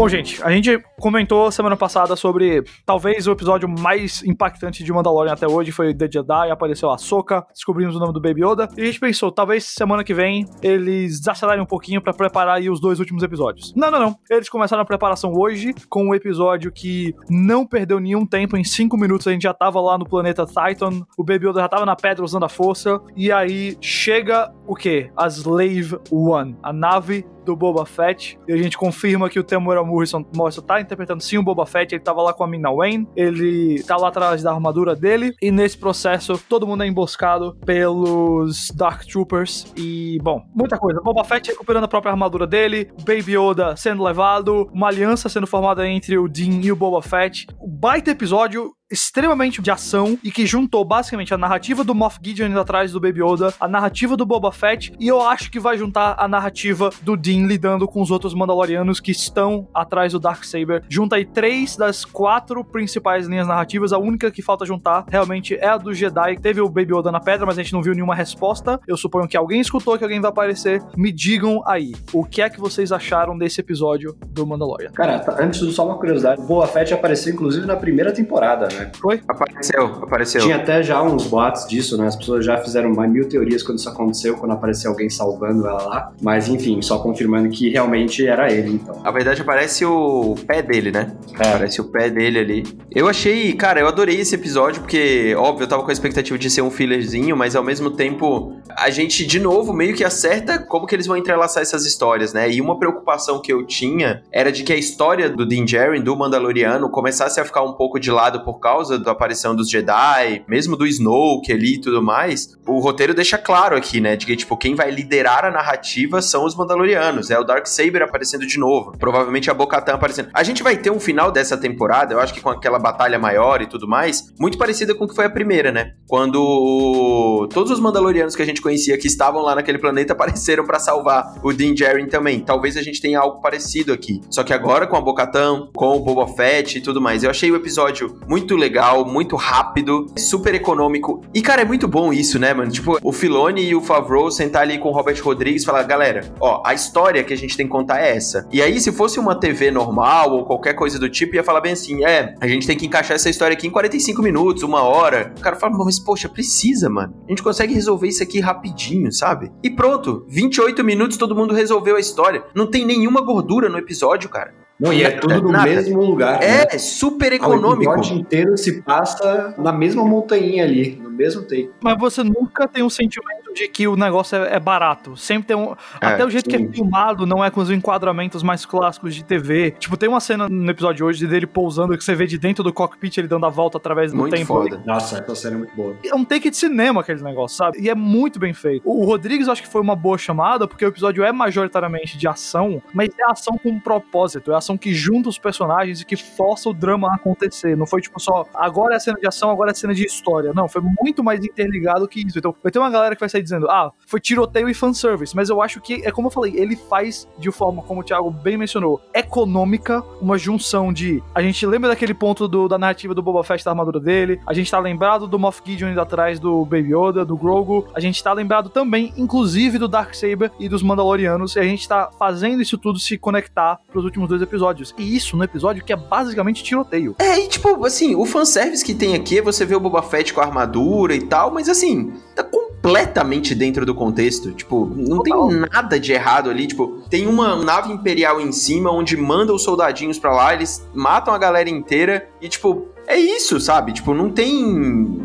Bom, 0.00 0.08
gente, 0.08 0.42
a 0.42 0.50
gente 0.50 0.82
comentou 0.98 1.52
semana 1.52 1.76
passada 1.76 2.16
sobre 2.16 2.64
talvez 2.86 3.26
o 3.26 3.32
episódio 3.32 3.68
mais 3.68 4.22
impactante 4.24 4.82
de 4.82 4.90
Mandalorian 4.90 5.34
até 5.34 5.46
hoje 5.46 5.72
foi 5.72 5.94
The 5.94 6.08
Jedi, 6.10 6.50
apareceu 6.50 6.90
a 6.90 6.96
Soka, 6.96 7.46
descobrimos 7.52 7.94
o 7.94 7.98
nome 7.98 8.14
do 8.14 8.18
Baby 8.18 8.42
Yoda, 8.42 8.66
e 8.78 8.80
a 8.80 8.86
gente 8.86 8.98
pensou, 8.98 9.30
talvez 9.30 9.62
semana 9.64 10.02
que 10.02 10.14
vem 10.14 10.46
eles 10.62 11.18
desacelerem 11.18 11.62
um 11.62 11.66
pouquinho 11.66 12.00
para 12.00 12.14
preparar 12.14 12.56
aí 12.56 12.70
os 12.70 12.80
dois 12.80 12.98
últimos 12.98 13.22
episódios. 13.22 13.74
Não, 13.76 13.90
não, 13.90 14.00
não. 14.00 14.16
Eles 14.30 14.48
começaram 14.48 14.80
a 14.80 14.86
preparação 14.86 15.34
hoje 15.34 15.74
com 15.90 16.04
um 16.06 16.14
episódio 16.14 16.72
que 16.72 17.14
não 17.28 17.66
perdeu 17.66 18.00
nenhum 18.00 18.24
tempo, 18.24 18.56
em 18.56 18.64
cinco 18.64 18.96
minutos 18.96 19.26
a 19.26 19.32
gente 19.32 19.42
já 19.42 19.52
tava 19.52 19.82
lá 19.82 19.98
no 19.98 20.08
planeta 20.08 20.46
Titan, 20.46 21.02
o 21.18 21.22
Baby 21.22 21.48
Yoda 21.48 21.60
já 21.60 21.68
tava 21.68 21.84
na 21.84 21.94
pedra 21.94 22.24
usando 22.24 22.46
a 22.46 22.48
força, 22.48 22.98
e 23.14 23.30
aí 23.30 23.76
chega 23.82 24.50
o 24.66 24.74
quê? 24.74 25.10
A 25.14 25.26
Slave 25.26 25.98
One, 26.10 26.56
a 26.62 26.72
nave 26.72 27.26
do 27.50 27.56
Boba 27.56 27.84
Fett. 27.84 28.38
E 28.46 28.52
a 28.52 28.56
gente 28.56 28.78
confirma 28.78 29.28
que 29.28 29.38
o 29.38 29.44
Temuera 29.44 29.82
Morrison, 29.82 30.24
Morrison 30.34 30.62
tá 30.62 30.80
interpretando 30.80 31.22
sim 31.22 31.36
o 31.36 31.42
Boba 31.42 31.66
Fett. 31.66 31.94
Ele 31.94 32.02
tava 32.02 32.22
lá 32.22 32.32
com 32.32 32.44
a 32.44 32.46
Mina 32.46 32.72
Wayne. 32.72 33.08
Ele 33.16 33.82
tá 33.82 33.96
lá 33.96 34.08
atrás 34.08 34.42
da 34.42 34.52
armadura 34.52 34.94
dele. 34.94 35.34
E 35.42 35.50
nesse 35.50 35.76
processo, 35.76 36.38
todo 36.48 36.66
mundo 36.66 36.84
é 36.84 36.86
emboscado 36.86 37.56
pelos 37.66 38.70
Dark 38.70 39.04
Troopers. 39.04 39.72
E, 39.76 40.18
bom, 40.22 40.42
muita 40.54 40.78
coisa. 40.78 41.00
Boba 41.00 41.24
Fett 41.24 41.50
recuperando 41.50 41.84
a 41.84 41.88
própria 41.88 42.12
armadura 42.12 42.46
dele. 42.46 42.90
Baby 43.04 43.36
Yoda 43.36 43.76
sendo 43.76 44.04
levado. 44.04 44.70
Uma 44.72 44.88
aliança 44.88 45.28
sendo 45.28 45.46
formada 45.46 45.86
entre 45.88 46.16
o 46.16 46.28
Dean 46.28 46.60
e 46.62 46.70
o 46.70 46.76
Boba 46.76 47.02
Fett. 47.02 47.46
O 47.60 47.66
baita 47.66 48.12
episódio 48.12 48.72
extremamente 48.90 49.62
de 49.62 49.70
ação 49.70 50.18
e 50.22 50.30
que 50.30 50.46
juntou 50.46 50.84
basicamente 50.84 51.32
a 51.32 51.38
narrativa 51.38 51.84
do 51.84 51.94
Moff 51.94 52.18
Gideon 52.22 52.48
indo 52.48 52.60
atrás 52.60 52.92
do 52.92 53.00
Baby 53.00 53.22
Yoda, 53.22 53.54
a 53.60 53.68
narrativa 53.68 54.16
do 54.16 54.26
Boba 54.26 54.50
Fett 54.50 54.92
e 54.98 55.06
eu 55.06 55.20
acho 55.20 55.50
que 55.50 55.60
vai 55.60 55.78
juntar 55.78 56.16
a 56.18 56.26
narrativa 56.26 56.90
do 57.02 57.16
Dean 57.16 57.46
lidando 57.46 57.86
com 57.86 58.02
os 58.02 58.10
outros 58.10 58.34
Mandalorianos 58.34 58.98
que 58.98 59.12
estão 59.12 59.68
atrás 59.72 60.12
do 60.12 60.18
Dark 60.18 60.44
Saber. 60.44 60.84
Junta 60.88 61.16
aí 61.16 61.24
três 61.24 61.76
das 61.76 62.04
quatro 62.04 62.64
principais 62.64 63.26
linhas 63.26 63.46
narrativas, 63.46 63.92
a 63.92 63.98
única 63.98 64.30
que 64.30 64.42
falta 64.42 64.66
juntar 64.66 65.04
realmente 65.08 65.54
é 65.54 65.68
a 65.68 65.76
do 65.76 65.94
Jedi. 65.94 66.36
Teve 66.36 66.60
o 66.60 66.68
Baby 66.68 66.94
Yoda 66.94 67.12
na 67.12 67.20
pedra, 67.20 67.46
mas 67.46 67.58
a 67.58 67.62
gente 67.62 67.72
não 67.72 67.82
viu 67.82 67.94
nenhuma 67.94 68.14
resposta. 68.14 68.80
Eu 68.86 68.96
suponho 68.96 69.28
que 69.28 69.36
alguém 69.36 69.60
escutou 69.60 69.96
que 69.96 70.04
alguém 70.04 70.20
vai 70.20 70.30
aparecer. 70.30 70.82
Me 70.96 71.12
digam 71.12 71.62
aí, 71.66 71.92
o 72.12 72.24
que 72.24 72.42
é 72.42 72.50
que 72.50 72.60
vocês 72.60 72.90
acharam 72.92 73.36
desse 73.38 73.60
episódio 73.60 74.16
do 74.28 74.46
Mandalorian? 74.46 74.90
Cara, 74.92 75.22
antes 75.38 75.60
só 75.74 75.86
uma 75.86 75.96
curiosidade, 75.96 76.40
o 76.40 76.46
Boba 76.46 76.66
Fett 76.66 76.92
apareceu 76.92 77.32
inclusive 77.32 77.66
na 77.66 77.76
primeira 77.76 78.12
temporada, 78.12 78.68
né? 78.68 78.79
Né? 78.80 78.92
Foi? 79.00 79.20
Apareceu, 79.28 79.84
apareceu. 80.02 80.40
Tinha 80.42 80.56
até 80.56 80.82
já 80.82 81.02
uns 81.02 81.26
boatos 81.26 81.66
disso, 81.66 81.96
né? 81.96 82.06
As 82.06 82.16
pessoas 82.16 82.44
já 82.44 82.58
fizeram 82.58 82.90
mais 82.90 83.10
mil 83.10 83.28
teorias 83.28 83.62
quando 83.62 83.78
isso 83.78 83.88
aconteceu, 83.88 84.36
quando 84.36 84.52
apareceu 84.52 84.90
alguém 84.90 85.08
salvando 85.08 85.66
ela 85.66 85.82
lá. 85.82 86.12
Mas 86.20 86.48
enfim, 86.48 86.80
só 86.82 86.98
confirmando 86.98 87.48
que 87.48 87.68
realmente 87.70 88.26
era 88.26 88.52
ele, 88.52 88.72
então. 88.72 89.00
A 89.04 89.10
verdade 89.10 89.42
aparece 89.42 89.84
o 89.84 90.34
pé 90.46 90.62
dele, 90.62 90.90
né? 90.90 91.16
É. 91.38 91.48
Aparece 91.48 91.80
o 91.80 91.84
pé 91.84 92.10
dele 92.10 92.38
ali. 92.38 92.62
Eu 92.90 93.08
achei, 93.08 93.52
cara, 93.52 93.80
eu 93.80 93.88
adorei 93.88 94.20
esse 94.20 94.34
episódio, 94.34 94.80
porque, 94.80 95.34
óbvio, 95.36 95.64
eu 95.64 95.68
tava 95.68 95.82
com 95.82 95.90
a 95.90 95.92
expectativa 95.92 96.38
de 96.38 96.50
ser 96.50 96.62
um 96.62 96.70
fillerzinho, 96.70 97.36
mas 97.36 97.54
ao 97.54 97.62
mesmo 97.62 97.90
tempo, 97.90 98.56
a 98.76 98.90
gente, 98.90 99.26
de 99.26 99.38
novo, 99.38 99.72
meio 99.72 99.94
que 99.94 100.04
acerta 100.04 100.58
como 100.58 100.86
que 100.86 100.94
eles 100.94 101.06
vão 101.06 101.16
entrelaçar 101.16 101.62
essas 101.62 101.86
histórias, 101.86 102.32
né? 102.32 102.50
E 102.50 102.60
uma 102.60 102.78
preocupação 102.78 103.40
que 103.40 103.52
eu 103.52 103.64
tinha 103.64 104.22
era 104.32 104.50
de 104.50 104.62
que 104.64 104.72
a 104.72 104.76
história 104.76 105.28
do 105.28 105.46
Din 105.46 105.64
Djarin, 105.64 106.02
do 106.02 106.16
Mandaloriano, 106.16 106.90
começasse 106.90 107.40
a 107.40 107.44
ficar 107.44 107.62
um 107.62 107.72
pouco 107.72 107.98
de 107.98 108.10
lado 108.10 108.44
por 108.44 108.58
causa 108.58 108.69
da 109.02 109.12
aparição 109.12 109.54
dos 109.54 109.70
Jedi, 109.70 110.44
mesmo 110.48 110.76
do 110.76 110.86
Snoke 110.86 111.52
ali 111.52 111.74
e 111.74 111.80
tudo 111.80 112.02
mais, 112.02 112.56
o 112.66 112.78
roteiro 112.78 113.14
deixa 113.14 113.36
claro 113.36 113.76
aqui, 113.76 114.00
né, 114.00 114.16
de 114.16 114.26
que, 114.26 114.36
tipo, 114.36 114.56
quem 114.56 114.74
vai 114.74 114.90
liderar 114.90 115.44
a 115.44 115.50
narrativa 115.50 116.22
são 116.22 116.44
os 116.44 116.54
Mandalorianos, 116.54 117.30
é 117.30 117.38
o 117.38 117.44
Darksaber 117.44 118.02
aparecendo 118.02 118.46
de 118.46 118.58
novo, 118.58 118.96
provavelmente 118.98 119.50
a 119.50 119.54
Bo-Katan 119.54 119.94
aparecendo. 119.94 120.30
A 120.32 120.42
gente 120.42 120.62
vai 120.62 120.76
ter 120.76 120.90
um 120.90 121.00
final 121.00 121.30
dessa 121.30 121.56
temporada, 121.56 122.14
eu 122.14 122.20
acho 122.20 122.32
que 122.32 122.40
com 122.40 122.50
aquela 122.50 122.78
batalha 122.78 123.18
maior 123.18 123.60
e 123.62 123.66
tudo 123.66 123.88
mais, 123.88 124.32
muito 124.38 124.56
parecida 124.56 124.94
com 124.94 125.04
o 125.04 125.08
que 125.08 125.14
foi 125.14 125.24
a 125.24 125.30
primeira, 125.30 125.72
né, 125.72 125.94
quando 126.06 127.48
todos 127.52 127.70
os 127.70 127.80
Mandalorianos 127.80 128.36
que 128.36 128.42
a 128.42 128.46
gente 128.46 128.60
conhecia 128.60 128.96
que 128.98 129.06
estavam 129.06 129.42
lá 129.42 129.54
naquele 129.54 129.78
planeta 129.78 130.12
apareceram 130.20 130.64
para 130.64 130.78
salvar 130.78 131.34
o 131.42 131.52
Din 131.52 131.74
Djarin 131.74 132.06
também. 132.06 132.40
Talvez 132.40 132.76
a 132.76 132.82
gente 132.82 133.00
tenha 133.00 133.18
algo 133.18 133.40
parecido 133.40 133.92
aqui, 133.92 134.20
só 134.30 134.42
que 134.42 134.52
agora 134.52 134.86
com 134.86 134.96
a 134.96 135.00
Bo-Katan, 135.00 135.68
com 135.74 135.96
o 135.96 136.00
Boba 136.00 136.26
Fett 136.28 136.78
e 136.78 136.80
tudo 136.80 137.00
mais. 137.00 137.22
Eu 137.22 137.30
achei 137.30 137.50
o 137.50 137.56
episódio 137.56 138.18
muito 138.28 138.56
legal, 138.60 139.04
muito 139.04 139.34
rápido, 139.36 140.06
super 140.16 140.54
econômico. 140.54 141.22
E, 141.34 141.42
cara, 141.42 141.62
é 141.62 141.64
muito 141.64 141.88
bom 141.88 142.12
isso, 142.12 142.38
né, 142.38 142.54
mano? 142.54 142.70
Tipo, 142.70 142.98
o 143.02 143.12
Filoni 143.12 143.62
e 143.62 143.74
o 143.74 143.80
Favreau 143.80 144.30
sentar 144.30 144.62
ali 144.62 144.78
com 144.78 144.90
o 144.90 144.92
Robert 144.92 145.20
Rodrigues 145.22 145.62
e 145.62 145.66
falar, 145.66 145.82
galera, 145.82 146.32
ó, 146.40 146.62
a 146.64 146.74
história 146.74 147.24
que 147.24 147.32
a 147.32 147.36
gente 147.36 147.56
tem 147.56 147.66
que 147.66 147.72
contar 147.72 148.00
é 148.00 148.16
essa. 148.16 148.46
E 148.52 148.62
aí, 148.62 148.80
se 148.80 148.92
fosse 148.92 149.18
uma 149.18 149.34
TV 149.34 149.70
normal 149.70 150.32
ou 150.32 150.44
qualquer 150.44 150.74
coisa 150.74 150.98
do 150.98 151.08
tipo, 151.08 151.34
ia 151.34 151.42
falar 151.42 151.60
bem 151.60 151.72
assim, 151.72 152.04
é, 152.04 152.34
a 152.40 152.46
gente 152.46 152.66
tem 152.66 152.76
que 152.76 152.86
encaixar 152.86 153.16
essa 153.16 153.30
história 153.30 153.54
aqui 153.54 153.66
em 153.66 153.70
45 153.70 154.22
minutos, 154.22 154.62
uma 154.62 154.82
hora. 154.82 155.32
O 155.36 155.40
cara 155.40 155.56
fala, 155.56 155.76
mas 155.84 155.98
poxa, 155.98 156.28
precisa, 156.28 156.88
mano. 156.88 157.14
A 157.26 157.30
gente 157.30 157.42
consegue 157.42 157.74
resolver 157.74 158.08
isso 158.08 158.22
aqui 158.22 158.40
rapidinho, 158.40 159.10
sabe? 159.12 159.50
E 159.62 159.70
pronto, 159.70 160.24
28 160.28 160.84
minutos 160.84 161.16
todo 161.16 161.34
mundo 161.34 161.54
resolveu 161.54 161.96
a 161.96 162.00
história. 162.00 162.44
Não 162.54 162.66
tem 162.66 162.84
nenhuma 162.84 163.20
gordura 163.20 163.68
no 163.68 163.78
episódio, 163.78 164.28
cara. 164.28 164.59
Não, 164.80 164.92
e 164.92 165.02
é 165.02 165.10
tudo 165.10 165.42
no 165.42 165.52
Nada. 165.52 165.66
mesmo 165.66 166.00
lugar. 166.02 166.42
É, 166.42 166.72
né? 166.72 166.78
super 166.78 167.32
O 167.32 167.34
econômico. 167.34 167.92
episódio 167.92 168.16
inteiro 168.18 168.56
se 168.56 168.80
passa 168.80 169.54
na 169.58 169.72
mesma 169.72 170.02
montanha 170.04 170.64
ali, 170.64 171.00
mesmo 171.20 171.42
take. 171.42 171.70
Mas 171.82 171.98
você 171.98 172.24
nunca 172.24 172.66
tem 172.66 172.82
um 172.82 172.88
sentimento 172.88 173.52
de 173.54 173.68
que 173.68 173.86
o 173.86 173.94
negócio 173.94 174.36
é, 174.36 174.56
é 174.56 174.60
barato. 174.60 175.16
Sempre 175.16 175.48
tem 175.48 175.56
um. 175.56 175.74
até 176.00 176.24
o 176.24 176.30
jeito 176.30 176.48
que 176.48 176.56
é 176.56 176.58
sim. 176.58 176.72
filmado 176.72 177.26
não 177.26 177.44
é 177.44 177.50
com 177.50 177.60
os 177.60 177.70
enquadramentos 177.70 178.42
mais 178.42 178.64
clássicos 178.64 179.14
de 179.14 179.22
TV. 179.22 179.72
Tipo, 179.72 179.98
tem 179.98 180.08
uma 180.08 180.20
cena 180.20 180.48
no 180.48 180.70
episódio 180.70 180.96
de 180.96 181.04
hoje 181.04 181.26
dele 181.26 181.46
pousando 181.46 181.96
que 181.96 182.02
você 182.02 182.14
vê 182.14 182.26
de 182.26 182.38
dentro 182.38 182.64
do 182.64 182.72
cockpit 182.72 183.18
ele 183.18 183.28
dando 183.28 183.44
a 183.44 183.50
volta 183.50 183.76
através 183.76 184.12
do 184.12 184.16
Muito 184.16 184.34
tempo. 184.34 184.46
foda. 184.46 184.82
Nossa, 184.86 185.18
essa 185.18 185.34
cena 185.34 185.56
é 185.56 185.58
muito 185.58 185.74
boa. 185.74 185.96
É 186.02 186.14
um 186.14 186.24
take 186.24 186.48
de 186.48 186.56
cinema 186.56 187.02
aquele 187.02 187.22
negócio, 187.22 187.56
sabe? 187.58 187.78
E 187.80 187.90
é 187.90 187.94
muito 187.94 188.38
bem 188.38 188.54
feito. 188.54 188.82
O 188.88 189.04
Rodrigues 189.04 189.46
eu 189.46 189.52
acho 189.52 189.62
que 189.62 189.68
foi 189.68 189.82
uma 189.82 189.94
boa 189.94 190.16
chamada, 190.16 190.66
porque 190.66 190.84
o 190.84 190.88
episódio 190.88 191.22
é 191.22 191.30
majoritariamente 191.30 192.16
de 192.16 192.26
ação, 192.26 192.82
mas 192.94 193.10
é 193.18 193.30
ação 193.30 193.58
com 193.58 193.68
um 193.68 193.80
propósito. 193.80 194.52
É 194.52 194.56
ação 194.56 194.78
que 194.78 194.94
junta 194.94 195.28
os 195.28 195.38
personagens 195.38 196.00
e 196.00 196.06
que 196.06 196.16
força 196.16 196.70
o 196.70 196.72
drama 196.72 197.10
a 197.10 197.16
acontecer. 197.16 197.76
Não 197.76 197.86
foi 197.86 198.00
tipo 198.00 198.18
só, 198.18 198.46
agora 198.54 198.94
é 198.94 198.96
a 198.96 199.00
cena 199.00 199.18
de 199.20 199.26
ação, 199.26 199.50
agora 199.50 199.70
é 199.70 199.72
a 199.72 199.74
cena 199.74 199.92
de 199.92 200.04
história. 200.04 200.52
Não, 200.54 200.68
foi 200.68 200.80
muito 200.80 201.09
mais 201.22 201.44
interligado 201.44 202.06
que 202.08 202.20
isso. 202.26 202.38
Então, 202.38 202.54
vai 202.62 202.70
ter 202.72 202.78
uma 202.78 202.90
galera 202.90 203.14
que 203.14 203.20
vai 203.20 203.28
sair 203.28 203.42
dizendo, 203.42 203.68
ah, 203.68 203.90
foi 204.06 204.20
tiroteio 204.20 204.68
e 204.68 204.74
fanservice. 204.74 205.34
Mas 205.34 205.48
eu 205.48 205.60
acho 205.62 205.80
que, 205.80 206.02
é 206.06 206.10
como 206.10 206.28
eu 206.28 206.32
falei, 206.32 206.52
ele 206.56 206.76
faz 206.76 207.28
de 207.38 207.50
forma, 207.50 207.82
como 207.82 208.00
o 208.00 208.04
Thiago 208.04 208.30
bem 208.30 208.56
mencionou, 208.56 209.00
econômica, 209.14 210.02
uma 210.20 210.36
junção 210.36 210.92
de. 210.92 211.22
A 211.34 211.42
gente 211.42 211.64
lembra 211.66 211.88
daquele 211.90 212.14
ponto 212.14 212.46
do- 212.46 212.68
da 212.68 212.78
narrativa 212.78 213.14
do 213.14 213.22
Boba 213.22 213.42
Fett 213.42 213.64
da 213.64 213.70
armadura 213.70 213.98
dele, 214.00 214.40
a 214.46 214.52
gente 214.52 214.70
tá 214.70 214.78
lembrado 214.78 215.26
do 215.26 215.38
Moff 215.38 215.60
Gideon 215.64 215.90
indo 215.90 216.00
atrás 216.00 216.38
do 216.38 216.64
Baby 216.64 216.94
Yoda, 216.94 217.24
do 217.24 217.36
Grogu, 217.36 217.86
a 217.94 218.00
gente 218.00 218.22
tá 218.22 218.32
lembrado 218.32 218.68
também, 218.68 219.12
inclusive, 219.16 219.78
do 219.78 219.88
Darksaber 219.88 220.50
e 220.58 220.68
dos 220.68 220.82
Mandalorianos, 220.82 221.56
e 221.56 221.58
a 221.60 221.62
gente 221.62 221.88
tá 221.88 222.10
fazendo 222.18 222.60
isso 222.62 222.76
tudo 222.78 222.98
se 222.98 223.16
conectar 223.18 223.78
pros 223.90 224.04
últimos 224.04 224.28
dois 224.28 224.42
episódios. 224.42 224.94
E 224.98 225.16
isso 225.16 225.36
no 225.36 225.44
episódio 225.44 225.84
que 225.84 225.92
é 225.92 225.96
basicamente 225.96 226.62
tiroteio. 226.62 227.14
É, 227.18 227.38
e 227.40 227.48
tipo, 227.48 227.84
assim, 227.84 228.14
o 228.14 228.24
fanservice 228.26 228.84
que 228.84 228.94
tem 228.94 229.14
aqui 229.14 229.38
é 229.38 229.42
você 229.42 229.64
ver 229.64 229.76
o 229.76 229.80
Boba 229.80 230.02
Fett 230.02 230.32
com 230.34 230.40
a 230.40 230.44
armadura 230.44 230.99
e 231.14 231.22
tal, 231.22 231.50
mas 231.50 231.68
assim, 231.68 232.12
tá 232.34 232.42
completamente 232.42 233.54
dentro 233.54 233.84
do 233.86 233.94
contexto. 233.94 234.52
Tipo, 234.52 234.86
não 234.96 235.22
Total. 235.22 235.48
tem 235.48 235.56
nada 235.58 236.00
de 236.00 236.12
errado 236.12 236.50
ali. 236.50 236.66
Tipo, 236.66 237.02
tem 237.08 237.26
uma 237.26 237.56
nave 237.56 237.92
imperial 237.92 238.40
em 238.40 238.52
cima 238.52 238.90
onde 238.90 239.16
manda 239.16 239.52
os 239.52 239.62
soldadinhos 239.62 240.18
pra 240.18 240.34
lá, 240.34 240.54
eles 240.54 240.86
matam 240.94 241.32
a 241.32 241.38
galera 241.38 241.68
inteira 241.70 242.28
e, 242.40 242.48
tipo, 242.48 242.88
é 243.06 243.16
isso, 243.18 243.60
sabe? 243.60 243.92
Tipo, 243.92 244.14
não 244.14 244.30
tem 244.30 245.20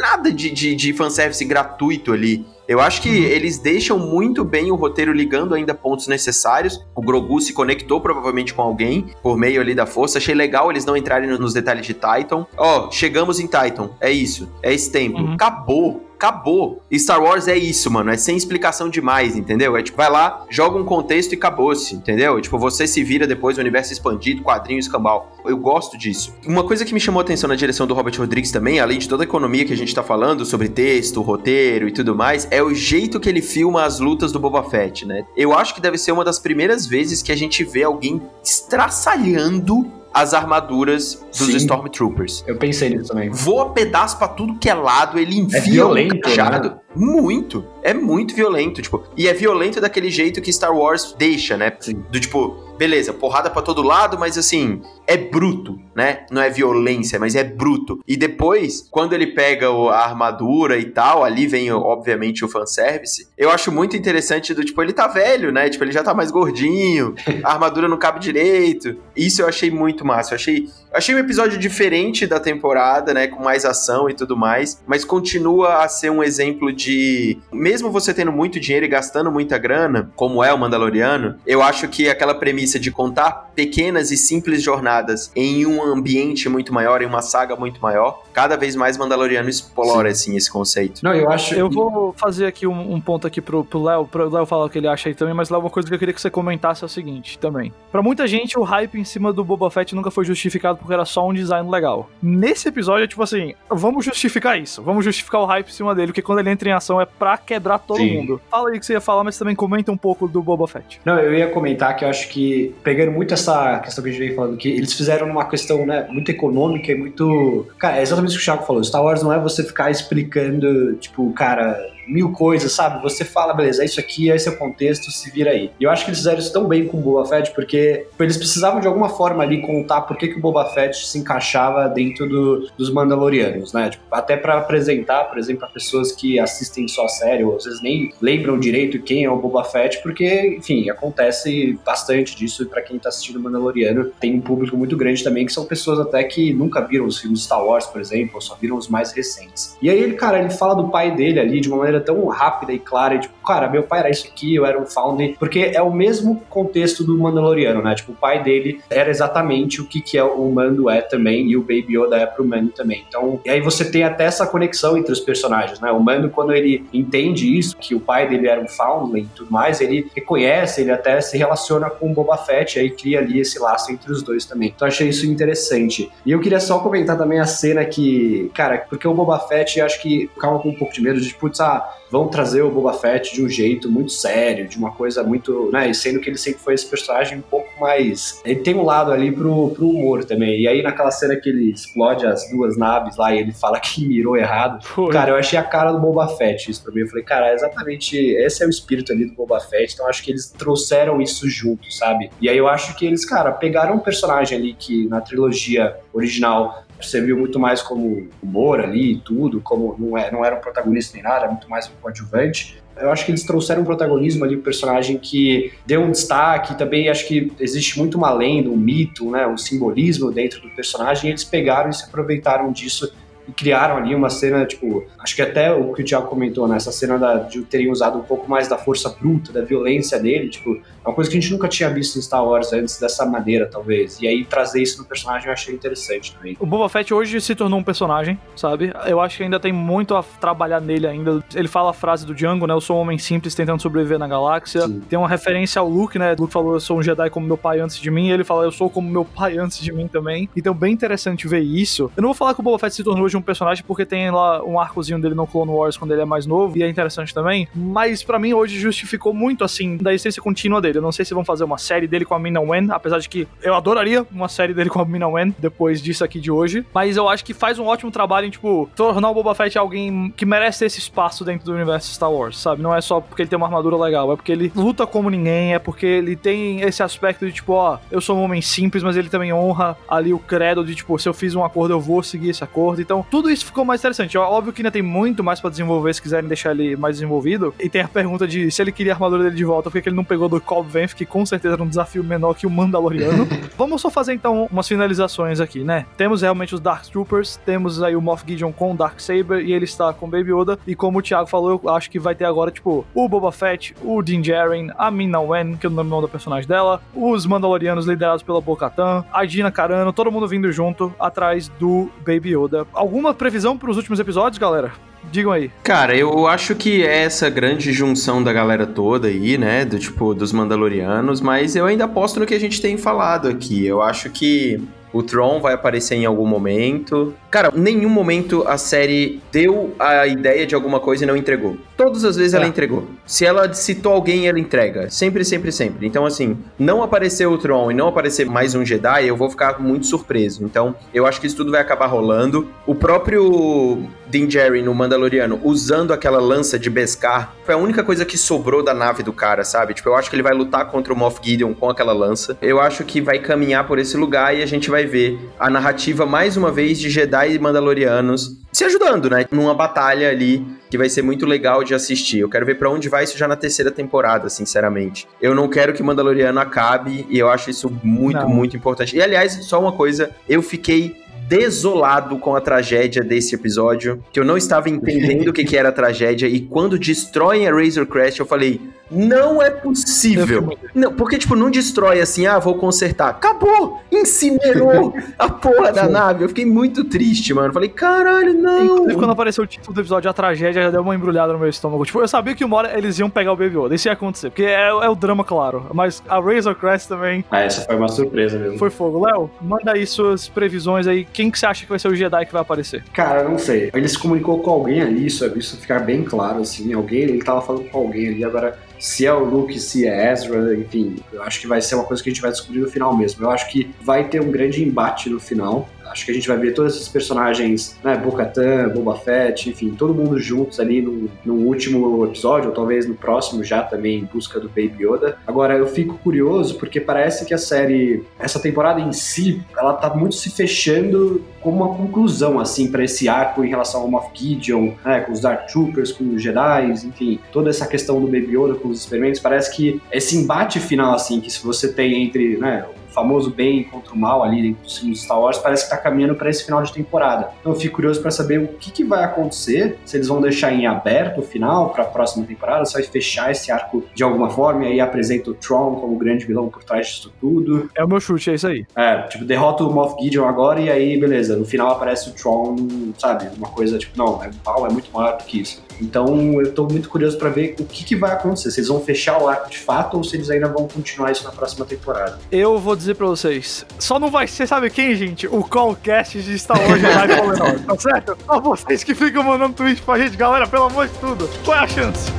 nada 0.00 0.30
de, 0.30 0.50
de, 0.50 0.74
de 0.74 0.92
fanservice 0.92 1.44
gratuito 1.44 2.12
ali. 2.12 2.46
Eu 2.68 2.80
acho 2.80 3.00
que 3.00 3.08
eles 3.08 3.58
deixam 3.58 3.98
muito 3.98 4.44
bem 4.44 4.70
o 4.70 4.74
roteiro 4.74 5.12
ligando 5.12 5.54
ainda 5.54 5.74
pontos 5.74 6.08
necessários. 6.08 6.84
O 6.94 7.00
Grogu 7.00 7.40
se 7.40 7.52
conectou 7.52 8.00
provavelmente 8.00 8.52
com 8.52 8.62
alguém 8.62 9.06
por 9.22 9.36
meio 9.36 9.60
ali 9.60 9.74
da 9.74 9.86
força. 9.86 10.18
Achei 10.18 10.34
legal 10.34 10.70
eles 10.70 10.84
não 10.84 10.96
entrarem 10.96 11.28
nos 11.28 11.54
detalhes 11.54 11.86
de 11.86 11.94
Titan. 11.94 12.46
Ó, 12.56 12.90
chegamos 12.90 13.38
em 13.38 13.46
Titan. 13.46 13.90
É 14.00 14.10
isso. 14.10 14.48
É 14.62 14.74
esse 14.74 14.90
tempo. 14.90 15.18
Uhum. 15.18 15.34
Acabou. 15.34 16.02
Acabou. 16.16 16.82
Star 16.94 17.22
Wars 17.22 17.46
é 17.46 17.56
isso, 17.56 17.90
mano. 17.90 18.10
É 18.10 18.16
sem 18.16 18.36
explicação 18.36 18.88
demais, 18.88 19.36
entendeu? 19.36 19.76
É 19.76 19.82
tipo, 19.82 19.98
vai 19.98 20.10
lá, 20.10 20.44
joga 20.48 20.78
um 20.78 20.84
contexto 20.84 21.32
e 21.32 21.36
acabou-se, 21.36 21.94
entendeu? 21.94 22.40
Tipo, 22.40 22.58
você 22.58 22.86
se 22.86 23.04
vira 23.04 23.26
depois, 23.26 23.58
o 23.58 23.60
universo 23.60 23.92
expandido, 23.92 24.42
quadrinho, 24.42 24.78
escambau. 24.78 25.30
Eu 25.44 25.58
gosto 25.58 25.98
disso. 25.98 26.34
Uma 26.46 26.64
coisa 26.64 26.84
que 26.84 26.94
me 26.94 27.00
chamou 27.00 27.20
a 27.20 27.22
atenção 27.22 27.48
na 27.48 27.54
direção 27.54 27.86
do 27.86 27.92
Robert 27.92 28.18
Rodrigues 28.18 28.50
também, 28.50 28.80
além 28.80 28.98
de 28.98 29.08
toda 29.08 29.22
a 29.22 29.26
economia 29.26 29.64
que 29.64 29.72
a 29.72 29.76
gente 29.76 29.94
tá 29.94 30.02
falando 30.02 30.44
sobre 30.46 30.68
texto, 30.68 31.20
roteiro 31.20 31.86
e 31.86 31.92
tudo 31.92 32.16
mais, 32.16 32.48
é 32.50 32.62
o 32.62 32.72
jeito 32.72 33.20
que 33.20 33.28
ele 33.28 33.42
filma 33.42 33.84
as 33.84 34.00
lutas 34.00 34.32
do 34.32 34.40
Boba 34.40 34.64
Fett, 34.64 35.04
né? 35.04 35.26
Eu 35.36 35.52
acho 35.52 35.74
que 35.74 35.80
deve 35.80 35.98
ser 35.98 36.12
uma 36.12 36.24
das 36.24 36.38
primeiras 36.38 36.86
vezes 36.86 37.22
que 37.22 37.30
a 37.30 37.36
gente 37.36 37.62
vê 37.62 37.82
alguém 37.82 38.22
estraçalhando 38.42 39.90
as 40.16 40.32
armaduras 40.32 41.22
dos 41.28 41.46
Sim. 41.46 41.56
Stormtroopers. 41.58 42.42
Eu 42.46 42.56
pensei 42.56 42.88
nisso 42.88 43.08
também. 43.08 43.28
Voa 43.28 43.74
pedaço 43.74 44.16
pra 44.16 44.26
tudo 44.26 44.58
que 44.58 44.66
é 44.66 44.72
lado, 44.72 45.18
ele 45.18 45.38
enfia 45.38 45.60
violento, 45.60 46.16
um 46.16 46.20
cajado. 46.20 46.70
né? 46.70 46.76
Muito. 46.94 47.66
É 47.82 47.92
muito 47.92 48.34
violento, 48.34 48.80
tipo. 48.80 49.02
E 49.14 49.28
é 49.28 49.34
violento 49.34 49.78
daquele 49.78 50.10
jeito 50.10 50.40
que 50.40 50.50
Star 50.50 50.74
Wars 50.74 51.14
deixa, 51.18 51.58
né? 51.58 51.70
Sim. 51.78 52.02
Do 52.10 52.18
tipo, 52.18 52.56
beleza, 52.76 53.12
porrada 53.12 53.50
pra 53.50 53.62
todo 53.62 53.82
lado, 53.82 54.18
mas 54.18 54.36
assim, 54.38 54.82
é 55.06 55.16
bruto, 55.16 55.78
né? 55.94 56.26
Não 56.30 56.42
é 56.42 56.50
violência, 56.50 57.18
mas 57.18 57.34
é 57.34 57.44
bruto. 57.44 58.00
E 58.06 58.16
depois, 58.16 58.86
quando 58.90 59.12
ele 59.12 59.28
pega 59.28 59.68
a 59.68 60.04
armadura 60.04 60.78
e 60.78 60.86
tal, 60.86 61.24
ali 61.24 61.46
vem, 61.46 61.70
obviamente, 61.72 62.44
o 62.44 62.48
fanservice. 62.48 63.28
Eu 63.36 63.50
acho 63.50 63.72
muito 63.72 63.96
interessante 63.96 64.54
do 64.54 64.64
tipo, 64.64 64.82
ele 64.82 64.92
tá 64.92 65.06
velho, 65.06 65.52
né? 65.52 65.68
Tipo, 65.68 65.84
ele 65.84 65.92
já 65.92 66.02
tá 66.02 66.14
mais 66.14 66.30
gordinho, 66.30 67.14
a 67.42 67.52
armadura 67.52 67.88
não 67.88 67.98
cabe 67.98 68.20
direito. 68.20 68.96
Isso 69.16 69.42
eu 69.42 69.48
achei 69.48 69.70
muito 69.70 70.04
massa. 70.04 70.32
Eu 70.32 70.36
achei, 70.36 70.68
achei 70.96 71.14
um 71.14 71.18
episódio 71.18 71.58
diferente 71.58 72.26
da 72.26 72.40
temporada, 72.40 73.12
né? 73.12 73.26
Com 73.26 73.42
mais 73.42 73.64
ação 73.64 74.08
e 74.08 74.14
tudo 74.14 74.36
mais, 74.36 74.82
mas 74.86 75.04
continua 75.04 75.84
a 75.84 75.88
ser 75.88 76.10
um 76.10 76.22
exemplo 76.22 76.72
de. 76.72 77.38
Mesmo 77.52 77.90
você 77.90 78.12
tendo 78.14 78.32
muito 78.32 78.58
dinheiro 78.58 78.86
e 78.86 78.88
gastando 78.88 79.30
muita 79.30 79.58
grana, 79.58 80.10
como 80.16 80.42
é 80.42 80.52
o 80.52 80.58
Mandaloriano, 80.58 81.36
eu 81.46 81.62
acho 81.62 81.88
que 81.88 82.08
aquela 82.08 82.34
premissa 82.34 82.78
de 82.78 82.90
contar 82.90 83.50
pequenas 83.54 84.10
e 84.10 84.16
simples 84.16 84.62
jornadas 84.62 85.30
em 85.34 85.66
um 85.66 85.82
ambiente 85.82 86.48
muito 86.48 86.72
maior, 86.72 87.02
em 87.02 87.06
uma 87.06 87.22
saga 87.22 87.56
muito 87.56 87.80
maior, 87.80 88.22
cada 88.32 88.56
vez 88.56 88.74
mais 88.74 88.96
Mandaloriano 88.96 89.48
explora 89.48 90.10
assim, 90.10 90.36
esse 90.36 90.50
conceito. 90.50 91.02
Não, 91.02 91.14
eu 91.14 91.30
acho. 91.30 91.54
Eu 91.54 91.70
vou 91.70 92.14
fazer 92.16 92.46
aqui 92.46 92.66
um, 92.66 92.94
um 92.94 93.00
ponto 93.00 93.26
aqui 93.26 93.40
pro 93.40 93.66
Léo, 93.74 94.06
pro 94.06 94.28
Léo 94.28 94.46
falar 94.46 94.64
o 94.64 94.70
que 94.70 94.78
ele 94.78 94.88
acha 94.88 95.08
aí 95.08 95.14
também, 95.14 95.34
mas 95.34 95.50
Léo, 95.50 95.60
uma 95.60 95.70
coisa 95.70 95.88
que 95.88 95.94
eu 95.94 95.98
queria 95.98 96.14
que 96.14 96.20
você 96.20 96.30
comentasse 96.30 96.82
é 96.82 96.86
o 96.86 96.88
seguinte 96.88 97.38
também. 97.38 97.72
Pra 97.90 98.02
muita 98.02 98.26
gente, 98.26 98.58
o 98.58 98.62
hype 98.62 98.98
em 98.98 99.04
cima 99.04 99.32
do 99.32 99.44
Boba 99.44 99.70
Fett 99.70 99.94
nunca 99.94 100.10
foi 100.10 100.24
justificado 100.24 100.78
porque 100.86 100.94
era 100.94 101.04
só 101.04 101.28
um 101.28 101.34
design 101.34 101.68
legal. 101.70 102.08
Nesse 102.22 102.68
episódio, 102.68 103.04
é 103.04 103.08
tipo 103.08 103.22
assim, 103.22 103.54
vamos 103.68 104.04
justificar 104.04 104.58
isso, 104.60 104.82
vamos 104.82 105.04
justificar 105.04 105.40
o 105.40 105.44
hype 105.44 105.68
em 105.68 105.72
cima 105.72 105.94
dele, 105.94 106.08
porque 106.08 106.22
quando 106.22 106.38
ele 106.38 106.50
entra 106.50 106.68
em 106.68 106.72
ação 106.72 107.00
é 107.00 107.04
pra 107.04 107.36
quebrar 107.36 107.78
todo 107.78 107.98
Sim. 107.98 108.16
mundo. 108.16 108.40
Fala 108.50 108.70
aí 108.70 108.76
o 108.76 108.80
que 108.80 108.86
você 108.86 108.94
ia 108.94 109.00
falar, 109.00 109.24
mas 109.24 109.38
também 109.38 109.54
comenta 109.54 109.90
um 109.90 109.96
pouco 109.96 110.28
do 110.28 110.42
Boba 110.42 110.66
Fett. 110.66 111.00
Não, 111.04 111.18
eu 111.18 111.34
ia 111.34 111.50
comentar 111.50 111.96
que 111.96 112.04
eu 112.04 112.08
acho 112.08 112.28
que, 112.28 112.74
pegando 112.82 113.12
muito 113.12 113.34
essa 113.34 113.78
questão 113.80 114.02
que 114.02 114.10
a 114.10 114.12
gente 114.12 114.20
veio 114.20 114.36
falando, 114.36 114.56
que 114.56 114.68
eles 114.68 114.92
fizeram 114.92 115.28
uma 115.28 115.44
questão 115.48 115.84
né, 115.84 116.06
muito 116.10 116.30
econômica 116.30 116.92
e 116.92 116.94
muito. 116.94 117.66
Cara, 117.78 117.98
é 117.98 118.02
exatamente 118.02 118.30
isso 118.30 118.38
que 118.38 118.42
o 118.44 118.52
Thiago 118.52 118.66
falou. 118.66 118.84
Star 118.84 119.02
Wars 119.02 119.22
não 119.22 119.32
é 119.32 119.38
você 119.38 119.64
ficar 119.64 119.90
explicando, 119.90 120.94
tipo, 120.96 121.32
cara, 121.32 121.76
mil 122.06 122.32
coisas, 122.32 122.72
sabe? 122.72 123.02
Você 123.02 123.24
fala, 123.24 123.52
beleza, 123.54 123.82
é 123.82 123.84
isso 123.84 124.00
aqui, 124.00 124.28
esse 124.30 124.48
é 124.48 124.52
o 124.52 124.56
contexto, 124.56 125.10
se 125.10 125.30
vira 125.30 125.50
aí. 125.50 125.70
E 125.80 125.84
eu 125.84 125.90
acho 125.90 126.04
que 126.04 126.10
eles 126.10 126.18
fizeram 126.18 126.38
isso 126.38 126.52
tão 126.52 126.64
bem 126.66 126.86
com 126.86 126.98
o 126.98 127.00
Boba 127.00 127.26
Fett, 127.26 127.52
porque 127.54 128.06
eles 128.20 128.36
precisavam 128.36 128.80
de 128.80 128.86
alguma 128.86 129.08
forma 129.08 129.42
ali 129.42 129.60
contar 129.62 130.02
por 130.02 130.16
que, 130.16 130.28
que 130.28 130.38
o 130.38 130.40
Boba 130.40 130.64
Fett 130.66 131.06
se 131.06 131.18
encaixava 131.18 131.88
dentro 131.88 132.28
do- 132.28 132.68
dos 132.76 132.90
Mandalorianos, 132.92 133.72
né? 133.72 133.90
Tipo, 133.90 134.04
até 134.10 134.36
pra 134.36 134.58
apresentar, 134.58 135.24
por 135.24 135.38
exemplo, 135.38 135.64
a 135.64 135.68
pessoas 135.68 136.12
que 136.12 136.38
assistem 136.38 136.86
só 136.88 137.04
a 137.04 137.08
série, 137.08 137.44
ou 137.44 137.56
às 137.56 137.64
vezes 137.64 137.82
nem 137.82 138.12
lembram 138.20 138.58
direito 138.58 139.00
quem 139.02 139.24
é 139.24 139.30
o 139.30 139.36
Boba 139.36 139.64
Fett, 139.64 140.02
porque, 140.02 140.56
enfim, 140.58 140.88
acontece 140.90 141.78
bastante 141.84 142.36
disso 142.36 142.62
e 142.62 142.66
pra 142.66 142.82
quem 142.82 142.98
tá 142.98 143.08
assistindo 143.08 143.40
Mandaloriano, 143.40 144.06
tem 144.20 144.34
um 144.34 144.40
público 144.40 144.76
muito 144.76 144.96
grande 144.96 145.22
também, 145.22 145.46
que 145.46 145.52
são 145.52 145.64
pessoas 145.64 145.98
até 146.00 146.22
que 146.24 146.52
nunca 146.52 146.80
viram 146.80 147.06
os 147.06 147.18
filmes 147.20 147.42
Star 147.42 147.64
Wars, 147.64 147.86
por 147.86 148.00
exemplo, 148.00 148.36
ou 148.36 148.40
só 148.40 148.54
viram 148.60 148.76
os 148.76 148.88
mais 148.88 149.12
recentes. 149.12 149.76
E 149.80 149.88
aí 149.90 149.98
ele, 149.98 150.14
cara, 150.14 150.38
ele 150.40 150.50
fala 150.50 150.74
do 150.74 150.88
pai 150.88 151.14
dele 151.14 151.40
ali 151.40 151.60
de 151.60 151.68
uma 151.68 151.78
maneira 151.78 151.95
tão 152.00 152.26
rápida 152.26 152.72
e 152.72 152.78
clara, 152.78 153.14
e 153.14 153.20
tipo, 153.20 153.34
cara, 153.46 153.68
meu 153.68 153.82
pai 153.82 154.00
era 154.00 154.10
isso 154.10 154.26
aqui, 154.26 154.54
eu 154.54 154.66
era 154.66 154.80
um 154.80 154.86
Founding, 154.86 155.36
porque 155.38 155.70
é 155.72 155.80
o 155.80 155.92
mesmo 155.92 156.42
contexto 156.50 157.04
do 157.04 157.16
Mandaloriano, 157.16 157.82
né? 157.82 157.94
Tipo, 157.94 158.12
o 158.12 158.14
pai 158.16 158.42
dele 158.42 158.80
era 158.90 159.08
exatamente 159.08 159.80
o 159.80 159.86
que, 159.86 160.00
que 160.00 160.18
é 160.18 160.24
o 160.24 160.50
Mando 160.50 160.90
é 160.90 161.00
também, 161.00 161.48
e 161.48 161.56
o 161.56 161.60
Baby 161.60 161.96
Yoda 161.96 162.16
é 162.16 162.26
pro 162.26 162.44
Mando 162.44 162.70
também. 162.70 163.04
Então, 163.08 163.40
e 163.44 163.50
aí 163.50 163.60
você 163.60 163.88
tem 163.90 164.02
até 164.02 164.24
essa 164.24 164.46
conexão 164.46 164.96
entre 164.96 165.12
os 165.12 165.20
personagens, 165.20 165.80
né? 165.80 165.92
O 165.92 166.00
Mando, 166.00 166.28
quando 166.30 166.52
ele 166.52 166.84
entende 166.92 167.56
isso, 167.56 167.76
que 167.76 167.94
o 167.94 168.00
pai 168.00 168.28
dele 168.28 168.48
era 168.48 168.60
um 168.60 168.68
Foundling 168.68 169.22
e 169.22 169.36
tudo 169.36 169.52
mais, 169.52 169.80
ele 169.80 170.10
reconhece, 170.14 170.80
ele 170.80 170.90
até 170.90 171.20
se 171.20 171.38
relaciona 171.38 171.88
com 171.88 172.10
o 172.10 172.14
Boba 172.14 172.36
Fett, 172.36 172.78
aí 172.78 172.90
cria 172.90 173.20
ali 173.20 173.40
esse 173.40 173.58
laço 173.58 173.92
entre 173.92 174.10
os 174.10 174.22
dois 174.22 174.44
também. 174.44 174.72
Então, 174.74 174.88
achei 174.88 175.08
isso 175.08 175.26
interessante. 175.26 176.10
E 176.24 176.32
eu 176.32 176.40
queria 176.40 176.60
só 176.60 176.78
comentar 176.80 177.16
também 177.16 177.38
a 177.38 177.46
cena 177.46 177.84
que, 177.84 178.50
cara, 178.54 178.78
porque 178.88 179.06
o 179.06 179.14
Boba 179.14 179.38
Fett, 179.38 179.80
acho 179.80 180.02
que 180.02 180.28
ficava 180.34 180.58
com 180.58 180.70
um 180.70 180.74
pouco 180.74 180.92
de 180.92 181.00
medo 181.00 181.20
de, 181.20 181.32
putz, 181.34 181.60
ah, 181.60 181.76
ah, 181.76 181.94
vão 182.10 182.28
trazer 182.28 182.62
o 182.62 182.70
Boba 182.70 182.92
Fett 182.94 183.34
de 183.36 183.42
um 183.42 183.48
jeito 183.48 183.90
muito 183.90 184.12
sério, 184.12 184.66
de 184.66 184.78
uma 184.78 184.90
coisa 184.90 185.22
muito, 185.22 185.70
né, 185.70 185.92
sendo 185.92 186.20
que 186.20 186.30
ele 186.30 186.38
sempre 186.38 186.60
foi 186.60 186.74
esse 186.74 186.86
personagem 186.86 187.38
um 187.38 187.42
pouco 187.42 187.68
mais, 187.78 188.40
ele 188.44 188.60
tem 188.60 188.74
um 188.74 188.84
lado 188.84 189.12
ali 189.12 189.30
pro, 189.30 189.70
pro 189.70 189.88
humor 189.88 190.24
também, 190.24 190.62
e 190.62 190.66
aí 190.66 190.82
naquela 190.82 191.10
cena 191.10 191.36
que 191.36 191.48
ele 191.48 191.70
explode 191.70 192.26
as 192.26 192.50
duas 192.50 192.76
naves 192.76 193.16
lá 193.16 193.34
e 193.34 193.38
ele 193.38 193.52
fala 193.52 193.78
que 193.78 194.06
mirou 194.06 194.36
errado, 194.36 194.84
Foi. 194.84 195.12
cara, 195.12 195.30
eu 195.32 195.36
achei 195.36 195.58
a 195.58 195.62
cara 195.62 195.92
do 195.92 195.98
Boba 195.98 196.28
Fett 196.28 196.70
isso 196.70 196.82
pra 196.82 196.92
mim, 196.92 197.00
eu 197.00 197.08
falei, 197.08 197.24
cara, 197.24 197.50
é 197.50 197.54
exatamente, 197.54 198.16
esse 198.16 198.62
é 198.62 198.66
o 198.66 198.70
espírito 198.70 199.12
ali 199.12 199.26
do 199.26 199.34
Boba 199.34 199.60
Fett, 199.60 199.94
então 199.94 200.08
acho 200.08 200.22
que 200.22 200.30
eles 200.30 200.50
trouxeram 200.50 201.20
isso 201.20 201.48
junto, 201.48 201.92
sabe? 201.92 202.30
E 202.40 202.48
aí 202.48 202.56
eu 202.56 202.68
acho 202.68 202.96
que 202.96 203.06
eles, 203.06 203.24
cara, 203.24 203.52
pegaram 203.52 203.96
um 203.96 204.00
personagem 204.00 204.56
ali 204.56 204.74
que 204.74 205.06
na 205.08 205.20
trilogia 205.20 205.96
original 206.12 206.86
serviu 207.00 207.36
muito 207.36 207.58
mais 207.58 207.82
como 207.82 208.28
humor 208.42 208.80
ali 208.80 209.12
e 209.12 209.20
tudo, 209.20 209.60
como 209.60 209.96
não, 209.98 210.16
é, 210.16 210.30
não 210.30 210.44
era 210.44 210.56
um 210.56 210.60
protagonista 210.60 211.14
nem 211.14 211.22
nada, 211.22 211.46
muito 211.46 211.68
mais 211.68 211.86
um 211.88 211.92
coadjuvante. 212.00 212.82
Eu 212.98 213.10
acho 213.10 213.24
que 213.24 213.30
eles 213.30 213.44
trouxeram 213.44 213.82
um 213.82 213.84
protagonismo 213.84 214.44
ali, 214.44 214.56
um 214.56 214.62
personagem 214.62 215.18
que 215.18 215.72
deu 215.84 216.02
um 216.02 216.10
destaque, 216.10 216.76
também 216.78 217.08
acho 217.08 217.28
que 217.28 217.52
existe 217.60 217.98
muito 217.98 218.16
uma 218.16 218.32
lenda, 218.32 218.70
um 218.70 218.76
mito, 218.76 219.30
né, 219.30 219.46
um 219.46 219.58
simbolismo 219.58 220.30
dentro 220.32 220.60
do 220.60 220.70
personagem, 220.70 221.28
e 221.28 221.32
eles 221.32 221.44
pegaram 221.44 221.90
e 221.90 221.94
se 221.94 222.04
aproveitaram 222.04 222.72
disso 222.72 223.12
e 223.48 223.52
criaram 223.52 223.96
ali 223.96 224.14
uma 224.14 224.30
cena, 224.30 224.64
tipo, 224.64 225.04
acho 225.18 225.34
que 225.34 225.42
até 225.42 225.72
o 225.72 225.92
que 225.92 226.02
o 226.02 226.04
Thiago 226.04 226.26
comentou, 226.26 226.66
né? 226.66 226.76
Essa 226.76 226.92
cena 226.92 227.18
da, 227.18 227.36
de 227.36 227.62
terem 227.62 227.90
usado 227.90 228.18
um 228.18 228.22
pouco 228.22 228.48
mais 228.48 228.68
da 228.68 228.76
força 228.76 229.08
bruta, 229.08 229.52
da 229.52 229.62
violência 229.62 230.18
dele, 230.18 230.48
tipo, 230.48 230.74
é 230.74 231.08
uma 231.08 231.14
coisa 231.14 231.30
que 231.30 231.36
a 231.36 231.40
gente 231.40 231.52
nunca 231.52 231.68
tinha 231.68 231.88
visto 231.88 232.18
em 232.18 232.22
Star 232.22 232.44
Wars 232.44 232.72
antes 232.72 232.98
dessa 232.98 233.24
maneira, 233.24 233.66
talvez. 233.66 234.20
E 234.20 234.26
aí 234.26 234.44
trazer 234.44 234.82
isso 234.82 234.98
no 234.98 235.04
personagem 235.04 235.46
eu 235.46 235.52
achei 235.52 235.74
interessante 235.74 236.34
também. 236.34 236.56
O 236.58 236.66
Boba 236.66 236.88
Fett 236.88 237.12
hoje 237.14 237.40
se 237.40 237.54
tornou 237.54 237.78
um 237.78 237.82
personagem, 237.82 238.38
sabe? 238.56 238.92
Eu 239.06 239.20
acho 239.20 239.36
que 239.36 239.42
ainda 239.44 239.60
tem 239.60 239.72
muito 239.72 240.16
a 240.16 240.22
trabalhar 240.22 240.80
nele 240.80 241.06
ainda. 241.06 241.42
Ele 241.54 241.68
fala 241.68 241.90
a 241.90 241.92
frase 241.92 242.26
do 242.26 242.34
Django, 242.34 242.66
né? 242.66 242.74
Eu 242.74 242.80
sou 242.80 242.96
um 242.96 243.00
homem 243.00 243.18
simples 243.18 243.54
tentando 243.54 243.80
sobreviver 243.80 244.18
na 244.18 244.26
galáxia. 244.26 244.82
Sim. 244.82 245.00
Tem 245.08 245.18
uma 245.18 245.28
referência 245.28 245.80
ao 245.80 245.88
Luke, 245.88 246.18
né? 246.18 246.34
Luke 246.38 246.52
falou, 246.52 246.74
eu 246.74 246.80
sou 246.80 246.98
um 246.98 247.02
Jedi 247.02 247.30
como 247.30 247.46
meu 247.46 247.56
pai 247.56 247.78
antes 247.78 247.98
de 247.98 248.10
mim. 248.10 248.30
Ele 248.30 248.42
fala, 248.42 248.64
eu 248.64 248.72
sou 248.72 248.90
como 248.90 249.08
meu 249.08 249.24
pai 249.24 249.58
antes 249.58 249.78
de 249.78 249.92
mim 249.92 250.08
também. 250.08 250.48
Então, 250.56 250.74
bem 250.74 250.92
interessante 250.92 251.46
ver 251.46 251.60
isso. 251.60 252.10
Eu 252.16 252.22
não 252.22 252.28
vou 252.28 252.34
falar 252.34 252.54
que 252.54 252.60
o 252.60 252.62
Boba 252.62 252.78
Fett 252.78 252.94
se 252.94 253.04
tornou 253.04 253.24
hoje 253.24 253.35
um 253.36 253.42
personagem 253.42 253.84
porque 253.86 254.04
tem 254.04 254.30
lá 254.30 254.62
um 254.64 254.78
arcozinho 254.78 255.20
dele 255.20 255.34
no 255.34 255.46
Clone 255.46 255.70
Wars 255.70 255.96
quando 255.96 256.12
ele 256.12 256.22
é 256.22 256.24
mais 256.24 256.46
novo. 256.46 256.76
E 256.76 256.82
é 256.82 256.88
interessante 256.88 257.32
também. 257.32 257.68
Mas 257.74 258.22
para 258.22 258.38
mim, 258.38 258.52
hoje 258.52 258.78
justificou 258.78 259.32
muito, 259.32 259.64
assim, 259.64 259.96
da 259.96 260.12
essência 260.12 260.42
contínua 260.42 260.80
dele. 260.80 260.98
Eu 260.98 261.02
não 261.02 261.12
sei 261.12 261.24
se 261.24 261.34
vão 261.34 261.44
fazer 261.44 261.64
uma 261.64 261.78
série 261.78 262.06
dele 262.06 262.24
com 262.24 262.34
a 262.34 262.38
Mina 262.38 262.60
Wen, 262.60 262.88
apesar 262.90 263.18
de 263.18 263.28
que 263.28 263.46
eu 263.62 263.74
adoraria 263.74 264.26
uma 264.30 264.48
série 264.48 264.74
dele 264.74 264.90
com 264.90 265.00
a 265.00 265.04
Mina 265.04 265.28
Wen 265.28 265.54
depois 265.58 266.00
disso 266.02 266.24
aqui 266.24 266.40
de 266.40 266.50
hoje. 266.50 266.84
Mas 266.92 267.16
eu 267.16 267.28
acho 267.28 267.44
que 267.44 267.54
faz 267.54 267.78
um 267.78 267.86
ótimo 267.86 268.10
trabalho 268.10 268.46
em, 268.46 268.50
tipo, 268.50 268.88
tornar 268.94 269.30
o 269.30 269.34
Boba 269.34 269.54
Fett 269.54 269.76
alguém 269.78 270.32
que 270.36 270.46
merece 270.46 270.84
esse 270.84 270.98
espaço 270.98 271.44
dentro 271.44 271.66
do 271.66 271.72
universo 271.72 272.12
Star 272.12 272.30
Wars, 272.30 272.58
sabe? 272.58 272.82
Não 272.82 272.94
é 272.94 273.00
só 273.00 273.20
porque 273.20 273.42
ele 273.42 273.48
tem 273.48 273.56
uma 273.56 273.66
armadura 273.66 273.96
legal, 273.96 274.32
é 274.32 274.36
porque 274.36 274.52
ele 274.52 274.72
luta 274.74 275.06
como 275.06 275.30
ninguém, 275.30 275.74
é 275.74 275.78
porque 275.78 276.06
ele 276.06 276.36
tem 276.36 276.80
esse 276.80 277.02
aspecto 277.02 277.46
de, 277.46 277.52
tipo, 277.52 277.72
ó, 277.72 277.98
eu 278.10 278.20
sou 278.20 278.36
um 278.36 278.42
homem 278.42 278.62
simples, 278.62 279.02
mas 279.02 279.16
ele 279.16 279.28
também 279.28 279.52
honra 279.52 279.96
ali 280.08 280.32
o 280.32 280.38
credo 280.38 280.84
de, 280.84 280.94
tipo, 280.94 281.18
se 281.18 281.28
eu 281.28 281.34
fiz 281.34 281.54
um 281.54 281.64
acordo, 281.64 281.94
eu 281.94 282.00
vou 282.00 282.22
seguir 282.22 282.50
esse 282.50 282.62
acordo. 282.62 283.00
Então, 283.00 283.25
tudo 283.30 283.50
isso 283.50 283.66
ficou 283.66 283.84
mais 283.84 284.00
interessante. 284.00 284.36
Óbvio 284.38 284.72
que 284.72 284.80
ainda 284.80 284.90
tem 284.90 285.02
muito 285.02 285.42
mais 285.42 285.60
para 285.60 285.70
desenvolver 285.70 286.14
se 286.14 286.22
quiserem 286.22 286.48
deixar 286.48 286.72
ele 286.72 286.96
mais 286.96 287.16
desenvolvido. 287.16 287.74
E 287.78 287.88
tem 287.88 288.02
a 288.02 288.08
pergunta 288.08 288.46
de 288.46 288.70
se 288.70 288.82
ele 288.82 288.92
queria 288.92 289.12
a 289.12 289.16
armadura 289.16 289.44
dele 289.44 289.56
de 289.56 289.64
volta, 289.64 289.90
por 289.90 290.00
que 290.00 290.08
ele 290.08 290.16
não 290.16 290.24
pegou 290.24 290.48
do 290.48 290.60
Cobb 290.60 290.88
Vanth, 290.88 291.14
que 291.14 291.26
com 291.26 291.44
certeza 291.44 291.74
era 291.74 291.82
um 291.82 291.88
desafio 291.88 292.22
menor 292.22 292.54
que 292.54 292.66
o 292.66 292.70
Mandaloriano. 292.70 293.46
Vamos 293.76 294.00
só 294.00 294.10
fazer 294.10 294.34
então 294.34 294.68
umas 294.70 294.86
finalizações 294.86 295.60
aqui, 295.60 295.82
né? 295.82 296.06
Temos 296.16 296.42
realmente 296.42 296.74
os 296.74 296.80
Dark 296.80 297.04
Troopers, 297.06 297.56
temos 297.64 298.02
aí 298.02 298.16
o 298.16 298.20
Moff 298.20 298.44
Gideon 298.46 298.72
com 298.72 298.92
o 298.92 298.96
Dark 298.96 299.20
Saber 299.20 299.64
e 299.64 299.72
ele 299.72 299.84
está 299.84 300.12
com 300.12 300.28
Baby 300.28 300.52
Yoda. 300.52 300.78
E 300.86 300.94
como 300.94 301.18
o 301.18 301.22
Thiago 301.22 301.46
falou, 301.46 301.80
eu 301.82 301.90
acho 301.90 302.10
que 302.10 302.18
vai 302.18 302.34
ter 302.34 302.44
agora, 302.44 302.70
tipo, 302.70 303.06
o 303.14 303.28
Boba 303.28 303.52
Fett, 303.52 303.94
o 304.02 304.22
Din 304.22 304.40
Djarin, 304.40 304.90
a 304.96 305.10
Mina 305.10 305.40
Wen, 305.40 305.76
que 305.76 305.86
é 305.86 305.88
o 305.88 305.92
nome 305.92 306.10
do 306.10 306.28
personagem 306.28 306.68
dela, 306.68 307.00
os 307.14 307.46
Mandalorianos 307.46 308.06
liderados 308.06 308.42
pela 308.42 308.60
Bo-Katan, 308.60 309.24
a 309.32 309.44
Gina 309.46 309.70
Carano, 309.70 310.12
todo 310.12 310.30
mundo 310.30 310.48
vindo 310.48 310.70
junto 310.70 311.12
atrás 311.18 311.68
do 311.78 312.10
Baby 312.26 312.56
Yoda. 312.56 312.86
Alguma 313.16 313.32
previsão 313.32 313.78
para 313.78 313.90
os 313.90 313.96
últimos 313.96 314.20
episódios, 314.20 314.58
galera? 314.58 314.92
Digam 315.32 315.50
aí. 315.50 315.70
Cara, 315.82 316.14
eu 316.14 316.46
acho 316.46 316.74
que 316.74 317.02
é 317.02 317.22
essa 317.22 317.48
grande 317.48 317.90
junção 317.90 318.42
da 318.42 318.52
galera 318.52 318.86
toda 318.86 319.28
aí, 319.28 319.56
né? 319.56 319.86
Do 319.86 319.98
tipo, 319.98 320.34
dos 320.34 320.52
Mandalorianos, 320.52 321.40
mas 321.40 321.74
eu 321.74 321.86
ainda 321.86 322.04
aposto 322.04 322.38
no 322.38 322.44
que 322.44 322.52
a 322.52 322.60
gente 322.60 322.78
tem 322.78 322.98
falado 322.98 323.48
aqui. 323.48 323.86
Eu 323.86 324.02
acho 324.02 324.28
que 324.28 324.82
o 325.12 325.22
Tron 325.22 325.60
vai 325.60 325.74
aparecer 325.74 326.16
em 326.16 326.26
algum 326.26 326.46
momento. 326.46 327.34
Cara, 327.50 327.72
em 327.74 327.80
nenhum 327.80 328.08
momento 328.08 328.64
a 328.66 328.76
série 328.76 329.40
deu 329.50 329.94
a 329.98 330.26
ideia 330.26 330.66
de 330.66 330.74
alguma 330.74 331.00
coisa 331.00 331.24
e 331.24 331.26
não 331.26 331.36
entregou. 331.36 331.76
Todas 331.96 332.24
as 332.24 332.36
vezes 332.36 332.54
é. 332.54 332.58
ela 332.58 332.66
entregou. 332.66 333.06
Se 333.24 333.44
ela 333.44 333.72
citou 333.72 334.12
alguém, 334.12 334.48
ela 334.48 334.58
entrega. 334.58 335.08
Sempre, 335.10 335.44
sempre, 335.44 335.72
sempre. 335.72 336.06
Então, 336.06 336.26
assim, 336.26 336.58
não 336.78 337.02
aparecer 337.02 337.46
o 337.46 337.56
Tron 337.56 337.90
e 337.90 337.94
não 337.94 338.08
aparecer 338.08 338.46
mais 338.46 338.74
um 338.74 338.84
Jedi, 338.84 339.26
eu 339.26 339.36
vou 339.36 339.48
ficar 339.48 339.80
muito 339.80 340.06
surpreso. 340.06 340.64
Então, 340.64 340.94
eu 341.14 341.26
acho 341.26 341.40
que 341.40 341.46
isso 341.46 341.56
tudo 341.56 341.70
vai 341.70 341.80
acabar 341.80 342.06
rolando. 342.06 342.68
O 342.86 342.94
próprio 342.94 344.06
Din 344.28 344.46
Djarin 344.46 344.82
no 344.82 344.94
Mandaloriano 344.94 345.60
usando 345.62 346.12
aquela 346.12 346.38
lança 346.38 346.78
de 346.78 346.90
Beskar 346.90 347.54
foi 347.64 347.74
a 347.74 347.78
única 347.78 348.02
coisa 348.02 348.24
que 348.24 348.38
sobrou 348.38 348.82
da 348.82 348.94
nave 348.94 349.22
do 349.22 349.32
cara, 349.32 349.64
sabe? 349.64 349.94
Tipo, 349.94 350.10
eu 350.10 350.16
acho 350.16 350.30
que 350.30 350.36
ele 350.36 350.42
vai 350.42 350.54
lutar 350.54 350.90
contra 350.90 351.12
o 351.12 351.16
Moff 351.16 351.40
Gideon 351.42 351.74
com 351.74 351.90
aquela 351.90 352.12
lança. 352.12 352.56
Eu 352.62 352.80
acho 352.80 353.04
que 353.04 353.20
vai 353.20 353.38
caminhar 353.38 353.86
por 353.86 353.98
esse 353.98 354.16
lugar 354.16 354.56
e 354.56 354.62
a 354.62 354.66
gente 354.66 354.90
vai 354.90 355.06
ver 355.06 355.38
a 355.58 355.68
narrativa 355.70 356.26
mais 356.26 356.56
uma 356.56 356.70
vez 356.70 356.98
de 356.98 357.10
Jedi 357.10 357.54
e 357.54 357.58
Mandalorianos 357.58 358.56
se 358.76 358.84
ajudando, 358.84 359.30
né? 359.30 359.46
Numa 359.50 359.74
batalha 359.74 360.28
ali 360.28 360.62
que 360.90 360.98
vai 360.98 361.08
ser 361.08 361.22
muito 361.22 361.46
legal 361.46 361.82
de 361.82 361.94
assistir. 361.94 362.40
Eu 362.40 362.48
quero 362.48 362.66
ver 362.66 362.74
para 362.74 362.90
onde 362.90 363.08
vai 363.08 363.24
isso 363.24 363.38
já 363.38 363.48
na 363.48 363.56
terceira 363.56 363.90
temporada, 363.90 364.50
sinceramente. 364.50 365.26
Eu 365.40 365.54
não 365.54 365.66
quero 365.66 365.94
que 365.94 366.02
Mandaloriano 366.02 366.60
acabe 366.60 367.26
e 367.30 367.38
eu 367.38 367.48
acho 367.48 367.70
isso 367.70 367.90
muito, 368.04 368.38
não. 368.38 368.48
muito 368.48 368.76
importante. 368.76 369.16
E 369.16 369.22
aliás, 369.22 369.64
só 369.64 369.80
uma 369.80 369.92
coisa, 369.92 370.30
eu 370.46 370.60
fiquei 370.60 371.16
desolado 371.48 372.38
com 372.38 372.54
a 372.56 372.60
tragédia 372.60 373.22
desse 373.22 373.54
episódio, 373.54 374.22
que 374.32 374.40
eu 374.40 374.44
não 374.44 374.56
estava 374.56 374.88
entendendo 374.88 375.48
o 375.48 375.52
que, 375.52 375.64
que 375.64 375.76
era 375.76 375.90
a 375.90 375.92
tragédia, 375.92 376.46
e 376.46 376.60
quando 376.60 376.98
destroem 376.98 377.66
a 377.68 377.74
Razor 377.74 378.06
Crest, 378.06 378.40
eu 378.40 378.46
falei, 378.46 378.80
não 379.10 379.62
é 379.62 379.70
possível. 379.70 380.76
Não, 380.94 381.12
porque, 381.12 381.38
tipo, 381.38 381.54
não 381.54 381.70
destrói 381.70 382.20
assim, 382.20 382.46
ah, 382.46 382.58
vou 382.58 382.74
consertar. 382.74 383.28
Acabou! 383.28 384.02
Incinerou 384.10 385.14
a 385.38 385.48
porra 385.48 385.92
da 385.92 386.08
nave. 386.08 386.44
Eu 386.44 386.48
fiquei 386.48 386.66
muito 386.66 387.04
triste, 387.04 387.54
mano. 387.54 387.72
Falei, 387.72 387.88
caralho, 387.88 388.54
não. 388.54 388.84
Inclusive, 388.84 389.14
quando 389.14 389.30
apareceu 389.30 389.62
o 389.62 389.66
título 389.66 389.94
do 389.94 390.00
episódio, 390.00 390.28
a 390.28 390.32
tragédia 390.32 390.82
já 390.82 390.90
deu 390.90 391.02
uma 391.02 391.14
embrulhada 391.14 391.52
no 391.52 391.58
meu 391.58 391.68
estômago. 391.68 392.04
Tipo, 392.04 392.20
eu 392.20 392.28
sabia 392.28 392.54
que 392.54 392.64
uma 392.64 392.76
hora 392.76 392.98
eles 392.98 393.18
iam 393.18 393.30
pegar 393.30 393.52
o 393.52 393.56
Baby 393.56 393.78
Yoda. 393.78 393.94
Isso 393.94 394.08
ia 394.08 394.12
acontecer, 394.12 394.50
porque 394.50 394.64
é, 394.64 394.88
é 394.88 395.08
o 395.08 395.14
drama, 395.14 395.44
claro. 395.44 395.86
Mas 395.94 396.20
a 396.28 396.40
Razor 396.40 396.74
Crest 396.74 397.08
também. 397.08 397.44
Ah, 397.50 397.60
essa 397.60 397.82
foi 397.82 397.94
uma 397.94 398.08
surpresa 398.08 398.58
mesmo. 398.58 398.78
Foi 398.78 398.90
fogo. 398.90 399.24
Léo, 399.24 399.48
manda 399.60 399.92
aí 399.92 400.04
suas 400.04 400.48
previsões 400.48 401.06
aí. 401.06 401.24
Quem 401.36 401.50
que 401.50 401.58
você 401.58 401.66
acha 401.66 401.82
que 401.84 401.90
vai 401.90 401.98
ser 401.98 402.08
o 402.08 402.16
Jedi 402.16 402.46
que 402.46 402.52
vai 402.54 402.62
aparecer? 402.62 403.04
Cara, 403.12 403.46
não 403.46 403.58
sei. 403.58 403.90
Ele 403.92 404.08
se 404.08 404.18
comunicou 404.18 404.58
com 404.60 404.70
alguém 404.70 405.02
ali, 405.02 405.26
isso, 405.26 405.44
isso 405.58 405.76
ficar 405.76 405.98
bem 405.98 406.24
claro, 406.24 406.62
assim. 406.62 406.90
Alguém, 406.94 407.24
ele 407.24 407.38
tava 407.40 407.60
falando 407.60 407.90
com 407.90 407.98
alguém 407.98 408.28
ali, 408.28 408.42
agora 408.42 408.78
se 408.98 409.26
é 409.26 409.32
o 409.32 409.44
Luke, 409.44 409.78
se 409.78 410.06
é 410.06 410.32
Ezra, 410.32 410.74
enfim, 410.74 411.16
eu 411.32 411.42
acho 411.42 411.60
que 411.60 411.66
vai 411.66 411.80
ser 411.80 411.94
uma 411.94 412.04
coisa 412.04 412.22
que 412.22 412.28
a 412.28 412.32
gente 412.32 412.42
vai 412.42 412.50
descobrir 412.50 412.80
no 412.80 412.90
final 412.90 413.16
mesmo. 413.16 413.44
Eu 413.44 413.50
acho 413.50 413.70
que 413.70 413.90
vai 414.00 414.28
ter 414.28 414.40
um 414.40 414.50
grande 414.50 414.82
embate 414.82 415.28
no 415.30 415.38
final. 415.38 415.88
Acho 416.10 416.24
que 416.24 416.30
a 416.30 416.34
gente 416.34 416.48
vai 416.48 416.56
ver 416.56 416.72
todos 416.72 416.94
esses 416.94 417.08
personagens, 417.08 417.96
né, 418.02 418.16
Bo-Katan, 418.16 418.88
Boba 418.90 419.16
Fett, 419.16 419.68
enfim, 419.68 419.90
todo 419.90 420.14
mundo 420.14 420.38
juntos 420.38 420.80
ali 420.80 421.02
no, 421.02 421.28
no 421.44 421.54
último 421.54 422.24
episódio, 422.24 422.70
ou 422.70 422.74
talvez 422.74 423.06
no 423.06 423.14
próximo 423.14 423.62
já 423.62 423.82
também 423.82 424.20
em 424.20 424.24
busca 424.24 424.58
do 424.60 424.68
Baby 424.68 425.04
Yoda. 425.04 425.36
Agora, 425.46 425.74
eu 425.74 425.86
fico 425.86 426.16
curioso 426.18 426.78
porque 426.78 427.00
parece 427.00 427.44
que 427.44 427.52
a 427.52 427.58
série, 427.58 428.24
essa 428.38 428.58
temporada 428.58 429.00
em 429.00 429.12
si, 429.12 429.60
ela 429.76 429.94
tá 429.94 430.14
muito 430.14 430.36
se 430.36 430.48
fechando 430.48 431.44
como 431.66 431.84
uma 431.84 431.96
conclusão, 431.96 432.60
assim, 432.60 432.92
para 432.92 433.02
esse 433.02 433.28
arco 433.28 433.64
em 433.64 433.68
relação 433.68 434.02
ao 434.02 434.08
Moff 434.08 434.28
Gideon, 434.32 434.92
né, 435.04 435.18
com 435.18 435.32
os 435.32 435.40
Dark 435.40 435.66
Troopers, 435.66 436.12
com 436.12 436.36
os 436.36 436.40
Jedi, 436.40 436.92
enfim, 436.92 437.40
toda 437.50 437.70
essa 437.70 437.84
questão 437.88 438.20
do 438.20 438.26
Baby 438.28 438.56
Yoda 438.56 438.76
com 438.76 438.86
os 438.86 439.00
experimentos, 439.00 439.40
parece 439.40 439.74
que 439.74 440.00
esse 440.12 440.36
embate 440.36 440.78
final, 440.78 441.12
assim, 441.12 441.40
que 441.40 441.50
se 441.50 441.60
você 441.64 441.92
tem 441.92 442.22
entre, 442.22 442.56
né, 442.56 442.86
famoso 443.16 443.50
bem 443.50 443.82
contra 443.82 444.12
o 444.12 444.18
mal 444.18 444.44
ali 444.44 444.60
dentro 444.60 444.82
dos 444.82 444.98
filmes 444.98 445.22
Star 445.22 445.40
Wars, 445.40 445.56
parece 445.56 445.88
que 445.88 445.94
está 445.94 445.96
caminhando 445.96 446.34
para 446.34 446.50
esse 446.50 446.62
final 446.62 446.82
de 446.82 446.92
temporada. 446.92 447.48
Então 447.58 447.72
eu 447.72 447.80
fico 447.80 447.94
curioso 447.96 448.20
para 448.20 448.30
saber 448.30 448.60
o 448.60 448.68
que, 448.68 448.90
que, 448.90 449.02
vai 449.02 449.24
acontecer, 449.24 449.98
se 450.04 450.18
eles 450.18 450.28
vão 450.28 450.38
deixar 450.38 450.70
em 450.72 450.86
aberto 450.86 451.38
o 451.38 451.42
final 451.42 451.88
para 451.90 452.04
a 452.04 452.06
próxima 452.06 452.44
temporada, 452.44 452.84
se 452.84 452.92
vai 452.92 453.02
fechar 453.04 453.50
esse 453.50 453.72
arco 453.72 454.04
de 454.14 454.22
alguma 454.22 454.50
forma 454.50 454.84
e 454.84 454.88
aí 454.88 455.00
apresenta 455.00 455.50
o 455.50 455.54
Tron 455.54 455.94
como 455.94 456.18
grande 456.18 456.44
vilão 456.44 456.68
por 456.68 456.84
trás 456.84 457.06
disso 457.06 457.32
tudo. 457.40 457.88
É 457.94 458.04
o 458.04 458.08
meu 458.08 458.20
chute, 458.20 458.50
é 458.50 458.54
isso 458.54 458.66
aí. 458.66 458.84
É, 458.94 459.22
tipo, 459.22 459.46
derrota 459.46 459.84
o 459.84 459.90
Moff 459.90 460.22
Gideon 460.22 460.46
agora 460.46 460.78
e 460.78 460.90
aí, 460.90 461.18
beleza, 461.18 461.55
No 461.56 461.64
final 461.64 461.90
aparece 461.90 462.30
o 462.30 462.32
Tron, 462.32 462.76
sabe? 463.18 463.48
Uma 463.56 463.68
coisa 463.68 463.98
tipo, 463.98 464.16
não, 464.16 464.42
é, 464.42 464.48
é 464.48 464.92
muito 464.92 465.10
maior 465.12 465.36
do 465.36 465.44
que 465.44 465.60
isso. 465.60 465.82
Então 466.00 466.60
eu 466.60 466.72
tô 466.72 466.84
muito 466.84 467.08
curioso 467.08 467.38
para 467.38 467.48
ver 467.48 467.74
o 467.78 467.84
que, 467.84 468.04
que 468.04 468.16
vai 468.16 468.32
acontecer. 468.32 468.70
Se 468.70 468.80
eles 468.80 468.88
vão 468.88 469.00
fechar 469.00 469.40
o 469.42 469.48
arco 469.48 469.70
de 469.70 469.78
fato 469.78 470.16
ou 470.16 470.24
se 470.24 470.36
eles 470.36 470.50
ainda 470.50 470.68
vão 470.68 470.86
continuar 470.86 471.32
isso 471.32 471.44
na 471.44 471.50
próxima 471.50 471.84
temporada. 471.84 472.38
Eu 472.50 472.78
vou 472.78 472.94
dizer 472.94 473.14
pra 473.14 473.26
vocês, 473.26 473.84
só 473.98 474.18
não 474.18 474.30
vai 474.30 474.46
ser, 474.46 474.66
sabe 474.66 474.90
quem, 474.90 475.14
gente? 475.14 475.46
O 475.46 475.62
Callcast 475.64 476.40
de 476.40 476.58
Star 476.58 476.78
Wars 476.78 477.00
Jedi 477.00 477.36
Fallen 477.36 477.62
Order, 477.62 477.84
tá 477.84 477.98
certo? 477.98 478.38
Só 478.46 478.60
vocês 478.60 479.04
que 479.04 479.14
ficam 479.14 479.42
mandando 479.42 479.74
tweet 479.74 480.02
pra 480.02 480.18
gente, 480.18 480.36
galera, 480.36 480.66
pelo 480.66 480.84
amor 480.84 481.08
de 481.08 481.14
tudo. 481.18 481.48
Qual 481.64 481.76
é 481.76 481.80
a 481.80 481.88
chance? 481.88 482.30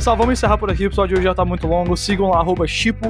Pessoal, 0.00 0.16
vamos 0.16 0.32
encerrar 0.32 0.56
por 0.56 0.70
aqui. 0.70 0.84
O 0.84 0.86
episódio 0.86 1.14
de 1.14 1.20
hoje 1.20 1.24
já 1.24 1.34
tá 1.34 1.44
muito 1.44 1.66
longo. 1.66 1.94
Sigam 1.94 2.30
lá, 2.30 2.38
arroba 2.38 2.64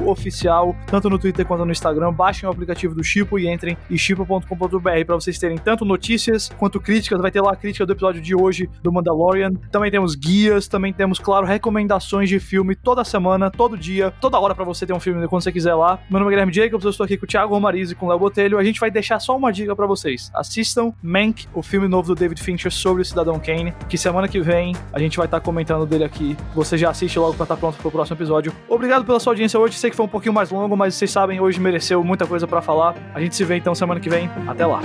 Oficial, 0.07 0.75
tanto 0.87 1.09
no 1.09 1.17
Twitter 1.17 1.45
quanto 1.45 1.63
no 1.63 1.71
Instagram. 1.71 2.11
Baixem 2.11 2.49
o 2.49 2.51
aplicativo 2.51 2.93
do 2.93 3.01
Chipo 3.01 3.39
e 3.39 3.47
entrem 3.47 3.77
em 3.89 3.97
chipo.com.br 3.97 5.05
para 5.05 5.15
vocês 5.15 5.39
terem 5.39 5.57
tanto 5.57 5.85
notícias 5.85 6.49
quanto 6.57 6.81
críticas. 6.81 7.21
Vai 7.21 7.31
ter 7.31 7.39
lá 7.39 7.53
a 7.53 7.55
crítica 7.55 7.85
do 7.85 7.93
episódio 7.93 8.21
de 8.21 8.35
hoje 8.35 8.69
do 8.83 8.91
Mandalorian. 8.91 9.53
Também 9.71 9.89
temos 9.89 10.15
guias, 10.15 10.67
também 10.67 10.91
temos, 10.91 11.17
claro, 11.17 11.45
recomendações 11.45 12.27
de 12.27 12.41
filme 12.41 12.75
toda 12.75 13.05
semana, 13.05 13.49
todo 13.49 13.77
dia, 13.77 14.11
toda 14.19 14.37
hora 14.37 14.53
para 14.53 14.65
você 14.65 14.85
ter 14.85 14.91
um 14.91 14.99
filme 14.99 15.25
quando 15.29 15.43
você 15.43 15.51
quiser 15.53 15.75
lá. 15.75 15.97
Meu 16.09 16.19
nome 16.19 16.29
é 16.29 16.31
Guilherme 16.31 16.51
Jacobs, 16.51 16.83
eu 16.83 16.91
estou 16.91 17.05
aqui 17.05 17.15
com 17.15 17.23
o 17.23 17.27
Thiago 17.27 17.53
Romariz 17.53 17.91
e 17.91 17.95
com 17.95 18.07
o 18.07 18.09
Léo 18.09 18.19
Botelho. 18.19 18.57
A 18.57 18.65
gente 18.65 18.81
vai 18.81 18.91
deixar 18.91 19.17
só 19.21 19.37
uma 19.37 19.53
dica 19.53 19.73
para 19.73 19.87
vocês. 19.87 20.29
Assistam 20.33 20.91
Mank, 21.01 21.47
o 21.53 21.61
filme 21.61 21.87
novo 21.87 22.09
do 22.09 22.19
David 22.19 22.43
Fincher 22.43 22.69
sobre 22.69 23.01
o 23.01 23.05
Cidadão 23.05 23.39
Kane, 23.39 23.73
que 23.87 23.97
semana 23.97 24.27
que 24.27 24.41
vem 24.41 24.75
a 24.91 24.99
gente 24.99 25.15
vai 25.15 25.25
estar 25.25 25.39
tá 25.39 25.45
comentando 25.45 25.85
dele 25.85 26.03
aqui. 26.03 26.35
Você 26.53 26.80
você 26.80 26.80
já 26.81 26.89
assiste 26.89 27.17
logo 27.17 27.33
pra 27.33 27.43
estar 27.43 27.55
tá 27.55 27.59
pronto 27.59 27.77
pro 27.77 27.91
próximo 27.91 28.17
episódio. 28.17 28.53
Obrigado 28.67 29.05
pela 29.05 29.19
sua 29.19 29.31
audiência 29.31 29.59
hoje. 29.59 29.77
Sei 29.77 29.89
que 29.89 29.95
foi 29.95 30.05
um 30.05 30.09
pouquinho 30.09 30.33
mais 30.33 30.49
longo, 30.49 30.75
mas 30.75 30.95
vocês 30.95 31.11
sabem, 31.11 31.39
hoje 31.39 31.59
mereceu 31.59 32.03
muita 32.03 32.25
coisa 32.25 32.47
para 32.47 32.61
falar. 32.61 32.95
A 33.13 33.21
gente 33.21 33.35
se 33.35 33.43
vê 33.43 33.57
então 33.57 33.73
semana 33.73 33.99
que 33.99 34.09
vem. 34.09 34.29
Até 34.47 34.65
lá. 34.65 34.81